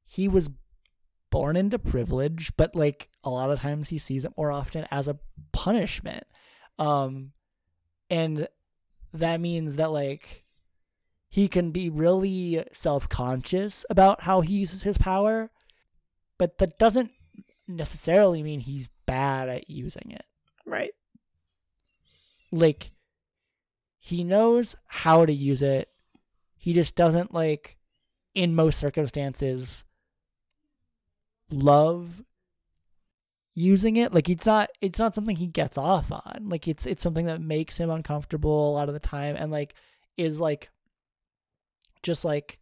he 0.07 0.29
was 0.29 0.51
born 1.31 1.57
into 1.57 1.81
privilege 1.81 2.53
but 2.57 2.77
like 2.77 3.09
a 3.25 3.31
lot 3.31 3.51
of 3.51 3.59
times 3.59 3.89
he 3.89 3.99
sees 3.99 4.25
it 4.25 4.33
more 4.37 4.53
often 4.53 4.87
as 4.93 5.09
a 5.09 5.19
punishment 5.53 6.25
um 6.79 7.33
and 8.09 8.47
that 9.13 9.41
means 9.41 9.77
that 9.77 9.91
like 9.91 10.40
he 11.31 11.49
can 11.49 11.71
be 11.71 11.89
really 11.89 12.63
self-conscious 12.73 13.87
about 13.89 14.23
how 14.25 14.43
he 14.43 14.55
uses 14.55 14.83
his 14.83 14.99
power 14.99 15.51
but 16.39 16.59
that 16.59 16.79
doesn't 16.79 17.11
necessarily 17.69 18.43
mean 18.43 18.61
he's 18.61 18.89
bad 19.07 19.49
at 19.49 19.69
using 19.69 20.11
it. 20.11 20.25
Right. 20.67 20.93
like 22.53 22.93
he 23.99 24.25
knows 24.25 24.75
how 24.87 25.27
to 25.27 25.33
use 25.33 25.61
it. 25.61 25.89
He 26.57 26.73
just 26.73 26.95
doesn't 26.97 27.35
like 27.35 27.77
in 28.35 28.55
most 28.55 28.81
circumstances 28.81 29.85
love 31.51 32.23
using 33.55 33.97
it. 33.97 34.15
Like 34.15 34.31
it's 34.31 34.47
not 34.47 34.71
it's 34.81 34.99
not 34.99 35.15
something 35.15 35.37
he 35.37 35.47
gets 35.47 35.77
off 35.77 36.11
on. 36.11 36.47
Like 36.49 36.67
it's 36.67 36.87
it's 36.87 37.03
something 37.03 37.27
that 37.27 37.43
makes 37.43 37.77
him 37.77 37.91
uncomfortable 37.91 38.71
a 38.71 38.75
lot 38.75 38.89
of 38.89 38.95
the 38.95 39.01
time 39.01 39.37
and 39.37 39.53
like 39.53 39.75
is 40.17 40.41
like 40.41 40.71
just 42.03 42.25
like 42.25 42.59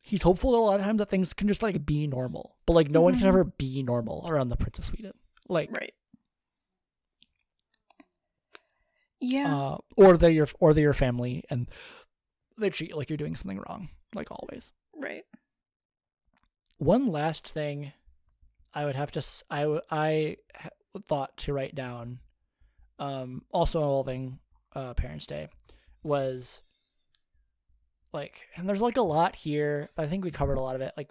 he's 0.00 0.22
hopeful 0.22 0.54
a 0.54 0.60
lot 0.64 0.80
of 0.80 0.86
times 0.86 0.98
that 0.98 1.10
things 1.10 1.32
can 1.34 1.48
just 1.48 1.62
like 1.62 1.84
be 1.84 2.06
normal 2.06 2.56
but 2.66 2.72
like 2.72 2.90
no 2.90 3.00
one 3.00 3.14
can 3.14 3.24
Mhm. 3.24 3.28
ever 3.28 3.44
be 3.44 3.82
normal 3.82 4.24
around 4.28 4.48
the 4.48 4.56
prince 4.56 4.78
of 4.78 4.84
sweden 4.84 5.12
like 5.48 5.70
Right. 5.72 5.94
Yeah. 9.20 9.56
uh, 9.56 9.78
or 9.96 10.16
they're 10.16 10.30
your 10.30 10.48
or 10.60 10.72
they're 10.72 10.84
your 10.84 10.92
family 10.92 11.42
and 11.50 11.68
they 12.56 12.70
treat 12.70 12.90
you 12.90 12.96
like 12.96 13.10
you're 13.10 13.16
doing 13.16 13.34
something 13.36 13.58
wrong, 13.68 13.88
like 14.14 14.30
always. 14.30 14.72
right. 14.96 15.24
One 16.78 17.08
last 17.08 17.48
thing, 17.48 17.92
I 18.72 18.84
would 18.84 18.94
have 18.94 19.10
to 19.12 19.22
I 19.90 20.36
ha- 20.54 20.68
thought 21.08 21.36
to 21.38 21.52
write 21.52 21.74
down, 21.74 22.20
um, 23.00 23.44
also 23.50 23.80
involving 23.80 24.38
uh, 24.76 24.94
Parents' 24.94 25.26
Day, 25.26 25.48
was 26.08 26.62
like, 28.12 28.46
and 28.56 28.68
there's 28.68 28.80
like 28.80 28.96
a 28.96 29.02
lot 29.02 29.36
here, 29.36 29.90
but 29.94 30.04
I 30.04 30.08
think 30.08 30.24
we 30.24 30.30
covered 30.30 30.58
a 30.58 30.62
lot 30.62 30.74
of 30.74 30.80
it. 30.82 30.92
Like 30.96 31.10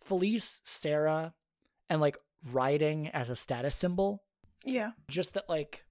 Felice, 0.00 0.60
Sarah, 0.64 1.34
and 1.88 2.00
like 2.00 2.18
riding 2.50 3.08
as 3.08 3.30
a 3.30 3.36
status 3.36 3.76
symbol. 3.76 4.22
Yeah. 4.66 4.92
just 5.08 5.34
that 5.34 5.48
like 5.48 5.84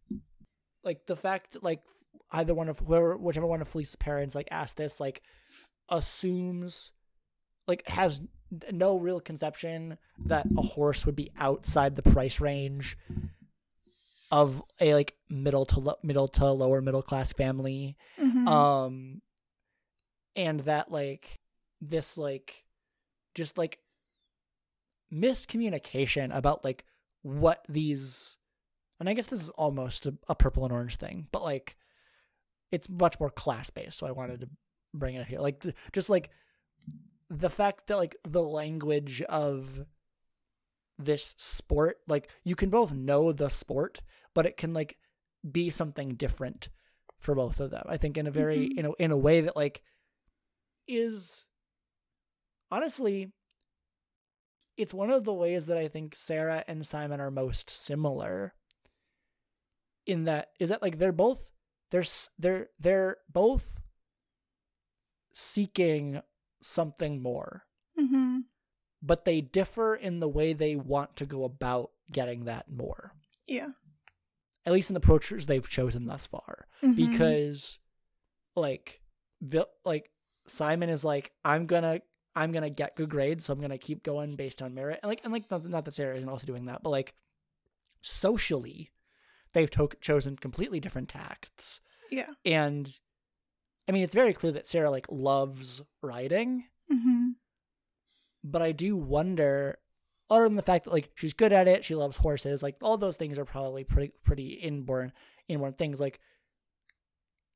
like 0.84 1.05
the 1.05 1.15
fact 1.15 1.53
that 1.53 1.63
like 1.63 1.81
either 2.31 2.55
one 2.55 2.69
of 2.69 2.79
whoever 2.79 3.15
whichever 3.15 3.45
one 3.45 3.61
of 3.61 3.67
Felice's 3.67 3.95
parents 3.95 4.34
like 4.34 4.47
asked 4.49 4.77
this 4.77 4.99
like 4.99 5.21
assumes 5.89 6.91
like 7.67 7.88
has 7.88 8.19
no 8.71 8.97
real 8.97 9.19
conception 9.19 9.97
that 10.25 10.47
a 10.57 10.61
horse 10.61 11.05
would 11.05 11.15
be 11.15 11.31
outside 11.38 11.95
the 11.95 12.01
price 12.01 12.41
range 12.41 12.97
of 14.31 14.63
a 14.81 14.95
like 14.95 15.15
middle 15.29 15.65
to 15.65 15.79
lo- 15.79 15.97
middle 16.01 16.27
to 16.27 16.45
lower 16.51 16.81
middle 16.81 17.03
class 17.03 17.31
family 17.31 17.95
Mm-hmm. 18.43 18.47
um 18.47 19.21
and 20.35 20.61
that 20.61 20.91
like 20.91 21.39
this 21.81 22.17
like 22.17 22.63
just 23.35 23.57
like 23.57 23.79
miscommunication 25.13 26.35
about 26.35 26.63
like 26.63 26.85
what 27.21 27.63
these 27.69 28.37
and 28.99 29.07
i 29.07 29.13
guess 29.13 29.27
this 29.27 29.41
is 29.41 29.49
almost 29.49 30.05
a, 30.05 30.15
a 30.27 30.35
purple 30.35 30.63
and 30.63 30.73
orange 30.73 30.95
thing 30.97 31.27
but 31.31 31.43
like 31.43 31.75
it's 32.71 32.89
much 32.89 33.19
more 33.19 33.29
class 33.29 33.69
based 33.69 33.97
so 33.97 34.07
i 34.07 34.11
wanted 34.11 34.39
to 34.39 34.49
bring 34.93 35.15
it 35.15 35.27
here 35.27 35.39
like 35.39 35.59
th- 35.61 35.75
just 35.91 36.09
like 36.09 36.31
the 37.29 37.49
fact 37.49 37.87
that 37.87 37.97
like 37.97 38.15
the 38.23 38.41
language 38.41 39.21
of 39.23 39.85
this 40.97 41.35
sport 41.37 41.97
like 42.07 42.29
you 42.43 42.55
can 42.55 42.69
both 42.69 42.91
know 42.91 43.31
the 43.31 43.49
sport 43.49 44.01
but 44.33 44.45
it 44.45 44.57
can 44.57 44.73
like 44.73 44.97
be 45.49 45.69
something 45.69 46.15
different 46.15 46.69
for 47.24 47.34
both 47.36 47.59
of 47.59 47.71
them 47.71 47.84
i 47.88 47.95
think 47.97 48.17
in 48.17 48.28
a 48.28 48.32
very 48.32 48.67
Mhm. 48.69 48.78
in 48.80 48.86
a 48.86 48.91
in 48.99 49.11
a 49.11 49.17
way 49.17 49.41
that 49.41 49.55
like 49.55 49.82
is 50.88 51.45
honestly 52.69 53.32
it's 54.76 54.93
one 54.93 55.09
of 55.09 55.24
the 55.24 55.34
ways 55.34 55.67
that 55.67 55.78
i 55.78 55.88
think 55.88 56.15
sarah 56.15 56.63
and 56.67 56.86
simon 56.86 57.21
are 57.21 57.32
most 57.32 57.69
similar 57.69 58.53
in 60.05 60.26
that 60.26 60.49
is 60.59 60.67
that 60.69 60.82
like 60.82 60.99
they're 60.99 61.11
both 61.13 61.49
they're 61.91 62.03
they're 62.38 62.67
they're 62.80 63.17
both 63.32 63.80
seeking 65.34 66.21
something 66.61 67.21
more 67.21 67.63
mm-hmm. 67.97 68.39
but 69.01 69.24
they 69.26 69.39
differ 69.41 69.95
in 69.95 70.19
the 70.19 70.28
way 70.28 70.51
they 70.53 70.76
want 70.76 71.15
to 71.15 71.26
go 71.26 71.43
about 71.45 71.91
getting 72.11 72.45
that 72.45 72.69
more 72.69 73.13
Yeah. 73.47 73.71
At 74.66 74.74
least 74.74 74.89
in 74.89 74.93
the 74.93 74.99
approaches 74.99 75.45
they've 75.45 75.68
chosen 75.70 76.05
thus 76.05 76.26
far 76.26 76.68
Mhm. 76.82 76.95
because 76.95 77.80
like 78.55 79.01
like 79.86 80.09
Simon 80.47 80.89
is 80.89 81.03
like 81.03 81.32
I'm 81.43 81.66
gonna 81.66 82.01
I'm 82.36 82.51
gonna 82.51 82.70
get 82.70 82.95
good 82.95 83.09
grades 83.09 83.45
so 83.45 83.53
I'm 83.53 83.59
gonna 83.61 83.78
keep 83.78 84.03
going 84.03 84.36
based 84.36 84.61
on 84.61 84.74
merit 84.74 84.99
and 85.03 85.09
like 85.09 85.22
and 85.24 85.34
like 85.34 85.49
not, 85.51 85.66
not 85.66 85.86
that 85.86 85.93
Sarah 85.93 86.16
isn't 86.16 86.30
also 86.30 86.45
doing 86.47 86.66
that 86.66 86.82
but 86.84 86.89
like 86.89 87.14
socially 88.01 88.91
they've 89.53 89.70
to- 89.72 89.89
chosen 90.01 90.36
completely 90.38 90.80
different 90.80 91.09
tacts 91.09 91.82
Yeah. 92.11 92.30
and 92.45 92.89
I 93.88 93.91
mean 93.91 94.03
it's 94.03 94.14
very 94.16 94.34
clear 94.34 94.51
that 94.53 94.66
Sarah 94.66 94.89
like 94.91 95.07
loves 95.09 95.82
riding 96.01 96.66
Mm-hmm. 96.91 97.30
but 98.43 98.61
I 98.61 98.74
do 98.74 98.97
wonder, 98.97 99.78
other 100.34 100.45
than 100.45 100.55
the 100.55 100.63
fact 100.63 100.86
that 100.86 100.93
like 100.93 101.11
she's 101.15 101.34
good 101.34 101.53
at 101.53 101.67
it, 101.67 101.86
she 101.86 101.95
loves 101.95 102.17
horses, 102.17 102.63
like 102.63 102.75
all 102.81 102.97
those 102.97 103.17
things 103.17 103.38
are 103.38 103.45
probably 103.45 103.84
pretty 103.84 104.11
pretty 104.23 104.47
inborn 104.53 105.13
inborn 105.47 105.73
things. 105.73 105.99
Like, 105.99 106.19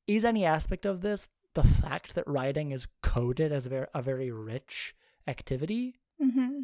is 0.06 0.24
any 0.24 0.44
aspect 0.44 0.86
of 0.86 1.00
this 1.00 1.28
the 1.54 1.64
fact 1.64 2.14
that 2.14 2.26
riding 2.28 2.70
is 2.70 2.86
coded 3.02 3.50
as 3.50 3.66
a 3.66 3.68
very, 3.68 3.86
a 3.94 4.00
very 4.00 4.30
rich 4.30 4.94
activity? 5.26 5.96
Mm-hmm. 6.22 6.60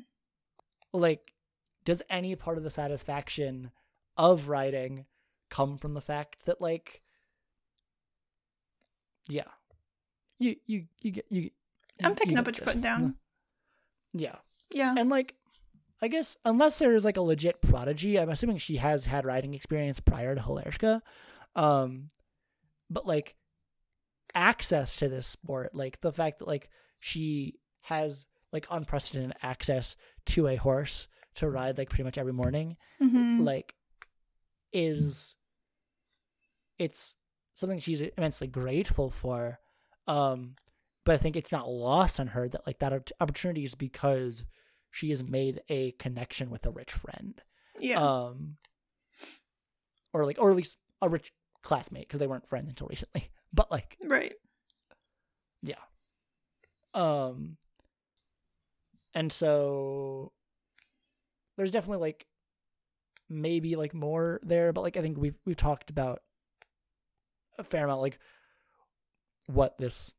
Like, 0.92 1.34
does 1.84 2.02
any 2.08 2.36
part 2.36 2.58
of 2.58 2.62
the 2.62 2.70
satisfaction 2.70 3.72
of 4.16 4.48
riding 4.48 5.06
come 5.50 5.76
from 5.78 5.94
the 5.94 6.00
fact 6.00 6.46
that 6.46 6.60
like, 6.60 7.02
yeah, 9.28 9.50
you 10.38 10.54
you 10.66 10.84
you 11.00 11.10
get 11.10 11.26
you. 11.28 11.50
I'm 12.04 12.12
you 12.12 12.16
picking 12.16 12.38
up 12.38 12.46
what 12.46 12.56
you're 12.56 12.64
putting 12.66 12.82
down. 12.82 13.16
Yeah. 14.16 14.36
Yeah. 14.70 14.94
And 14.96 15.10
like, 15.10 15.34
I 16.02 16.08
guess 16.08 16.36
unless 16.44 16.78
there's 16.78 17.04
like 17.04 17.16
a 17.16 17.22
legit 17.22 17.62
prodigy, 17.62 18.18
I'm 18.18 18.28
assuming 18.28 18.58
she 18.58 18.76
has 18.76 19.04
had 19.06 19.24
riding 19.24 19.54
experience 19.54 20.00
prior 20.00 20.34
to 20.34 20.40
Hillerska. 20.40 21.00
Um, 21.56 22.08
but 22.90 23.06
like 23.06 23.34
access 24.34 24.96
to 24.96 25.08
this 25.08 25.26
sport, 25.26 25.74
like 25.74 26.00
the 26.00 26.12
fact 26.12 26.40
that 26.40 26.48
like 26.48 26.68
she 27.00 27.54
has 27.82 28.26
like 28.52 28.66
unprecedented 28.70 29.36
access 29.42 29.96
to 30.26 30.46
a 30.48 30.56
horse 30.56 31.08
to 31.36 31.48
ride 31.48 31.78
like 31.78 31.88
pretty 31.90 32.04
much 32.04 32.18
every 32.18 32.32
morning, 32.32 32.76
Mm-hmm. 33.02 33.42
like 33.42 33.74
is 34.72 35.34
it's 36.78 37.16
something 37.54 37.78
she's 37.78 38.00
immensely 38.00 38.46
grateful 38.46 39.10
for. 39.10 39.58
Um, 40.06 40.54
but 41.04 41.14
I 41.14 41.16
think 41.18 41.36
it's 41.36 41.52
not 41.52 41.68
lost 41.70 42.18
on 42.20 42.28
her 42.28 42.48
that 42.48 42.66
like 42.66 42.78
that 42.80 43.12
opportunity 43.20 43.64
is 43.64 43.74
because 43.74 44.44
she 44.94 45.10
has 45.10 45.24
made 45.24 45.60
a 45.68 45.90
connection 45.92 46.50
with 46.50 46.64
a 46.66 46.70
rich 46.70 46.92
friend. 46.92 47.42
yeah. 47.80 48.00
Um, 48.00 48.56
or 50.12 50.24
like, 50.24 50.38
or 50.40 50.50
at 50.50 50.56
least 50.56 50.78
a 51.02 51.08
rich 51.08 51.32
classmate 51.62 52.06
because 52.06 52.20
they 52.20 52.28
weren't 52.28 52.46
friends 52.48 52.68
until 52.68 52.86
recently. 52.86 53.30
But 53.52 53.70
like, 53.70 53.96
right. 54.04 54.34
yeah. 55.62 55.76
Um, 56.92 57.56
and 59.14 59.30
so 59.32 60.32
there's 61.56 61.70
definitely 61.70 62.00
like 62.00 62.26
maybe 63.28 63.76
like 63.76 63.94
more 63.94 64.40
there, 64.42 64.72
but 64.72 64.80
like 64.80 64.96
I 64.96 65.02
think 65.02 65.18
we've 65.18 65.38
we've 65.46 65.56
talked 65.56 65.88
about 65.90 66.22
a 67.56 67.62
fair 67.62 67.84
amount 67.84 68.00
like 68.00 68.18
what 69.46 69.78
this 69.78 70.14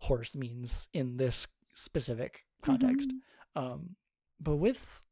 horse 0.00 0.36
means 0.36 0.88
in 0.92 1.16
this 1.16 1.46
specific 1.74 2.44
context. 2.62 3.08
Mhm. 3.56 3.60
Um, 3.62 3.96
but 4.40 4.56
with 4.56 5.02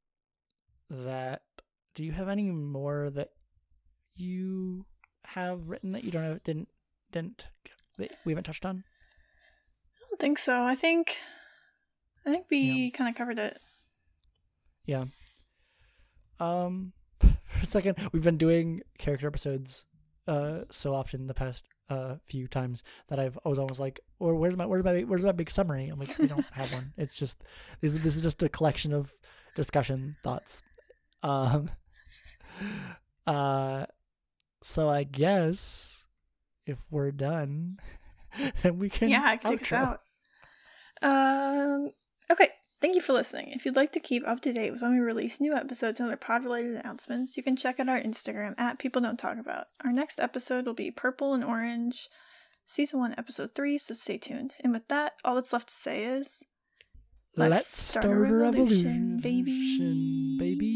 that, 0.90 1.42
do 1.94 2.04
you 2.04 2.12
have 2.12 2.28
any 2.28 2.50
more 2.50 3.10
that 3.10 3.30
you 4.16 4.86
have 5.24 5.68
written 5.68 5.92
that 5.92 6.04
you 6.04 6.10
don't 6.10 6.22
have 6.22 6.42
didn't 6.42 6.68
didn't 7.10 7.46
that 7.98 8.12
we 8.24 8.32
haven't 8.32 8.44
touched 8.44 8.66
on? 8.66 8.84
I 9.96 10.04
don't 10.08 10.20
think 10.20 10.38
so. 10.38 10.62
I 10.62 10.74
think 10.74 11.16
I 12.26 12.30
think 12.30 12.46
we 12.50 12.90
kind 12.90 13.08
of 13.08 13.16
covered 13.16 13.38
it. 13.38 13.58
Yeah. 14.86 15.04
Um, 16.40 16.92
for 17.20 17.62
a 17.62 17.66
second, 17.66 17.96
we've 18.12 18.24
been 18.24 18.36
doing 18.38 18.82
character 18.98 19.26
episodes 19.26 19.86
uh 20.26 20.60
so 20.70 20.94
often 20.94 21.26
the 21.26 21.34
past 21.34 21.66
uh 21.90 22.16
few 22.24 22.46
times 22.48 22.82
that 23.08 23.18
I've 23.18 23.38
I 23.44 23.48
was 23.48 23.58
almost 23.58 23.80
like, 23.80 24.00
or 24.18 24.34
where's 24.34 24.56
my 24.56 24.66
where's 24.66 24.84
my 24.84 25.00
where's 25.02 25.24
my 25.24 25.32
big 25.32 25.50
summary? 25.50 25.88
I'm 25.88 25.98
like, 25.98 26.16
we 26.18 26.26
don't 26.26 26.46
have 26.52 26.72
one. 26.72 26.92
It's 26.96 27.16
just 27.16 27.42
this 27.80 27.94
is 27.94 28.02
this 28.02 28.16
is 28.16 28.22
just 28.22 28.42
a 28.42 28.48
collection 28.48 28.92
of 28.92 29.12
discussion 29.54 30.16
thoughts. 30.22 30.62
Um. 31.22 31.70
Uh. 33.26 33.86
So 34.62 34.88
I 34.90 35.04
guess 35.04 36.04
if 36.66 36.78
we're 36.90 37.10
done, 37.10 37.78
then 38.62 38.78
we 38.78 38.90
can. 38.90 39.08
Yeah, 39.08 39.22
I 39.24 39.36
can 39.38 39.52
take 39.52 39.62
us 39.62 39.68
outro. 39.70 39.98
out. 41.02 41.82
Um. 41.82 41.90
Okay. 42.30 42.48
Thank 42.84 42.96
you 42.96 43.00
for 43.00 43.14
listening. 43.14 43.48
If 43.52 43.64
you'd 43.64 43.76
like 43.76 43.92
to 43.92 43.98
keep 43.98 44.28
up 44.28 44.42
to 44.42 44.52
date 44.52 44.70
with 44.70 44.82
when 44.82 44.92
we 44.92 45.00
release 45.00 45.40
new 45.40 45.54
episodes 45.54 46.00
and 46.00 46.06
other 46.06 46.18
pod 46.18 46.44
related 46.44 46.74
announcements, 46.74 47.34
you 47.34 47.42
can 47.42 47.56
check 47.56 47.80
out 47.80 47.88
our 47.88 47.98
Instagram 47.98 48.52
at 48.60 48.78
People 48.78 49.00
Don't 49.00 49.18
Talk 49.18 49.38
About. 49.38 49.68
Our 49.82 49.90
next 49.90 50.20
episode 50.20 50.66
will 50.66 50.74
be 50.74 50.90
Purple 50.90 51.32
and 51.32 51.42
Orange, 51.42 52.10
Season 52.66 53.00
1, 53.00 53.14
Episode 53.16 53.54
3, 53.54 53.78
so 53.78 53.94
stay 53.94 54.18
tuned. 54.18 54.52
And 54.62 54.74
with 54.74 54.86
that, 54.88 55.14
all 55.24 55.36
that's 55.36 55.54
left 55.54 55.68
to 55.68 55.74
say 55.74 56.04
is 56.04 56.44
Let's, 57.38 57.66
start, 57.66 58.04
a 58.04 58.10
revolution, 58.10 59.18
baby. 59.18 60.36
baby. 60.38 60.73